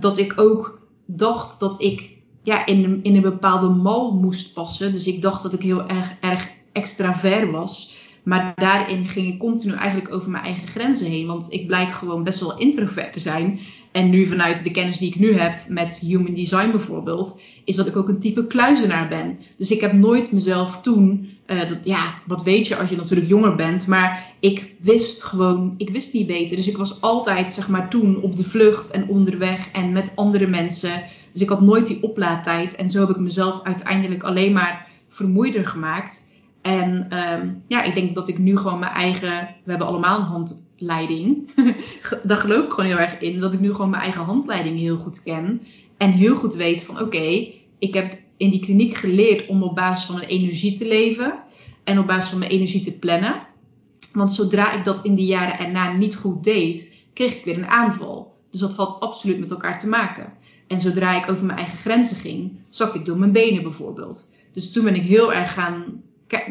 dat 0.00 0.18
ik 0.18 0.40
ook 0.40 0.80
dacht 1.06 1.60
dat 1.60 1.82
ik 1.82 2.16
ja, 2.42 2.66
in, 2.66 2.84
een, 2.84 3.02
in 3.02 3.14
een 3.14 3.22
bepaalde 3.22 3.68
mal 3.68 4.14
moest 4.14 4.52
passen. 4.52 4.92
Dus 4.92 5.06
ik 5.06 5.22
dacht 5.22 5.42
dat 5.42 5.52
ik 5.52 5.60
heel 5.60 5.86
erg, 5.86 6.14
erg 6.20 6.48
extravert 6.72 7.50
was. 7.50 8.04
Maar 8.22 8.52
daarin 8.56 9.08
ging 9.08 9.32
ik 9.32 9.38
continu 9.38 9.74
eigenlijk 9.74 10.14
over 10.14 10.30
mijn 10.30 10.44
eigen 10.44 10.68
grenzen 10.68 11.06
heen. 11.06 11.26
Want 11.26 11.52
ik 11.52 11.66
blijk 11.66 11.92
gewoon 11.92 12.24
best 12.24 12.40
wel 12.40 12.58
introvert 12.58 13.12
te 13.12 13.20
zijn. 13.20 13.60
En 13.92 14.10
nu 14.10 14.26
vanuit 14.26 14.64
de 14.64 14.70
kennis 14.70 14.98
die 14.98 15.08
ik 15.08 15.18
nu 15.18 15.38
heb 15.38 15.68
met 15.68 15.98
human 15.98 16.34
design 16.34 16.70
bijvoorbeeld, 16.70 17.40
is 17.64 17.76
dat 17.76 17.86
ik 17.86 17.96
ook 17.96 18.08
een 18.08 18.20
type 18.20 18.46
kluizenaar 18.46 19.08
ben. 19.08 19.38
Dus 19.56 19.70
ik 19.70 19.80
heb 19.80 19.92
nooit 19.92 20.32
mezelf 20.32 20.82
toen, 20.82 21.35
uh, 21.46 21.68
dat, 21.68 21.84
ja, 21.84 22.14
wat 22.26 22.42
weet 22.42 22.66
je 22.66 22.76
als 22.76 22.90
je 22.90 22.96
natuurlijk 22.96 23.28
jonger 23.28 23.54
bent, 23.54 23.86
maar 23.86 24.32
ik 24.40 24.74
wist 24.80 25.24
gewoon, 25.24 25.74
ik 25.76 25.90
wist 25.90 26.12
niet 26.12 26.26
beter. 26.26 26.56
Dus 26.56 26.68
ik 26.68 26.76
was 26.76 27.00
altijd, 27.00 27.52
zeg 27.52 27.68
maar, 27.68 27.90
toen 27.90 28.20
op 28.20 28.36
de 28.36 28.44
vlucht 28.44 28.90
en 28.90 29.08
onderweg 29.08 29.70
en 29.70 29.92
met 29.92 30.12
andere 30.14 30.46
mensen. 30.46 31.02
Dus 31.32 31.42
ik 31.42 31.48
had 31.48 31.60
nooit 31.60 31.86
die 31.86 32.02
oplaadtijd. 32.02 32.76
En 32.76 32.90
zo 32.90 33.00
heb 33.00 33.16
ik 33.16 33.22
mezelf 33.22 33.62
uiteindelijk 33.62 34.22
alleen 34.22 34.52
maar 34.52 34.86
vermoeider 35.08 35.66
gemaakt. 35.66 36.24
En 36.62 37.08
um, 37.18 37.62
ja, 37.66 37.82
ik 37.82 37.94
denk 37.94 38.14
dat 38.14 38.28
ik 38.28 38.38
nu 38.38 38.56
gewoon 38.56 38.78
mijn 38.78 38.92
eigen. 38.92 39.48
We 39.64 39.70
hebben 39.70 39.86
allemaal 39.86 40.18
een 40.18 40.24
handleiding. 40.24 41.50
Daar 42.22 42.36
geloof 42.36 42.64
ik 42.64 42.70
gewoon 42.70 42.90
heel 42.90 42.98
erg 42.98 43.18
in. 43.18 43.40
Dat 43.40 43.54
ik 43.54 43.60
nu 43.60 43.72
gewoon 43.72 43.90
mijn 43.90 44.02
eigen 44.02 44.24
handleiding 44.24 44.78
heel 44.78 44.96
goed 44.96 45.22
ken. 45.22 45.62
En 45.96 46.10
heel 46.10 46.34
goed 46.34 46.54
weet 46.54 46.82
van 46.82 47.00
oké, 47.00 47.48
ik 47.78 47.94
heb 47.94 48.18
in 48.36 48.50
die 48.50 48.60
kliniek 48.60 48.94
geleerd 48.94 49.46
om 49.46 49.62
op 49.62 49.74
basis 49.74 50.04
van 50.04 50.14
mijn 50.14 50.28
energie 50.28 50.78
te 50.78 50.88
leven. 50.88 51.34
En 51.84 51.98
op 51.98 52.06
basis 52.06 52.30
van 52.30 52.38
mijn 52.38 52.50
energie 52.50 52.80
te 52.80 52.92
plannen. 52.92 53.46
Want 54.12 54.32
zodra 54.32 54.72
ik 54.72 54.84
dat 54.84 55.04
in 55.04 55.14
die 55.14 55.26
jaren 55.26 55.58
erna 55.58 55.92
niet 55.92 56.16
goed 56.16 56.44
deed, 56.44 56.94
kreeg 57.12 57.34
ik 57.36 57.44
weer 57.44 57.56
een 57.56 57.66
aanval. 57.66 58.34
Dus 58.50 58.60
dat 58.60 58.74
had 58.74 59.00
absoluut 59.00 59.38
met 59.38 59.50
elkaar 59.50 59.78
te 59.78 59.88
maken. 59.88 60.32
En 60.66 60.80
zodra 60.80 61.22
ik 61.22 61.30
over 61.30 61.44
mijn 61.46 61.58
eigen 61.58 61.78
grenzen 61.78 62.16
ging, 62.16 62.52
zakte 62.68 62.98
ik 62.98 63.04
door 63.04 63.18
mijn 63.18 63.32
benen 63.32 63.62
bijvoorbeeld. 63.62 64.30
Dus 64.52 64.72
toen 64.72 64.84
ben 64.84 64.94
ik 64.94 65.02
heel 65.02 65.32
erg 65.32 65.52
gaan, 65.52 66.02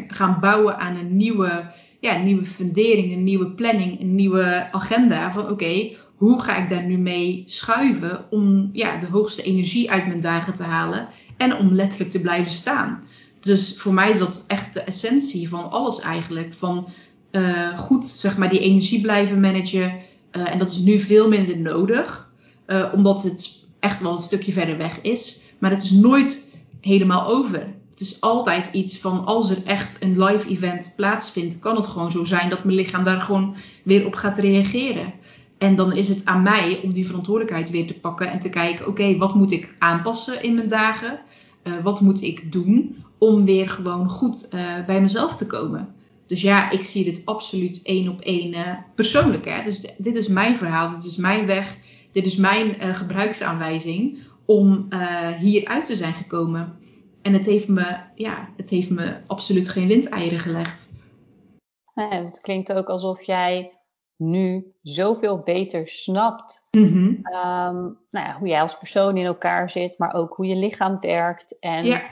gaan 0.08 0.40
bouwen 0.40 0.78
aan 0.78 0.96
een 0.96 1.16
nieuwe, 1.16 1.70
ja, 2.00 2.18
nieuwe 2.18 2.44
fundering, 2.44 3.12
een 3.12 3.24
nieuwe 3.24 3.50
planning, 3.50 4.00
een 4.00 4.14
nieuwe 4.14 4.68
agenda. 4.72 5.32
Van 5.32 5.50
oké, 5.50 5.90
hoe 6.16 6.42
ga 6.42 6.56
ik 6.56 6.68
daar 6.68 6.84
nu 6.84 6.98
mee 6.98 7.42
schuiven 7.46 8.24
om 8.30 8.70
ja, 8.72 8.98
de 8.98 9.06
hoogste 9.06 9.42
energie 9.42 9.90
uit 9.90 10.06
mijn 10.06 10.20
dagen 10.20 10.52
te 10.52 10.62
halen 10.62 11.08
en 11.36 11.56
om 11.56 11.72
letterlijk 11.72 12.10
te 12.10 12.20
blijven 12.20 12.52
staan. 12.52 13.02
Dus 13.40 13.74
voor 13.76 13.94
mij 13.94 14.10
is 14.10 14.18
dat 14.18 14.44
echt 14.46 14.74
de 14.74 14.80
essentie 14.80 15.48
van 15.48 15.70
alles 15.70 16.00
eigenlijk. 16.00 16.54
Van 16.54 16.88
uh, 17.30 17.78
goed, 17.78 18.06
zeg 18.06 18.36
maar, 18.36 18.48
die 18.48 18.60
energie 18.60 19.00
blijven 19.00 19.40
managen. 19.40 19.92
Uh, 20.32 20.52
en 20.52 20.58
dat 20.58 20.70
is 20.70 20.78
nu 20.78 20.98
veel 20.98 21.28
minder 21.28 21.58
nodig. 21.58 22.30
Uh, 22.66 22.92
omdat 22.92 23.22
het 23.22 23.64
echt 23.80 24.00
wel 24.00 24.12
een 24.12 24.18
stukje 24.18 24.52
verder 24.52 24.76
weg 24.76 25.00
is. 25.00 25.40
Maar 25.58 25.70
het 25.70 25.82
is 25.82 25.90
nooit 25.90 26.56
helemaal 26.80 27.26
over. 27.26 27.74
Het 27.90 28.00
is 28.00 28.20
altijd 28.20 28.68
iets 28.72 28.98
van 28.98 29.24
als 29.24 29.50
er 29.50 29.64
echt 29.64 30.02
een 30.02 30.22
live 30.22 30.48
event 30.48 30.92
plaatsvindt, 30.96 31.58
kan 31.58 31.76
het 31.76 31.86
gewoon 31.86 32.10
zo 32.10 32.24
zijn 32.24 32.50
dat 32.50 32.64
mijn 32.64 32.76
lichaam 32.76 33.04
daar 33.04 33.20
gewoon 33.20 33.54
weer 33.82 34.06
op 34.06 34.14
gaat 34.14 34.38
reageren. 34.38 35.12
En 35.58 35.74
dan 35.74 35.92
is 35.92 36.08
het 36.08 36.24
aan 36.24 36.42
mij 36.42 36.80
om 36.82 36.92
die 36.92 37.06
verantwoordelijkheid 37.06 37.70
weer 37.70 37.86
te 37.86 38.00
pakken 38.00 38.30
en 38.30 38.40
te 38.40 38.48
kijken: 38.48 38.86
oké, 38.86 39.16
wat 39.16 39.34
moet 39.34 39.52
ik 39.52 39.74
aanpassen 39.78 40.42
in 40.42 40.54
mijn 40.54 40.68
dagen? 40.68 41.20
Uh, 41.64 41.72
wat 41.82 42.00
moet 42.00 42.22
ik 42.22 42.52
doen 42.52 43.04
om 43.18 43.44
weer 43.44 43.70
gewoon 43.70 44.08
goed 44.08 44.48
uh, 44.54 44.60
bij 44.86 45.00
mezelf 45.00 45.36
te 45.36 45.46
komen? 45.46 45.94
Dus 46.26 46.40
ja, 46.40 46.70
ik 46.70 46.82
zie 46.82 47.04
dit 47.04 47.22
absoluut 47.24 47.80
één 47.82 48.08
op 48.08 48.20
één 48.20 48.52
uh, 48.52 48.76
persoonlijk. 48.94 49.44
Hè? 49.44 49.62
Dus 49.62 49.94
dit 49.98 50.16
is 50.16 50.28
mijn 50.28 50.56
verhaal, 50.56 50.90
dit 50.90 51.04
is 51.04 51.16
mijn 51.16 51.46
weg 51.46 51.76
dit 52.16 52.26
is 52.26 52.36
mijn 52.36 52.94
gebruiksaanwijzing 52.94 54.18
om 54.44 54.86
uh, 54.90 55.32
hier 55.32 55.64
uit 55.64 55.84
te 55.84 55.94
zijn 55.94 56.12
gekomen. 56.12 56.78
En 57.22 57.32
het 57.32 57.46
heeft 57.46 57.68
me, 57.68 57.96
ja, 58.14 58.48
het 58.56 58.70
heeft 58.70 58.90
me 58.90 59.20
absoluut 59.26 59.68
geen 59.68 59.88
windeieren 59.88 60.40
gelegd. 60.40 60.92
Ja, 61.94 62.08
het 62.08 62.40
klinkt 62.40 62.72
ook 62.72 62.88
alsof 62.88 63.22
jij 63.22 63.72
nu 64.16 64.74
zoveel 64.82 65.38
beter 65.38 65.88
snapt 65.88 66.68
mm-hmm. 66.70 67.06
um, 67.26 67.98
nou 68.10 68.26
ja, 68.26 68.36
hoe 68.38 68.48
jij 68.48 68.60
als 68.60 68.78
persoon 68.78 69.16
in 69.16 69.26
elkaar 69.26 69.70
zit, 69.70 69.98
maar 69.98 70.14
ook 70.14 70.34
hoe 70.34 70.46
je 70.46 70.56
lichaam 70.56 71.00
werkt. 71.00 71.58
En 71.58 71.84
ja, 71.84 72.02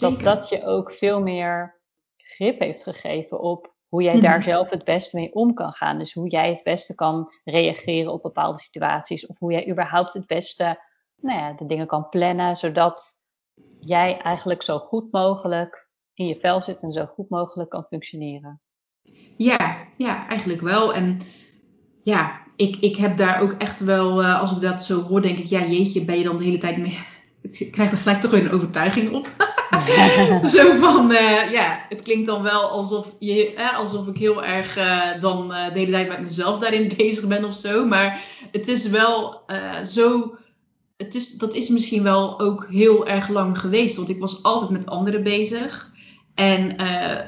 dat 0.00 0.20
dat 0.20 0.48
je 0.48 0.64
ook 0.64 0.92
veel 0.92 1.22
meer 1.22 1.80
grip 2.16 2.60
heeft 2.60 2.82
gegeven 2.82 3.40
op 3.40 3.74
hoe 3.88 4.02
jij 4.02 4.20
daar 4.20 4.38
mhm. 4.38 4.48
zelf 4.48 4.70
het 4.70 4.84
beste 4.84 5.16
mee 5.16 5.34
om 5.34 5.54
kan 5.54 5.72
gaan. 5.72 5.98
Dus 5.98 6.12
hoe 6.12 6.28
jij 6.28 6.50
het 6.50 6.62
beste 6.62 6.94
kan 6.94 7.32
reageren 7.44 8.12
op 8.12 8.22
bepaalde 8.22 8.58
situaties. 8.58 9.26
Of 9.26 9.38
hoe 9.38 9.52
jij 9.52 9.70
überhaupt 9.70 10.12
het 10.12 10.26
beste 10.26 10.78
nou 11.20 11.38
ja, 11.38 11.52
de 11.52 11.66
dingen 11.66 11.86
kan 11.86 12.08
plannen. 12.08 12.56
Zodat 12.56 13.22
jij 13.80 14.18
eigenlijk 14.18 14.62
zo 14.62 14.78
goed 14.78 15.12
mogelijk 15.12 15.88
in 16.14 16.26
je 16.26 16.40
vel 16.40 16.60
zit 16.60 16.82
en 16.82 16.92
zo 16.92 17.06
goed 17.06 17.28
mogelijk 17.28 17.70
kan 17.70 17.84
functioneren. 17.84 18.60
Ja, 19.36 19.86
ja 19.96 20.28
eigenlijk 20.28 20.60
wel. 20.60 20.94
En 20.94 21.18
ja, 22.04 22.40
ik, 22.56 22.76
ik 22.80 22.96
heb 22.96 23.16
daar 23.16 23.40
ook 23.40 23.52
echt 23.52 23.80
wel, 23.80 24.22
uh, 24.22 24.40
als 24.40 24.52
ik 24.52 24.60
dat 24.60 24.82
zo 24.82 25.02
hoor, 25.02 25.22
denk 25.22 25.38
ik, 25.38 25.46
ja 25.46 25.66
jeetje, 25.66 26.04
ben 26.04 26.18
je 26.18 26.24
dan 26.24 26.36
de 26.36 26.44
hele 26.44 26.58
tijd 26.58 26.76
mee... 26.76 26.98
Ik 27.42 27.72
krijg 27.72 27.90
er 27.90 27.96
gelijk 27.96 28.20
toch 28.20 28.32
een 28.32 28.50
overtuiging 28.50 29.12
op. 29.12 29.32
zo 30.56 30.74
van, 30.74 31.10
uh, 31.10 31.52
ja, 31.52 31.86
het 31.88 32.02
klinkt 32.02 32.26
dan 32.26 32.42
wel 32.42 32.62
alsof, 32.68 33.12
je, 33.18 33.54
eh, 33.54 33.76
alsof 33.76 34.06
ik 34.06 34.16
heel 34.16 34.44
erg 34.44 34.78
uh, 34.78 35.20
dan 35.20 35.48
de 35.48 35.70
hele 35.74 35.90
tijd 35.90 36.08
met 36.08 36.20
mezelf 36.20 36.58
daarin 36.58 36.92
bezig 36.96 37.26
ben 37.26 37.44
of 37.44 37.54
zo. 37.54 37.86
Maar 37.86 38.24
het 38.52 38.68
is 38.68 38.88
wel 38.88 39.42
zo, 39.86 40.34
het 40.96 41.14
is, 41.14 41.32
dat 41.32 41.54
is 41.54 41.68
misschien 41.68 42.02
wel 42.02 42.40
ook 42.40 42.66
heel 42.70 43.06
erg 43.06 43.28
lang 43.28 43.58
geweest. 43.58 43.96
Want 43.96 44.08
ik 44.08 44.20
was 44.20 44.42
altijd 44.42 44.70
met 44.70 44.86
anderen 44.86 45.22
bezig. 45.22 45.92
En 46.34 46.76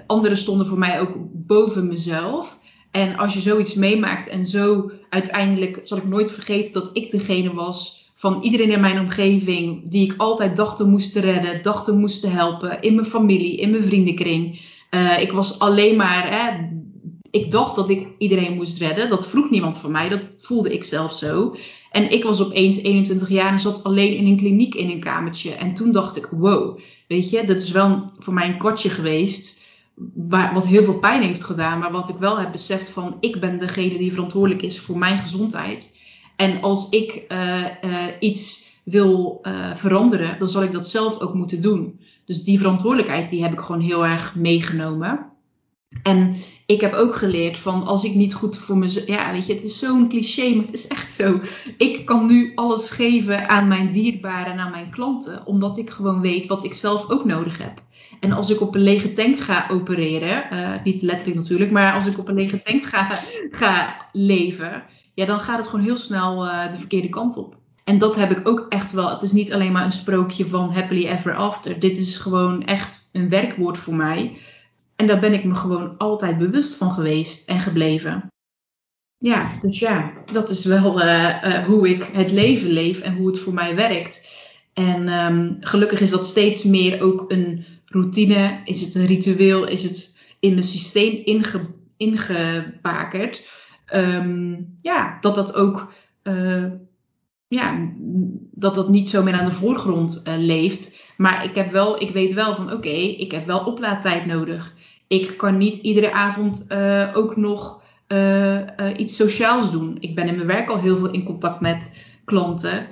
anderen 0.06 0.36
stonden 0.36 0.66
voor 0.66 0.78
mij 0.78 1.00
ook 1.00 1.12
boven 1.32 1.86
mezelf. 1.86 2.58
En 2.96 3.16
als 3.16 3.34
je 3.34 3.40
zoiets 3.40 3.74
meemaakt 3.74 4.28
en 4.28 4.44
zo 4.44 4.90
uiteindelijk, 5.08 5.80
zal 5.82 5.98
ik 5.98 6.06
nooit 6.06 6.30
vergeten 6.30 6.72
dat 6.72 6.90
ik 6.92 7.10
degene 7.10 7.54
was 7.54 8.10
van 8.14 8.42
iedereen 8.42 8.70
in 8.70 8.80
mijn 8.80 9.00
omgeving 9.00 9.90
die 9.90 10.10
ik 10.10 10.14
altijd 10.16 10.56
dacht 10.56 10.76
te 10.76 10.84
moesten 10.84 11.22
redden, 11.22 11.62
dacht 11.62 11.84
te 11.84 11.92
moesten 11.92 12.32
helpen, 12.32 12.80
in 12.80 12.94
mijn 12.94 13.06
familie, 13.06 13.56
in 13.56 13.70
mijn 13.70 13.82
vriendenkring. 13.82 14.60
Uh, 14.90 15.20
ik 15.20 15.32
was 15.32 15.58
alleen 15.58 15.96
maar, 15.96 16.30
hè, 16.30 16.68
ik 17.30 17.50
dacht 17.50 17.76
dat 17.76 17.88
ik 17.90 18.06
iedereen 18.18 18.54
moest 18.54 18.78
redden. 18.78 19.10
Dat 19.10 19.26
vroeg 19.26 19.50
niemand 19.50 19.78
van 19.78 19.90
mij, 19.90 20.08
dat 20.08 20.36
voelde 20.40 20.72
ik 20.72 20.84
zelf 20.84 21.12
zo. 21.12 21.56
En 21.90 22.10
ik 22.10 22.24
was 22.24 22.44
opeens 22.44 22.82
21 22.82 23.28
jaar 23.28 23.52
en 23.52 23.60
zat 23.60 23.84
alleen 23.84 24.16
in 24.16 24.26
een 24.26 24.36
kliniek 24.36 24.74
in 24.74 24.90
een 24.90 25.00
kamertje. 25.00 25.50
En 25.50 25.74
toen 25.74 25.92
dacht 25.92 26.16
ik, 26.16 26.26
wow, 26.26 26.78
weet 27.08 27.30
je, 27.30 27.44
dat 27.44 27.62
is 27.62 27.70
wel 27.70 28.10
voor 28.18 28.34
mij 28.34 28.46
een 28.48 28.58
kwartje 28.58 28.88
geweest. 28.88 29.55
Wat 30.52 30.66
heel 30.66 30.84
veel 30.84 30.98
pijn 30.98 31.22
heeft 31.22 31.44
gedaan. 31.44 31.78
Maar 31.78 31.92
wat 31.92 32.08
ik 32.08 32.16
wel 32.16 32.38
heb 32.38 32.52
beseft 32.52 32.88
van 32.88 33.16
ik 33.20 33.40
ben 33.40 33.58
degene 33.58 33.98
die 33.98 34.12
verantwoordelijk 34.12 34.62
is 34.62 34.80
voor 34.80 34.98
mijn 34.98 35.18
gezondheid. 35.18 35.98
En 36.36 36.60
als 36.62 36.88
ik 36.88 37.24
uh, 37.28 37.66
uh, 37.84 38.06
iets 38.20 38.72
wil 38.84 39.38
uh, 39.42 39.74
veranderen, 39.74 40.38
dan 40.38 40.48
zal 40.48 40.62
ik 40.62 40.72
dat 40.72 40.88
zelf 40.88 41.20
ook 41.20 41.34
moeten 41.34 41.60
doen. 41.60 42.00
Dus 42.24 42.44
die 42.44 42.58
verantwoordelijkheid 42.58 43.28
die 43.28 43.42
heb 43.42 43.52
ik 43.52 43.60
gewoon 43.60 43.80
heel 43.80 44.06
erg 44.06 44.34
meegenomen. 44.34 45.26
En 46.02 46.36
ik 46.66 46.80
heb 46.80 46.92
ook 46.92 47.16
geleerd 47.16 47.58
van 47.58 47.84
als 47.84 48.04
ik 48.04 48.14
niet 48.14 48.34
goed 48.34 48.56
voor 48.56 48.78
mezelf. 48.78 49.06
Ja, 49.06 49.32
weet 49.32 49.46
je, 49.46 49.54
het 49.54 49.64
is 49.64 49.78
zo'n 49.78 50.08
cliché, 50.08 50.54
maar 50.54 50.64
het 50.64 50.74
is 50.74 50.86
echt 50.86 51.12
zo. 51.12 51.40
Ik 51.76 52.06
kan 52.06 52.26
nu 52.26 52.52
alles 52.54 52.90
geven 52.90 53.48
aan 53.48 53.68
mijn 53.68 53.92
dierbaren 53.92 54.52
en 54.52 54.58
aan 54.58 54.70
mijn 54.70 54.90
klanten, 54.90 55.46
omdat 55.46 55.78
ik 55.78 55.90
gewoon 55.90 56.20
weet 56.20 56.46
wat 56.46 56.64
ik 56.64 56.74
zelf 56.74 57.10
ook 57.10 57.24
nodig 57.24 57.58
heb. 57.58 57.82
En 58.20 58.32
als 58.32 58.50
ik 58.50 58.60
op 58.60 58.74
een 58.74 58.82
lege 58.82 59.12
tank 59.12 59.38
ga 59.38 59.66
opereren, 59.70 60.44
uh, 60.52 60.84
niet 60.84 61.02
letterlijk 61.02 61.38
natuurlijk, 61.38 61.70
maar 61.70 61.92
als 61.92 62.06
ik 62.06 62.18
op 62.18 62.28
een 62.28 62.34
lege 62.34 62.62
tank 62.62 62.86
ga, 63.50 64.08
leven, 64.12 64.84
ja, 65.14 65.24
dan 65.24 65.40
gaat 65.40 65.58
het 65.58 65.66
gewoon 65.66 65.84
heel 65.84 65.96
snel 65.96 66.46
uh, 66.46 66.70
de 66.70 66.78
verkeerde 66.78 67.08
kant 67.08 67.36
op. 67.36 67.56
En 67.84 67.98
dat 67.98 68.16
heb 68.16 68.30
ik 68.30 68.48
ook 68.48 68.66
echt 68.68 68.92
wel. 68.92 69.10
Het 69.10 69.22
is 69.22 69.32
niet 69.32 69.52
alleen 69.52 69.72
maar 69.72 69.84
een 69.84 69.92
sprookje 69.92 70.46
van 70.46 70.72
happily 70.72 71.06
ever 71.06 71.34
after. 71.34 71.80
Dit 71.80 71.96
is 71.96 72.16
gewoon 72.16 72.64
echt 72.64 73.10
een 73.12 73.28
werkwoord 73.28 73.78
voor 73.78 73.94
mij. 73.94 74.36
En 74.96 75.06
daar 75.06 75.20
ben 75.20 75.32
ik 75.32 75.44
me 75.44 75.54
gewoon 75.54 75.96
altijd 75.96 76.38
bewust 76.38 76.74
van 76.74 76.90
geweest 76.90 77.48
en 77.48 77.60
gebleven. 77.60 78.26
Ja, 79.18 79.50
dus 79.62 79.78
ja, 79.78 80.12
dat 80.32 80.50
is 80.50 80.64
wel 80.64 81.00
uh, 81.00 81.42
uh, 81.44 81.64
hoe 81.64 81.88
ik 81.88 82.02
het 82.02 82.32
leven 82.32 82.70
leef 82.70 83.00
en 83.00 83.16
hoe 83.16 83.26
het 83.26 83.38
voor 83.38 83.54
mij 83.54 83.74
werkt. 83.74 84.34
En 84.72 85.08
um, 85.08 85.56
gelukkig 85.60 86.00
is 86.00 86.10
dat 86.10 86.26
steeds 86.26 86.64
meer 86.64 87.02
ook 87.02 87.24
een 87.28 87.64
routine. 87.84 88.60
Is 88.64 88.80
het 88.80 88.94
een 88.94 89.06
ritueel? 89.06 89.66
Is 89.66 89.82
het 89.82 90.20
in 90.40 90.50
mijn 90.50 90.62
systeem 90.62 91.20
inge, 91.24 91.66
ingebakerd? 91.96 93.48
Um, 93.94 94.76
ja, 94.80 95.18
dat 95.20 95.34
dat 95.34 95.54
ook. 95.54 95.92
Uh, 96.22 96.72
ja, 97.48 97.90
dat 98.50 98.74
dat 98.74 98.88
niet 98.88 99.08
zo 99.08 99.22
meer 99.22 99.34
aan 99.34 99.44
de 99.44 99.52
voorgrond 99.52 100.22
leeft. 100.36 101.04
Maar 101.16 101.44
ik, 101.44 101.54
heb 101.54 101.70
wel, 101.70 102.02
ik 102.02 102.10
weet 102.10 102.34
wel 102.34 102.54
van 102.54 102.72
oké, 102.72 102.88
ik 102.88 103.32
heb 103.32 103.46
wel 103.46 103.64
oplaadtijd 103.64 104.26
nodig. 104.26 104.74
Ik 105.08 105.36
kan 105.36 105.56
niet 105.56 105.76
iedere 105.76 106.12
avond 106.12 106.66
uh, 106.68 107.10
ook 107.14 107.36
nog 107.36 107.82
uh, 108.08 108.60
iets 108.96 109.16
sociaals 109.16 109.70
doen. 109.70 109.96
Ik 110.00 110.14
ben 110.14 110.28
in 110.28 110.34
mijn 110.34 110.46
werk 110.46 110.68
al 110.68 110.80
heel 110.80 110.96
veel 110.96 111.10
in 111.10 111.24
contact 111.24 111.60
met 111.60 112.06
klanten. 112.24 112.86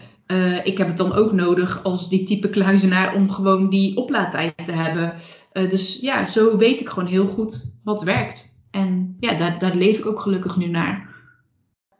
ik 0.64 0.78
heb 0.78 0.86
het 0.86 0.96
dan 0.96 1.12
ook 1.12 1.32
nodig 1.32 1.82
als 1.82 2.08
die 2.08 2.22
type 2.22 2.48
kluizenaar 2.48 3.14
om 3.14 3.30
gewoon 3.30 3.70
die 3.70 3.96
oplaadtijd 3.96 4.64
te 4.64 4.72
hebben. 4.72 5.14
dus 5.52 6.00
ja, 6.00 6.24
zo 6.24 6.56
weet 6.56 6.80
ik 6.80 6.88
gewoon 6.88 7.08
heel 7.08 7.26
goed 7.26 7.72
wat 7.84 8.02
werkt. 8.02 8.62
En 8.70 9.16
ja, 9.20 9.34
daar, 9.34 9.58
daar 9.58 9.74
leef 9.74 9.98
ik 9.98 10.06
ook 10.06 10.20
gelukkig 10.20 10.56
nu 10.56 10.66
naar. 10.66 11.13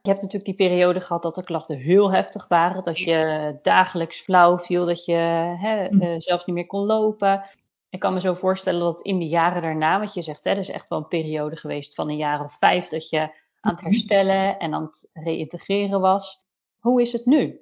Je 0.05 0.11
hebt 0.11 0.23
natuurlijk 0.23 0.59
die 0.59 0.69
periode 0.69 1.01
gehad 1.01 1.23
dat 1.23 1.35
de 1.35 1.45
klachten 1.45 1.77
heel 1.77 2.13
heftig 2.13 2.49
waren. 2.49 2.83
Dat 2.83 2.99
je 2.99 3.59
dagelijks 3.63 4.21
flauw 4.21 4.59
viel, 4.59 4.87
dat 4.87 5.05
je 5.05 5.13
hè, 5.59 5.91
uh, 5.91 6.15
zelfs 6.19 6.45
niet 6.45 6.55
meer 6.55 6.67
kon 6.67 6.87
lopen. 6.87 7.43
Ik 7.91 8.01
kan 8.01 8.15
me 8.15 8.21
zo 8.21 8.35
voorstellen 8.35 8.81
dat 8.81 9.01
in 9.01 9.19
de 9.19 9.27
jaren 9.27 9.63
daarna, 9.63 10.01
wat 10.01 10.15
je 10.15 10.23
zegt, 10.23 10.45
hè, 10.45 10.51
er 10.51 10.59
is 10.59 10.69
echt 10.69 10.89
wel 10.89 10.99
een 10.99 11.09
periode 11.09 11.57
geweest 11.57 11.95
van 11.95 12.11
een 12.11 12.17
jaar 12.17 12.45
of 12.45 12.57
vijf 12.59 12.89
dat 12.89 13.09
je 13.09 13.19
aan 13.61 13.73
het 13.73 13.81
herstellen 13.81 14.59
en 14.59 14.75
aan 14.75 14.83
het 14.83 15.11
reïntegreren 15.13 16.01
was. 16.01 16.47
Hoe 16.79 17.01
is 17.01 17.13
het 17.13 17.27
nu? 17.27 17.61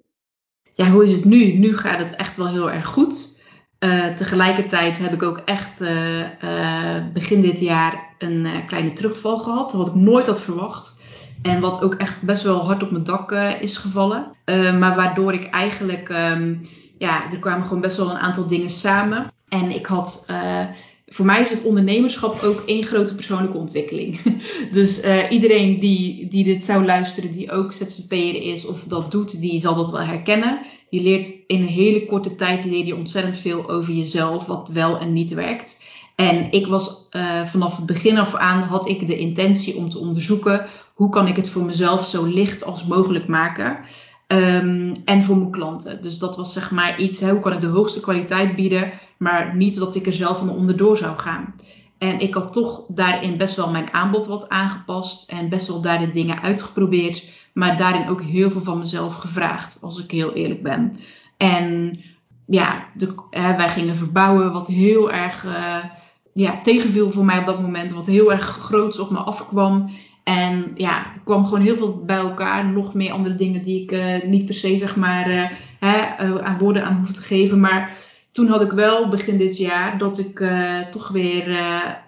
Ja, 0.73 0.91
hoe 0.91 1.03
is 1.03 1.13
het 1.13 1.25
nu? 1.25 1.53
Nu 1.53 1.77
gaat 1.77 1.99
het 1.99 2.17
echt 2.17 2.37
wel 2.37 2.49
heel 2.49 2.71
erg 2.71 2.87
goed. 2.87 3.41
Uh, 3.85 4.15
tegelijkertijd 4.15 4.99
heb 4.99 5.13
ik 5.13 5.23
ook 5.23 5.39
echt 5.39 5.81
uh, 5.81 6.43
uh, 6.43 7.13
begin 7.13 7.41
dit 7.41 7.61
jaar 7.61 8.15
een 8.19 8.47
kleine 8.67 8.93
terugval 8.93 9.39
gehad. 9.39 9.73
Wat 9.73 9.89
ik 9.89 9.95
nooit 9.95 10.27
had 10.27 10.43
verwacht. 10.43 11.02
En 11.43 11.61
wat 11.61 11.83
ook 11.83 11.95
echt 11.95 12.23
best 12.23 12.43
wel 12.43 12.65
hard 12.65 12.83
op 12.83 12.91
mijn 12.91 13.05
dak 13.05 13.33
is 13.61 13.77
gevallen. 13.77 14.31
maar 14.79 14.97
waardoor 14.97 15.33
ik 15.33 15.47
eigenlijk, 15.47 16.09
um, 16.09 16.61
ja, 16.99 17.31
er 17.31 17.39
kwamen 17.39 17.67
gewoon 17.67 17.81
best 17.81 17.97
wel 17.97 18.11
een 18.11 18.19
aantal 18.19 18.47
dingen 18.47 18.71
samen. 18.71 19.33
En 19.49 19.71
ik 19.71 19.87
had, 19.87 20.25
uh, 20.31 20.65
voor 21.07 21.25
mij 21.25 21.41
is 21.41 21.51
het 21.51 21.63
ondernemerschap 21.63 22.43
ook 22.43 22.63
één 22.67 22.83
grote 22.83 23.15
persoonlijke 23.15 23.59
ontwikkeling. 23.59 24.21
dus 24.71 25.03
iedereen 25.31 25.79
die, 25.79 26.29
die 26.29 26.45
dit 26.45 26.65
zou 26.65 26.85
luisteren, 26.85 27.31
die 27.31 27.51
ook 27.51 27.73
ZZP'er 27.73 28.43
is 28.43 28.67
of 28.67 28.85
dat 28.85 29.11
doet, 29.11 29.41
die 29.41 29.61
zal 29.61 29.75
dat 29.75 29.91
wel 29.91 30.01
herkennen. 30.01 30.61
Je 30.91 31.03
leert 31.03 31.35
in 31.47 31.61
een 31.61 31.67
hele 31.67 32.07
korte 32.07 32.35
tijd 32.35 32.65
leer 32.65 32.85
je 32.85 32.97
ontzettend 32.97 33.37
veel 33.37 33.71
over 33.71 33.93
jezelf, 33.95 34.47
wat 34.47 34.69
wel 34.69 34.99
en 34.99 35.13
niet 35.13 35.35
werkt. 35.35 35.91
En 36.17 36.53
ik 36.53 36.67
was 36.67 37.09
vanaf 37.45 37.77
het 37.77 37.87
begin 37.87 38.19
af 38.19 38.35
aan 38.35 38.63
had 38.63 38.89
ik 38.89 39.07
de 39.07 39.19
intentie 39.19 39.77
om 39.77 39.89
te 39.89 39.99
onderzoeken 39.99 40.67
hoe 40.95 41.09
kan 41.09 41.27
ik 41.27 41.37
het 41.37 41.51
voor 41.51 41.65
mezelf 41.65 42.07
zo 42.07 42.25
licht 42.25 42.65
als 42.65 42.87
mogelijk 42.87 43.27
maken. 43.27 43.79
Um, 44.27 44.93
en 45.05 45.23
voor 45.23 45.37
mijn 45.37 45.51
klanten. 45.51 46.03
Dus 46.03 46.19
dat 46.19 46.37
was 46.37 46.53
zeg 46.53 46.71
maar 46.71 46.99
iets, 46.99 47.21
hoe 47.21 47.41
kan 47.41 47.53
ik 47.53 47.61
de 47.61 47.67
hoogste 47.67 48.01
kwaliteit 48.01 48.57
bieden, 48.57 48.93
maar 49.19 49.57
niet 49.57 49.79
dat 49.79 49.95
ik 49.95 50.07
er 50.07 50.13
zelf 50.13 50.39
van 50.39 50.51
onderdoor 50.51 50.97
zou 50.97 51.19
gaan. 51.19 51.55
En 51.99 52.21
ik 52.21 52.35
had 52.35 52.53
toch 52.53 52.85
daarin 52.89 53.37
best 53.37 53.57
wel 53.57 53.71
mijn 53.71 53.93
aanbod 53.93 54.27
wat 54.27 54.49
aangepast 54.49 55.31
en 55.31 55.49
best 55.49 55.69
wel 55.69 55.81
daarin 55.81 56.11
dingen 56.13 56.43
uitgeprobeerd, 56.43 57.31
maar 57.53 57.77
daarin 57.77 58.09
ook 58.09 58.23
heel 58.23 58.51
veel 58.51 58.63
van 58.63 58.79
mezelf 58.79 59.15
gevraagd, 59.15 59.79
als 59.83 60.03
ik 60.03 60.11
heel 60.11 60.33
eerlijk 60.33 60.63
ben. 60.63 60.97
En 61.37 61.99
ja, 62.47 62.87
de, 62.95 63.15
hè, 63.31 63.57
wij 63.57 63.69
gingen 63.69 63.97
verbouwen, 63.97 64.53
wat 64.53 64.67
heel 64.67 65.13
erg 65.13 65.45
uh, 65.45 65.85
ja, 66.33 66.61
tegenviel 66.61 67.11
voor 67.11 67.25
mij 67.25 67.39
op 67.39 67.47
dat 67.47 67.61
moment, 67.61 67.93
wat 67.93 68.07
heel 68.07 68.33
erg 68.33 68.43
groots 68.43 68.99
op 68.99 69.11
me 69.11 69.19
afkwam. 69.19 69.91
En 70.25 70.73
ja, 70.75 71.07
er 71.15 71.21
kwam 71.25 71.45
gewoon 71.45 71.61
heel 71.61 71.77
veel 71.77 72.03
bij 72.05 72.17
elkaar. 72.17 72.67
Nog 72.67 72.95
meer 72.95 73.13
andere 73.13 73.35
dingen 73.35 73.63
die 73.63 73.83
ik 73.83 73.93
uh, 73.93 74.23
niet 74.31 74.45
per 74.45 74.55
se 74.55 74.79
zeg 74.79 74.97
maar 74.97 75.31
uh, 75.31 75.51
hè, 75.79 76.27
uh, 76.27 76.37
aan 76.37 76.59
woorden 76.59 76.85
aan 76.85 76.97
hoef 76.99 77.13
te 77.13 77.23
geven. 77.23 77.61
Maar 77.61 77.97
toen 78.31 78.49
had 78.49 78.63
ik 78.63 78.71
wel 78.71 79.09
begin 79.09 79.39
dit 79.39 79.57
jaar 79.57 79.99
dat 79.99 80.19
ik 80.19 80.45
toch 80.91 81.09
weer 81.09 81.51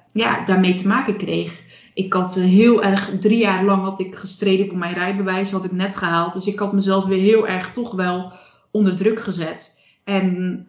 ja, 0.06 0.44
daarmee 0.44 0.74
te 0.74 0.86
maken 0.86 1.16
kreeg. 1.16 1.62
Ik 1.94 2.12
had 2.12 2.34
heel 2.34 2.82
erg, 2.82 3.10
drie 3.20 3.38
jaar 3.38 3.64
lang 3.64 3.82
had 3.82 4.00
ik 4.00 4.14
gestreden 4.14 4.68
voor 4.68 4.78
mijn 4.78 4.94
rijbewijs. 4.94 5.50
Had 5.50 5.64
ik 5.64 5.72
net 5.72 5.96
gehaald. 5.96 6.32
Dus 6.32 6.46
ik 6.46 6.58
had 6.58 6.72
mezelf 6.72 7.04
weer 7.04 7.20
heel 7.20 7.48
erg 7.48 7.72
toch 7.72 7.92
wel 7.92 8.32
onder 8.70 8.96
druk 8.96 9.20
gezet. 9.20 9.80
En 10.04 10.64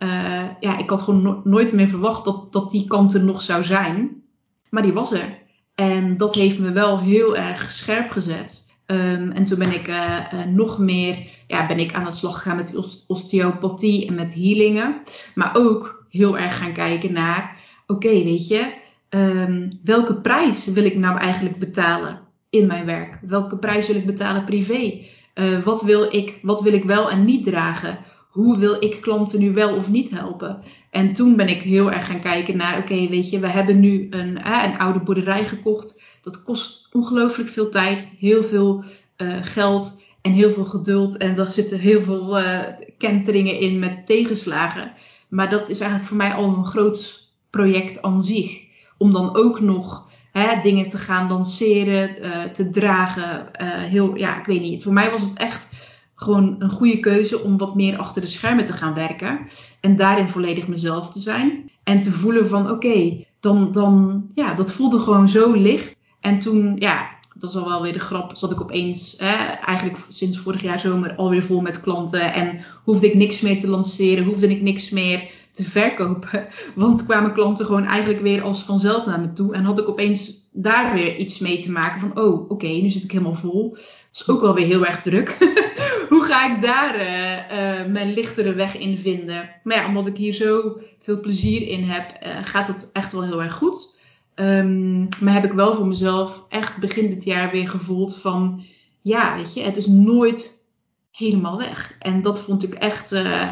ja, 0.60 0.78
ik 0.78 0.90
had 0.90 1.02
gewoon 1.02 1.22
no 1.22 1.42
nooit 1.44 1.74
meer 1.74 1.88
verwacht 1.88 2.26
dat, 2.26 2.52
dat 2.52 2.72
die 2.72 2.88
kant 2.88 3.14
er 3.14 3.24
nog 3.24 3.42
zou 3.42 3.64
zijn. 3.64 4.24
Maar 4.70 4.84
die 4.84 4.94
was 4.94 5.12
er. 5.12 5.44
En 5.76 6.18
dat 6.18 6.36
heeft 6.36 6.60
me 6.60 6.72
wel 6.72 7.00
heel 7.00 7.36
erg 7.38 7.72
scherp 7.72 8.12
gezet. 8.12 8.66
Um, 8.88 9.32
en 9.32 9.44
toen 9.44 9.60
ben 9.60 9.74
ik 9.74 9.88
uh, 9.88 10.20
uh, 10.34 10.44
nog 10.44 10.80
meer 10.80 11.18
ja, 11.48 11.68
ben 11.68 11.80
ik 11.80 11.94
aan 11.94 12.04
de 12.04 12.12
slag 12.12 12.38
gegaan 12.38 12.56
met 12.56 12.76
osteopathie 13.08 14.08
en 14.08 14.16
met 14.16 14.34
healingen. 14.34 15.02
Maar 15.36 15.56
ook 15.56 16.06
heel 16.10 16.38
erg 16.38 16.58
gaan 16.58 16.74
kijken 16.74 17.14
naar, 17.14 17.58
oké, 17.88 18.10
weet 18.10 18.48
je, 18.48 18.74
um, 19.10 19.68
welke 19.84 20.22
prijs 20.22 20.68
wil 20.68 20.86
ik 20.86 20.96
nou 20.96 21.18
eigenlijk 21.18 21.60
betalen 21.60 22.20
in 22.50 22.68
mijn 22.68 22.86
werk? 22.86 23.20
Welke 23.22 23.58
prijs 23.58 23.88
wil 23.88 23.96
ik 23.96 24.06
betalen 24.06 24.46
privé? 24.46 25.04
Uh, 25.36 25.64
wat, 25.64 25.82
wil 25.82 26.16
ik, 26.16 26.40
wat 26.42 26.62
wil 26.62 26.74
ik 26.74 26.84
wel 26.84 27.10
en 27.10 27.26
niet 27.26 27.44
dragen? 27.44 27.98
Hoe 28.36 28.58
wil 28.58 28.76
ik 28.80 29.02
klanten 29.02 29.40
nu 29.40 29.54
wel 29.54 29.76
of 29.76 29.90
niet 29.90 30.10
helpen? 30.10 30.62
En 30.90 31.14
toen 31.14 31.36
ben 31.36 31.48
ik 31.48 31.62
heel 31.62 31.92
erg 31.92 32.06
gaan 32.06 32.20
kijken 32.20 32.58
naar, 32.58 32.78
oké, 32.78 33.08
weet 33.08 33.30
je, 33.30 33.40
we 33.40 33.48
hebben 33.48 33.80
nu 33.80 34.08
een, 34.10 34.38
een 34.64 34.78
oude 34.78 35.00
boerderij 35.00 35.46
gekocht. 35.46 36.04
Dat 36.22 36.44
kost 36.44 36.88
ongelooflijk 36.92 37.50
veel 37.50 37.70
tijd, 37.70 38.16
heel 38.20 38.44
veel 38.44 38.84
uh, 39.18 39.38
geld 39.42 40.04
en 40.22 40.32
heel 40.32 40.52
veel 40.52 40.66
geduld. 40.66 41.18
En 41.18 41.36
daar 41.36 41.52
zitten 41.52 41.80
heel 41.80 42.02
veel 42.02 42.40
uh, 42.40 42.60
kenteringen 42.98 43.60
in 43.60 43.80
met 43.80 44.08
tegenslagen. 44.08 44.92
Maar 45.30 45.50
dat 45.50 45.70
is 45.70 45.80
eigenlijk 45.80 46.10
voor 46.10 46.18
mij 46.18 46.34
al 46.34 46.58
een 46.58 46.66
groot 46.66 47.30
project 47.50 48.02
aan 48.02 48.22
zich. 48.22 48.62
Om 48.98 49.14
dan 49.14 49.36
ook 49.36 49.60
nog 49.60 50.10
hè, 50.32 50.62
dingen 50.62 50.90
te 50.90 50.98
gaan 50.98 51.30
lanceren, 51.30 52.16
te 52.54 52.70
dragen. 52.70 53.48
heel, 53.90 54.16
ja, 54.16 54.40
ik 54.40 54.46
weet 54.46 54.62
niet. 54.62 54.84
Voor 54.84 54.94
mij 54.94 55.12
was 55.12 55.22
het 55.22 55.38
echt 55.38 55.70
gewoon 56.16 56.56
een 56.60 56.70
goede 56.70 57.00
keuze 57.00 57.42
om 57.42 57.58
wat 57.58 57.76
meer 57.76 57.98
achter 57.98 58.22
de 58.22 58.28
schermen 58.28 58.66
te 58.66 58.74
gaan 58.74 58.94
werken. 58.94 59.40
En 59.80 59.96
daarin 59.96 60.30
volledig 60.30 60.68
mezelf 60.68 61.10
te 61.10 61.20
zijn. 61.20 61.72
En 61.84 62.02
te 62.02 62.12
voelen 62.12 62.48
van 62.48 62.70
oké, 62.70 63.26
dan, 63.40 63.72
dan, 63.72 64.26
ja, 64.34 64.54
dat 64.54 64.74
voelde 64.74 65.00
gewoon 65.00 65.28
zo 65.28 65.52
licht. 65.52 65.96
En 66.20 66.40
toen, 66.40 66.76
ja, 66.80 67.10
dat 67.34 67.50
is 67.50 67.56
al 67.56 67.68
wel 67.68 67.82
weer 67.82 67.94
de 67.94 68.00
grap, 68.00 68.38
zat 68.38 68.52
ik 68.52 68.62
opeens, 68.62 69.16
eigenlijk 69.16 69.98
sinds 70.08 70.38
vorig 70.38 70.62
jaar 70.62 70.80
zomer, 70.80 71.16
alweer 71.16 71.44
vol 71.44 71.62
met 71.62 71.82
klanten. 71.82 72.34
En 72.34 72.60
hoefde 72.84 73.08
ik 73.08 73.16
niks 73.16 73.42
meer 73.42 73.60
te 73.60 73.68
lanceren, 73.68 74.26
hoefde 74.26 74.48
ik 74.50 74.62
niks 74.62 74.90
meer 74.90 75.32
te 75.52 75.64
verkopen. 75.64 76.48
Want 76.76 77.06
kwamen 77.06 77.34
klanten 77.34 77.66
gewoon 77.66 77.86
eigenlijk 77.86 78.22
weer 78.22 78.42
als 78.42 78.64
vanzelf 78.64 79.06
naar 79.06 79.20
me 79.20 79.34
toe. 79.34 79.54
En 79.54 79.64
had 79.64 79.80
ik 79.80 79.90
opeens 79.90 80.45
daar 80.58 80.94
weer 80.94 81.16
iets 81.18 81.40
mee 81.40 81.60
te 81.60 81.72
maken 81.72 82.00
van, 82.00 82.20
oh, 82.20 82.50
oké, 82.50 82.68
nu 82.68 82.90
zit 82.90 83.04
ik 83.04 83.12
helemaal 83.12 83.34
vol. 83.34 83.70
Dat 83.70 84.12
is 84.12 84.28
ook 84.28 84.42
wel 84.42 84.54
weer 84.54 84.66
heel 84.66 84.86
erg 84.86 85.02
druk. 85.02 85.38
Hoe 86.10 86.24
ga 86.24 86.56
ik 86.56 86.62
daar 86.62 86.96
uh, 86.96 87.82
uh, 87.82 87.92
mijn 87.92 88.14
lichtere 88.14 88.54
weg 88.54 88.78
in 88.78 88.98
vinden? 88.98 89.50
Maar 89.64 89.78
ja, 89.78 89.88
omdat 89.88 90.08
ik 90.08 90.18
hier 90.18 90.34
zo 90.34 90.78
veel 91.00 91.20
plezier 91.20 91.68
in 91.68 91.84
heb, 91.84 92.20
uh, 92.24 92.40
gaat 92.44 92.68
het 92.68 92.90
echt 92.94 93.12
wel 93.12 93.24
heel 93.24 93.44
erg 93.44 93.54
goed. 93.54 94.00
Ehm, 94.36 95.00
maar 95.00 95.34
heb 95.34 95.46
ik 95.46 95.52
wel 95.52 95.74
voor 95.74 95.88
mezelf 95.88 96.46
echt 96.50 96.78
begin 96.78 97.10
dit 97.10 97.24
jaar 97.24 97.52
weer 97.52 97.70
gevoeld 97.70 98.18
van, 98.18 98.64
ja, 99.02 99.36
weet 99.36 99.54
je, 99.54 99.62
het 99.62 99.78
is 99.78 99.88
nooit 99.88 100.68
helemaal 101.12 101.58
weg. 101.58 101.96
En 102.00 102.22
dat 102.22 102.42
vond 102.42 102.64
ik 102.64 102.74
echt, 102.74 103.12
uh, 103.12 103.52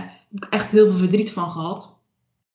echt 0.49 0.71
heel 0.71 0.87
veel 0.87 0.97
verdriet 0.97 1.31
van 1.31 1.49
gehad. 1.49 2.01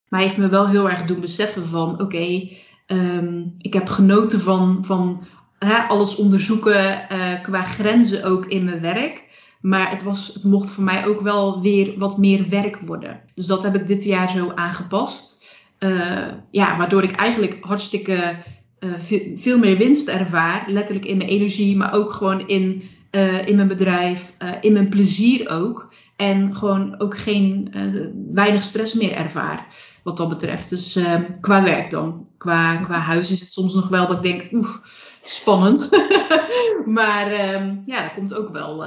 Maar 0.08 0.20
heeft 0.20 0.36
me 0.36 0.48
wel 0.48 0.68
heel 0.68 0.90
erg 0.90 1.02
doen 1.02 1.20
beseffen 1.20 1.66
van, 1.66 2.00
oké, 2.00 2.48
ehm, 2.88 3.42
ik 3.58 3.72
heb 3.72 3.88
genoten 3.88 4.40
van, 4.40 4.84
van 4.84 5.26
hè, 5.58 5.76
alles 5.76 6.16
onderzoeken 6.16 7.06
uh, 7.12 7.42
qua 7.42 7.62
grenzen 7.62 8.24
ook 8.24 8.46
in 8.46 8.64
mijn 8.64 8.80
werk. 8.80 9.26
Maar 9.60 9.90
het, 9.90 10.02
was, 10.02 10.30
het 10.34 10.44
mocht 10.44 10.70
voor 10.70 10.84
mij 10.84 11.06
ook 11.06 11.20
wel 11.20 11.62
weer 11.62 11.98
wat 11.98 12.18
meer 12.18 12.48
werk 12.48 12.78
worden. 12.86 13.20
Dus 13.34 13.46
dat 13.46 13.62
heb 13.62 13.74
ik 13.74 13.86
dit 13.86 14.04
jaar 14.04 14.30
zo 14.30 14.52
aangepast. 14.54 15.46
Uh, 15.78 16.26
ja, 16.50 16.76
waardoor 16.76 17.02
ik 17.02 17.16
eigenlijk 17.16 17.56
hartstikke 17.60 18.36
uh, 18.80 18.90
veel, 19.34 19.58
meer 19.58 19.76
winst 19.76 20.08
ervaar. 20.08 20.64
Letterlijk 20.66 21.06
in 21.06 21.16
mijn 21.16 21.28
energie, 21.28 21.76
maar 21.76 21.92
ook 21.92 22.12
gewoon 22.12 22.48
in, 22.48 22.82
in 23.44 23.56
mijn 23.56 23.68
bedrijf, 23.68 24.32
in 24.60 24.72
mijn 24.72 24.88
plezier 24.88 25.48
ook. 25.48 25.92
En 26.16 26.54
gewoon 26.54 27.00
ook 27.00 27.18
geen, 27.18 27.72
weinig 28.32 28.62
stress 28.62 28.94
meer 28.94 29.12
ervaar. 29.12 29.66
Wat 30.08 30.16
dat 30.16 30.28
betreft. 30.28 30.70
Dus 30.70 30.98
qua 31.40 31.62
werk 31.62 31.90
dan. 31.90 32.28
Qua, 32.38 32.76
qua 32.76 32.98
huis 32.98 33.30
is 33.30 33.40
het 33.40 33.52
soms 33.52 33.74
nog 33.74 33.88
wel 33.88 34.06
dat 34.06 34.16
ik 34.16 34.22
denk, 34.22 34.52
oeh, 34.52 34.74
spannend. 35.24 35.90
maar 36.98 37.54
um, 37.54 37.82
ja, 37.86 38.02
dat 38.02 38.14
komt 38.14 38.34
ook 38.34 38.48
wel. 38.48 38.84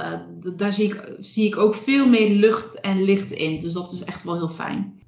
daar 0.56 0.72
zie 0.72 0.88
ik, 0.88 1.16
zie 1.18 1.46
ik 1.46 1.56
ook 1.56 1.74
veel 1.74 2.06
meer 2.08 2.28
lucht 2.30 2.80
en 2.80 3.02
licht 3.02 3.30
in. 3.30 3.58
Dus 3.58 3.72
dat 3.72 3.92
is 3.92 4.04
echt 4.04 4.24
wel 4.24 4.34
heel 4.34 4.48
fijn. 4.48 5.00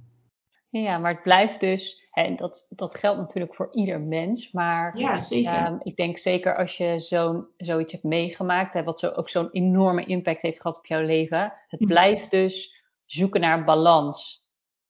Ja, 0.71 0.99
maar 0.99 1.13
het 1.13 1.23
blijft 1.23 1.61
dus, 1.61 2.09
en 2.13 2.37
dat, 2.37 2.67
dat 2.71 2.95
geldt 2.95 3.19
natuurlijk 3.19 3.55
voor 3.55 3.69
ieder 3.73 4.01
mens, 4.01 4.53
maar 4.53 4.99
ja, 4.99 5.21
zeker. 5.21 5.67
Um, 5.67 5.81
ik 5.83 5.97
denk 5.97 6.19
zeker 6.19 6.57
als 6.57 6.77
je 6.77 7.01
zo'n, 7.01 7.47
zoiets 7.57 7.93
hebt 7.93 8.05
meegemaakt, 8.05 8.75
hè, 8.75 8.83
wat 8.83 8.99
zo, 8.99 9.09
ook 9.09 9.29
zo'n 9.29 9.51
enorme 9.51 10.05
impact 10.05 10.43
heeft 10.43 10.61
gehad 10.61 10.79
op 10.79 10.87
jouw 10.87 11.03
leven, 11.03 11.53
het 11.69 11.81
Mhm. 11.81 11.89
blijft 11.89 12.31
dus 12.31 12.83
zoeken 13.05 13.41
naar 13.41 13.65
balans. 13.65 14.44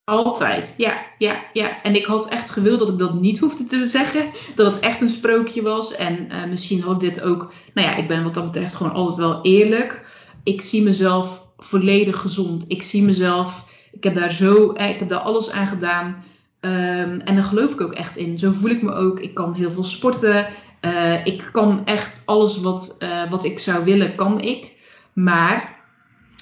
Altijd, 0.04 0.74
ja, 0.76 1.06
ja, 1.18 1.44
ja. 1.52 1.82
En 1.82 1.94
ik 1.94 2.04
had 2.04 2.28
echt 2.28 2.50
gewild 2.50 2.78
dat 2.78 2.88
ik 2.88 2.98
dat 2.98 3.20
niet 3.20 3.38
hoefde 3.38 3.64
te 3.64 3.86
zeggen. 3.86 4.30
Dat 4.54 4.74
het 4.74 4.82
echt 4.82 5.00
een 5.00 5.08
sprookje 5.08 5.62
was. 5.62 5.96
En 5.96 6.28
uh, 6.32 6.44
misschien 6.44 6.82
had 6.82 7.00
dit 7.00 7.22
ook. 7.22 7.52
Nou 7.74 7.88
ja, 7.88 7.96
ik 7.96 8.08
ben 8.08 8.22
wat 8.22 8.34
dat 8.34 8.44
betreft 8.44 8.74
gewoon 8.74 8.92
altijd 8.92 9.16
wel 9.16 9.42
eerlijk. 9.42 10.06
Ik 10.42 10.62
zie 10.62 10.82
mezelf 10.82 11.46
volledig 11.56 12.20
gezond. 12.20 12.64
Ik 12.68 12.82
zie 12.82 13.02
mezelf. 13.02 13.64
Ik 13.92 14.04
heb 14.04 14.14
daar 14.14 14.32
zo. 14.32 14.72
Eh, 14.72 14.88
ik 14.88 14.98
heb 14.98 15.08
daar 15.08 15.18
alles 15.18 15.50
aan 15.50 15.66
gedaan. 15.66 16.24
Um, 16.60 17.20
en 17.20 17.34
daar 17.34 17.44
geloof 17.44 17.72
ik 17.72 17.80
ook 17.80 17.92
echt 17.92 18.16
in. 18.16 18.38
Zo 18.38 18.52
voel 18.52 18.70
ik 18.70 18.82
me 18.82 18.92
ook. 18.92 19.20
Ik 19.20 19.34
kan 19.34 19.54
heel 19.54 19.70
veel 19.70 19.84
sporten. 19.84 20.46
Uh, 20.80 21.26
ik 21.26 21.48
kan 21.52 21.82
echt 21.84 22.22
alles 22.24 22.60
wat, 22.60 22.96
wat 23.30 23.44
ik 23.44 23.58
zou 23.58 23.84
willen, 23.84 24.14
kan 24.14 24.40
ik. 24.40 24.72
Maar 25.12 25.73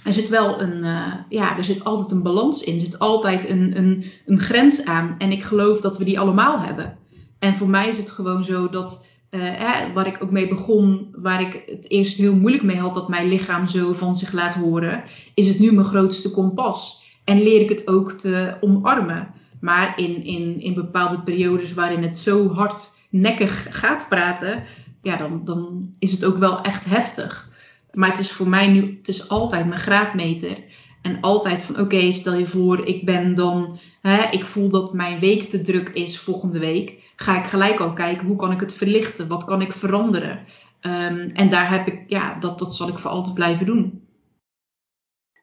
er 0.04 0.12
zit 0.12 0.28
wel 0.28 0.60
een, 0.60 0.76
uh, 0.84 1.14
ja, 1.28 1.56
er 1.58 1.64
zit 1.64 1.84
altijd 1.84 2.10
een 2.10 2.22
balans 2.22 2.62
in. 2.62 2.74
Er 2.74 2.80
zit 2.80 2.98
altijd 2.98 3.48
een, 3.48 3.76
een, 3.76 4.04
een 4.26 4.38
grens 4.38 4.84
aan. 4.84 5.14
En 5.18 5.32
ik 5.32 5.42
geloof 5.42 5.80
dat 5.80 5.98
we 5.98 6.04
die 6.04 6.20
allemaal 6.20 6.60
hebben. 6.60 6.98
En 7.38 7.54
voor 7.54 7.68
mij 7.68 7.88
is 7.88 7.98
het 7.98 8.10
gewoon 8.10 8.44
zo 8.44 8.68
dat, 8.68 9.06
hè, 9.30 9.92
waar 9.92 10.06
ik 10.06 10.22
ook 10.22 10.30
mee 10.30 10.48
begon, 10.48 11.14
waar 11.16 11.40
ik 11.40 11.62
het 11.66 11.90
eerst 11.90 12.16
heel 12.16 12.34
moeilijk 12.34 12.64
mee 12.64 12.76
had 12.76 12.94
dat 12.94 13.08
mijn 13.08 13.28
lichaam 13.28 13.66
zo 13.66 13.92
van 13.92 14.16
zich 14.16 14.32
laat 14.32 14.54
horen, 14.54 15.02
is 15.34 15.48
het 15.48 15.58
nu 15.58 15.72
mijn 15.72 15.86
grootste 15.86 16.30
kompas. 16.30 17.02
En 17.24 17.42
leer 17.42 17.60
ik 17.60 17.68
het 17.68 17.88
ook 17.88 18.12
te 18.12 18.56
omarmen. 18.60 19.28
Maar 19.60 19.98
in, 19.98 20.24
in, 20.24 20.60
in 20.60 20.74
bepaalde 20.74 21.20
periodes 21.20 21.74
waarin 21.74 22.02
het 22.02 22.16
zo 22.16 22.52
hardnekkig 22.52 23.66
gaat 23.70 24.06
praten, 24.08 24.62
ja, 25.02 25.16
dan, 25.16 25.44
dan 25.44 25.94
is 25.98 26.12
het 26.12 26.24
ook 26.24 26.36
wel 26.36 26.60
echt 26.60 26.84
heftig. 26.84 27.50
Maar 27.92 28.08
het 28.08 28.18
is 28.18 28.32
voor 28.32 28.48
mij 28.48 28.66
nu, 28.66 28.96
het 28.96 29.08
is 29.08 29.28
altijd 29.28 29.66
mijn 29.66 29.80
graadmeter. 29.80 30.64
En 31.02 31.20
altijd 31.20 31.62
van, 31.62 31.80
oké, 31.80 32.12
stel 32.12 32.34
je 32.34 32.46
voor, 32.46 32.86
ik 32.86 33.04
ben 33.04 33.34
dan, 33.34 33.78
hè, 34.00 34.30
ik 34.30 34.44
voel 34.44 34.68
dat 34.68 34.92
mijn 34.92 35.20
week 35.20 35.50
te 35.50 35.60
druk 35.60 35.88
is 35.88 36.18
volgende 36.18 36.58
week. 36.58 37.12
Ga 37.16 37.38
ik 37.38 37.44
gelijk 37.44 37.80
al 37.80 37.92
kijken, 37.92 38.26
hoe 38.26 38.36
kan 38.36 38.52
ik 38.52 38.60
het 38.60 38.74
verlichten? 38.74 39.28
Wat 39.28 39.44
kan 39.44 39.60
ik 39.60 39.72
veranderen? 39.72 40.38
Um, 40.80 41.28
en 41.28 41.50
daar 41.50 41.70
heb 41.70 41.86
ik, 41.86 42.04
ja, 42.06 42.34
dat, 42.34 42.58
dat 42.58 42.74
zal 42.74 42.88
ik 42.88 42.98
voor 42.98 43.10
altijd 43.10 43.34
blijven 43.34 43.66
doen. 43.66 44.08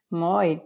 Mooi. 0.07 0.61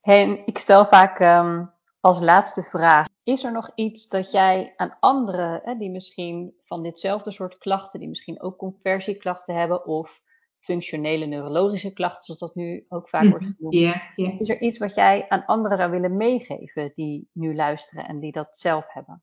En 0.00 0.46
ik 0.46 0.58
stel 0.58 0.86
vaak 0.86 1.20
um, 1.20 1.70
als 2.00 2.20
laatste 2.20 2.62
vraag, 2.62 3.06
is 3.22 3.44
er 3.44 3.52
nog 3.52 3.70
iets 3.74 4.08
dat 4.08 4.30
jij 4.30 4.72
aan 4.76 4.96
anderen, 5.00 5.60
hè, 5.64 5.76
die 5.76 5.90
misschien 5.90 6.54
van 6.62 6.82
ditzelfde 6.82 7.30
soort 7.30 7.58
klachten, 7.58 8.00
die 8.00 8.08
misschien 8.08 8.42
ook 8.42 8.58
conversieklachten 8.58 9.54
hebben 9.54 9.86
of 9.86 10.20
functionele 10.64 11.26
neurologische 11.26 11.92
klachten, 11.92 12.22
zoals 12.24 12.40
dat 12.40 12.54
nu 12.54 12.84
ook 12.88 13.08
vaak 13.08 13.28
wordt 13.30 13.44
genoemd. 13.44 13.74
Yeah, 13.74 13.96
yeah. 14.16 14.40
Is 14.40 14.48
er 14.48 14.60
iets 14.60 14.78
wat 14.78 14.94
jij 14.94 15.24
aan 15.28 15.44
anderen 15.46 15.76
zou 15.76 15.90
willen 15.90 16.16
meegeven 16.16 16.92
die 16.94 17.28
nu 17.32 17.54
luisteren 17.54 18.08
en 18.08 18.20
die 18.20 18.32
dat 18.32 18.48
zelf 18.50 18.92
hebben? 18.92 19.22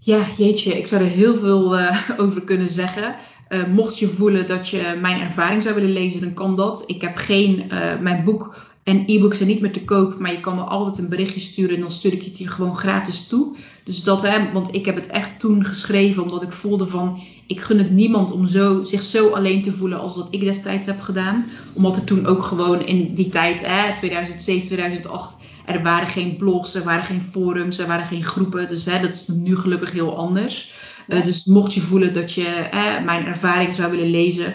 Ja, 0.00 0.26
jeetje, 0.36 0.78
ik 0.78 0.86
zou 0.86 1.02
er 1.02 1.10
heel 1.10 1.34
veel 1.34 1.78
uh, 1.78 2.10
over 2.22 2.44
kunnen 2.44 2.68
zeggen. 2.68 3.16
Uh, 3.48 3.66
mocht 3.66 3.98
je 3.98 4.08
voelen 4.08 4.46
dat 4.46 4.68
je 4.68 4.98
mijn 5.00 5.20
ervaring 5.20 5.62
zou 5.62 5.74
willen 5.74 5.92
lezen, 5.92 6.20
dan 6.20 6.34
kan 6.34 6.56
dat. 6.56 6.82
Ik 6.86 7.00
heb 7.00 7.16
geen, 7.16 7.64
uh, 7.72 8.00
mijn 8.00 8.24
boek 8.24 8.73
en 8.84 9.04
e-books 9.06 9.36
zijn 9.36 9.48
niet 9.48 9.60
meer 9.60 9.72
te 9.72 9.84
koop, 9.84 10.18
maar 10.18 10.32
je 10.32 10.40
kan 10.40 10.54
me 10.54 10.60
altijd 10.60 10.98
een 10.98 11.08
berichtje 11.08 11.40
sturen 11.40 11.74
en 11.74 11.80
dan 11.80 11.90
stuur 11.90 12.12
ik 12.12 12.22
het 12.22 12.38
je 12.38 12.48
gewoon 12.48 12.76
gratis 12.76 13.26
toe. 13.26 13.56
Dus 13.84 14.02
dat, 14.02 14.22
hè, 14.22 14.52
want 14.52 14.74
ik 14.74 14.86
heb 14.86 14.94
het 14.94 15.06
echt 15.06 15.40
toen 15.40 15.64
geschreven 15.64 16.22
omdat 16.22 16.42
ik 16.42 16.52
voelde 16.52 16.86
van, 16.86 17.22
ik 17.46 17.60
gun 17.60 17.78
het 17.78 17.90
niemand 17.90 18.32
om 18.32 18.46
zo, 18.46 18.84
zich 18.84 19.02
zo 19.02 19.28
alleen 19.28 19.62
te 19.62 19.72
voelen 19.72 19.98
als 19.98 20.16
wat 20.16 20.34
ik 20.34 20.40
destijds 20.40 20.86
heb 20.86 21.00
gedaan. 21.00 21.46
Omdat 21.74 21.96
er 21.96 22.04
toen 22.04 22.26
ook 22.26 22.42
gewoon 22.42 22.86
in 22.86 23.14
die 23.14 23.28
tijd, 23.28 23.66
hè, 23.66 23.96
2007, 23.96 24.66
2008, 24.66 25.36
er 25.66 25.82
waren 25.82 26.08
geen 26.08 26.36
blogs, 26.36 26.74
er 26.74 26.84
waren 26.84 27.04
geen 27.04 27.22
forums, 27.22 27.78
er 27.78 27.86
waren 27.86 28.06
geen 28.06 28.24
groepen. 28.24 28.68
Dus 28.68 28.84
hè, 28.84 29.00
dat 29.00 29.12
is 29.12 29.28
nu 29.28 29.56
gelukkig 29.56 29.92
heel 29.92 30.16
anders. 30.16 30.72
Ja. 31.06 31.16
Uh, 31.16 31.24
dus 31.24 31.44
mocht 31.44 31.74
je 31.74 31.80
voelen 31.80 32.12
dat 32.12 32.32
je 32.32 32.46
eh, 32.46 33.04
mijn 33.04 33.26
ervaring 33.26 33.74
zou 33.74 33.90
willen 33.90 34.10
lezen, 34.10 34.54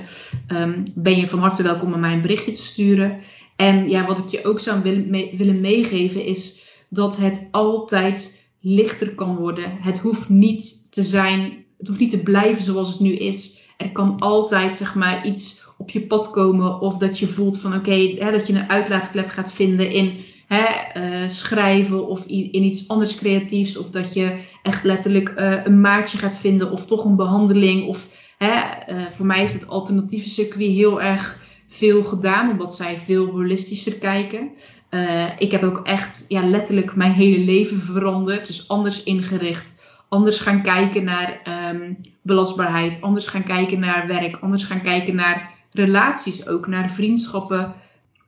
um, 0.52 0.84
ben 0.96 1.18
je 1.18 1.28
van 1.28 1.40
harte 1.40 1.64
welkom 1.64 1.94
om 1.94 2.00
mij 2.00 2.14
een 2.14 2.22
berichtje 2.22 2.52
te 2.52 2.62
sturen. 2.62 3.20
En 3.60 3.90
ja, 3.90 4.06
wat 4.06 4.18
ik 4.18 4.28
je 4.28 4.46
ook 4.46 4.60
zou 4.60 4.82
willen, 4.82 5.38
willen 5.38 5.62
meegeven 5.62 6.24
is 6.24 6.70
dat 6.90 7.18
het 7.18 7.48
altijd 7.52 8.48
lichter 8.60 9.16
kan 9.16 9.36
worden. 9.36 9.78
Het 9.82 10.00
hoeft 10.00 10.30
niet 10.30 10.92
te 10.92 11.04
zijn, 11.04 11.66
het 11.78 11.88
hoeft 11.88 12.00
niet 12.00 12.10
te 12.10 12.20
blijven 12.20 12.64
zoals 12.64 12.90
het 12.90 13.00
nu 13.00 13.16
is. 13.16 13.68
Er 13.78 13.92
kan 13.92 14.20
altijd 14.20 14.76
zeg 14.76 14.96
maar 14.96 15.26
iets 15.26 15.64
op 15.78 15.90
je 15.90 16.02
pad 16.02 16.30
komen 16.30 16.80
of 16.80 16.98
dat 16.98 17.20
je 17.20 17.28
voelt 17.28 17.60
van 17.60 17.74
oké, 17.74 18.16
dat 18.32 18.48
je 18.48 18.54
een 18.54 18.70
uitlaatklep 18.70 19.30
gaat 19.30 19.54
vinden 19.54 19.92
in 19.92 20.26
hè, 20.48 20.66
uh, 20.98 21.30
schrijven 21.30 22.08
of 22.08 22.26
in 22.26 22.64
iets 22.64 22.88
anders 22.88 23.16
creatiefs. 23.16 23.78
Of 23.78 23.90
dat 23.90 24.14
je 24.14 24.38
echt 24.64 24.84
letterlijk 24.84 25.34
uh, 25.38 25.66
een 25.66 25.82
maatje 25.82 26.18
gaat 26.18 26.38
vinden 26.38 26.72
of 26.72 26.86
toch 26.86 27.06
een 27.06 27.16
behandeling. 27.16 27.88
Of 27.88 28.08
hè, 28.38 28.54
uh, 28.94 29.10
voor 29.10 29.26
mij 29.26 29.40
heeft 29.40 29.54
het 29.54 29.68
alternatieve 29.68 30.30
circuit 30.30 30.72
heel 30.72 31.02
erg 31.02 31.39
veel 31.70 32.04
gedaan, 32.04 32.52
omdat 32.52 32.76
zij 32.76 32.98
veel 32.98 33.26
holistischer 33.26 33.96
kijken. 33.96 34.52
Uh, 34.90 35.30
ik 35.40 35.52
heb 35.52 35.64
ook 35.64 35.80
echt 35.84 36.26
ja, 36.28 36.46
letterlijk 36.46 36.96
mijn 36.96 37.12
hele 37.12 37.40
leven 37.40 37.80
veranderd. 37.80 38.48
Dus 38.48 38.68
anders 38.68 39.04
ingericht. 39.04 39.82
Anders 40.10 40.40
gaan 40.40 40.62
kijken 40.62 41.04
naar 41.04 41.42
um, 41.74 41.98
belastbaarheid. 42.22 43.02
Anders 43.02 43.28
gaan 43.28 43.44
kijken 43.44 43.80
naar 43.80 44.08
werk. 44.08 44.38
Anders 44.42 44.64
gaan 44.64 44.82
kijken 44.82 45.16
naar 45.16 45.54
relaties 45.72 46.48
ook. 46.48 46.68
Naar 46.68 46.90
vriendschappen. 46.90 47.74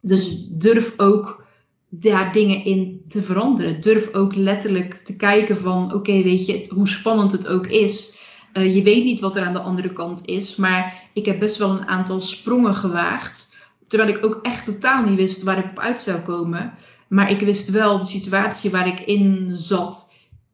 Dus 0.02 0.48
durf 0.50 0.94
ook 0.98 1.46
daar 1.90 2.34
dingen 2.34 2.66
in 2.66 3.02
te 3.08 3.22
veranderen. 3.22 3.82
Durf 3.82 4.14
ook 4.14 4.36
letterlijk 4.36 4.94
te 4.94 5.16
kijken 5.16 5.58
van 5.58 5.94
oké, 5.94 6.22
weet 6.22 6.46
je, 6.46 6.66
hoe 6.70 6.88
spannend 6.88 7.32
het 7.32 7.48
ook 7.48 7.68
is. 7.68 8.20
Uh, 8.54 8.76
je 8.76 8.84
weet 8.84 9.04
niet 9.04 9.20
wat 9.20 9.36
er 9.36 9.46
aan 9.46 9.54
de 9.54 9.60
andere 9.60 9.94
kant 9.94 10.22
is. 10.26 10.56
Maar 10.56 11.10
ik 11.14 11.26
heb 11.26 11.40
best 11.40 11.58
wel 11.58 11.70
een 11.70 11.88
aantal 11.88 12.22
sprongen 12.22 12.76
gewaagd. 12.76 13.56
Terwijl 13.88 14.18
ik 14.18 14.26
ook 14.26 14.40
echt 14.42 14.66
totaal 14.66 15.04
niet 15.04 15.16
wist 15.16 15.44
waar 15.44 15.58
ik 15.58 15.70
op 15.72 15.80
uit 15.80 16.02
zou 16.02 16.20
komen. 16.20 16.74
Maar 17.08 17.32
ik 17.32 17.40
wist 17.40 17.70
wel 17.70 18.00
de 18.00 18.06
situatie 18.06 18.72
waar 18.72 18.88
ik 18.88 19.00
in 19.00 19.50
zat. 19.52 20.14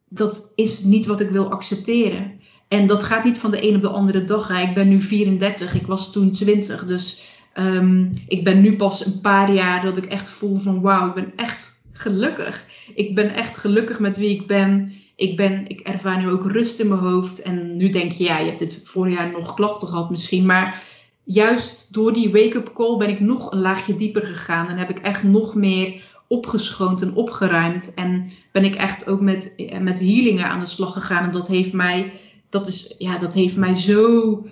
Dat 0.10 0.52
is 0.56 0.84
niet 0.84 1.06
wat 1.06 1.20
ik 1.20 1.30
wil 1.30 1.52
accepteren. 1.52 2.40
En 2.68 2.88
dat 2.88 3.04
gaat 3.04 3.24
niet 3.24 3.38
van 3.38 3.52
de 3.52 3.68
een 3.70 3.76
op 3.76 3.82
de 3.82 3.90
andere 3.90 4.24
dag. 4.24 4.62
Ik 4.62 4.74
ben 4.74 4.88
nu 4.88 5.02
34, 5.02 5.74
ik 5.74 5.88
was 5.88 6.12
toen 6.12 6.32
20. 6.32 6.86
Dus 6.86 7.36
um, 7.56 8.12
ik 8.28 8.44
ben 8.44 8.62
nu 8.62 8.76
pas 8.76 9.06
een 9.06 9.22
paar 9.22 9.54
jaar 9.54 9.82
dat 9.82 9.98
ik 9.98 10.06
echt 10.06 10.30
voel 10.30 10.56
van 10.56 10.82
wauw, 10.82 11.08
ik 11.08 11.14
ben 11.14 11.34
echt 11.36 11.82
gelukkig. 11.94 12.66
Ik 12.96 13.16
ben 13.16 13.34
echt 13.34 13.58
gelukkig 13.58 14.00
met 14.00 14.18
wie 14.18 14.30
ik 14.30 14.48
ben. 14.48 14.92
Ik, 15.18 15.38
ben, 15.38 15.68
ik 15.68 15.80
ervaar 15.80 16.18
nu 16.18 16.30
ook 16.30 16.52
rust 16.52 16.80
in 16.80 16.88
mijn 16.88 17.00
hoofd. 17.00 17.42
En 17.42 17.78
nu 17.78 17.90
denk 17.90 18.12
je, 18.12 18.24
ja, 18.24 18.40
je 18.40 18.46
hebt 18.46 18.60
dit 18.60 18.82
vorig 18.84 19.14
jaar 19.14 19.32
nog 19.32 19.54
klachten 19.54 19.88
gehad 19.88 20.10
misschien. 20.10 20.46
Maar 20.46 20.84
juist 21.24 21.94
door 21.94 22.14
die 22.14 22.32
wake-up 22.32 22.74
call 22.74 22.98
ben 22.98 23.10
ik 23.10 23.20
nog 23.20 23.52
een 23.52 23.60
laagje 23.60 23.96
dieper 23.96 24.26
gegaan. 24.26 24.68
En 24.68 24.78
heb 24.78 24.90
ik 24.90 25.00
echt 25.00 25.24
nog 25.24 25.56
meer 25.56 26.02
opgeschoond 26.28 27.02
en 27.02 27.16
opgeruimd. 27.16 27.94
En 27.94 28.32
ben 28.52 28.64
ik 28.64 28.76
echt 28.76 29.10
ook 29.10 29.22
met, 29.22 29.70
met 29.82 30.00
healingen 30.00 30.50
aan 30.50 30.60
de 30.60 30.66
slag 30.66 30.94
gegaan. 30.94 31.24
En 31.24 31.32
dat 31.32 31.48
heeft 31.48 31.74
mij 31.74 32.12
dat, 32.50 32.68
is, 32.68 32.96
ja, 32.98 33.18
dat 33.18 33.34
heeft 33.34 33.56
mij 33.56 33.74
zo 33.74 34.46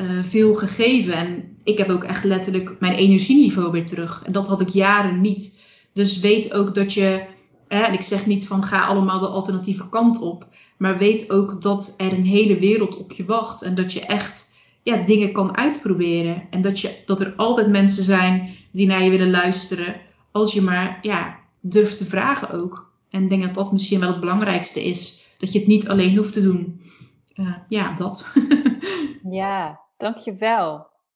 uh, 0.00 0.22
veel 0.22 0.54
gegeven. 0.54 1.12
En 1.12 1.56
ik 1.64 1.78
heb 1.78 1.88
ook 1.88 2.04
echt 2.04 2.24
letterlijk 2.24 2.76
mijn 2.80 2.94
energieniveau 2.94 3.70
weer 3.70 3.86
terug. 3.86 4.22
En 4.24 4.32
dat 4.32 4.48
had 4.48 4.60
ik 4.60 4.68
jaren 4.68 5.20
niet. 5.20 5.60
Dus 5.92 6.18
weet 6.18 6.52
ook 6.52 6.74
dat 6.74 6.92
je, 6.92 7.22
en 7.68 7.92
ik 7.92 8.02
zeg 8.02 8.26
niet 8.26 8.46
van 8.46 8.62
ga 8.62 8.86
allemaal 8.86 9.20
de 9.20 9.26
alternatieve 9.26 9.88
kant 9.88 10.20
op. 10.20 10.46
Maar 10.76 10.98
weet 10.98 11.30
ook 11.30 11.62
dat 11.62 11.94
er 11.96 12.12
een 12.12 12.26
hele 12.26 12.58
wereld 12.58 12.96
op 12.96 13.12
je 13.12 13.24
wacht. 13.24 13.62
En 13.62 13.74
dat 13.74 13.92
je 13.92 14.00
echt 14.00 14.54
ja, 14.82 14.96
dingen 14.96 15.32
kan 15.32 15.56
uitproberen. 15.56 16.42
En 16.50 16.60
dat, 16.60 16.80
je, 16.80 17.02
dat 17.04 17.20
er 17.20 17.34
altijd 17.36 17.68
mensen 17.68 18.04
zijn 18.04 18.54
die 18.72 18.86
naar 18.86 19.02
je 19.02 19.10
willen 19.10 19.30
luisteren. 19.30 20.00
Als 20.30 20.52
je 20.52 20.60
maar 20.60 20.98
ja, 21.02 21.38
durft 21.60 21.98
te 21.98 22.06
vragen 22.06 22.50
ook. 22.62 22.92
En 23.10 23.22
ik 23.22 23.28
denk 23.28 23.42
dat 23.42 23.54
dat 23.54 23.72
misschien 23.72 24.00
wel 24.00 24.08
het 24.10 24.20
belangrijkste 24.20 24.84
is. 24.84 25.28
Dat 25.38 25.52
je 25.52 25.58
het 25.58 25.68
niet 25.68 25.88
alleen 25.88 26.16
hoeft 26.16 26.32
te 26.32 26.42
doen. 26.42 26.80
Uh, 27.34 27.54
ja, 27.68 27.94
dat. 27.94 28.32
ja, 29.30 29.80
dankjewel. 29.96 30.86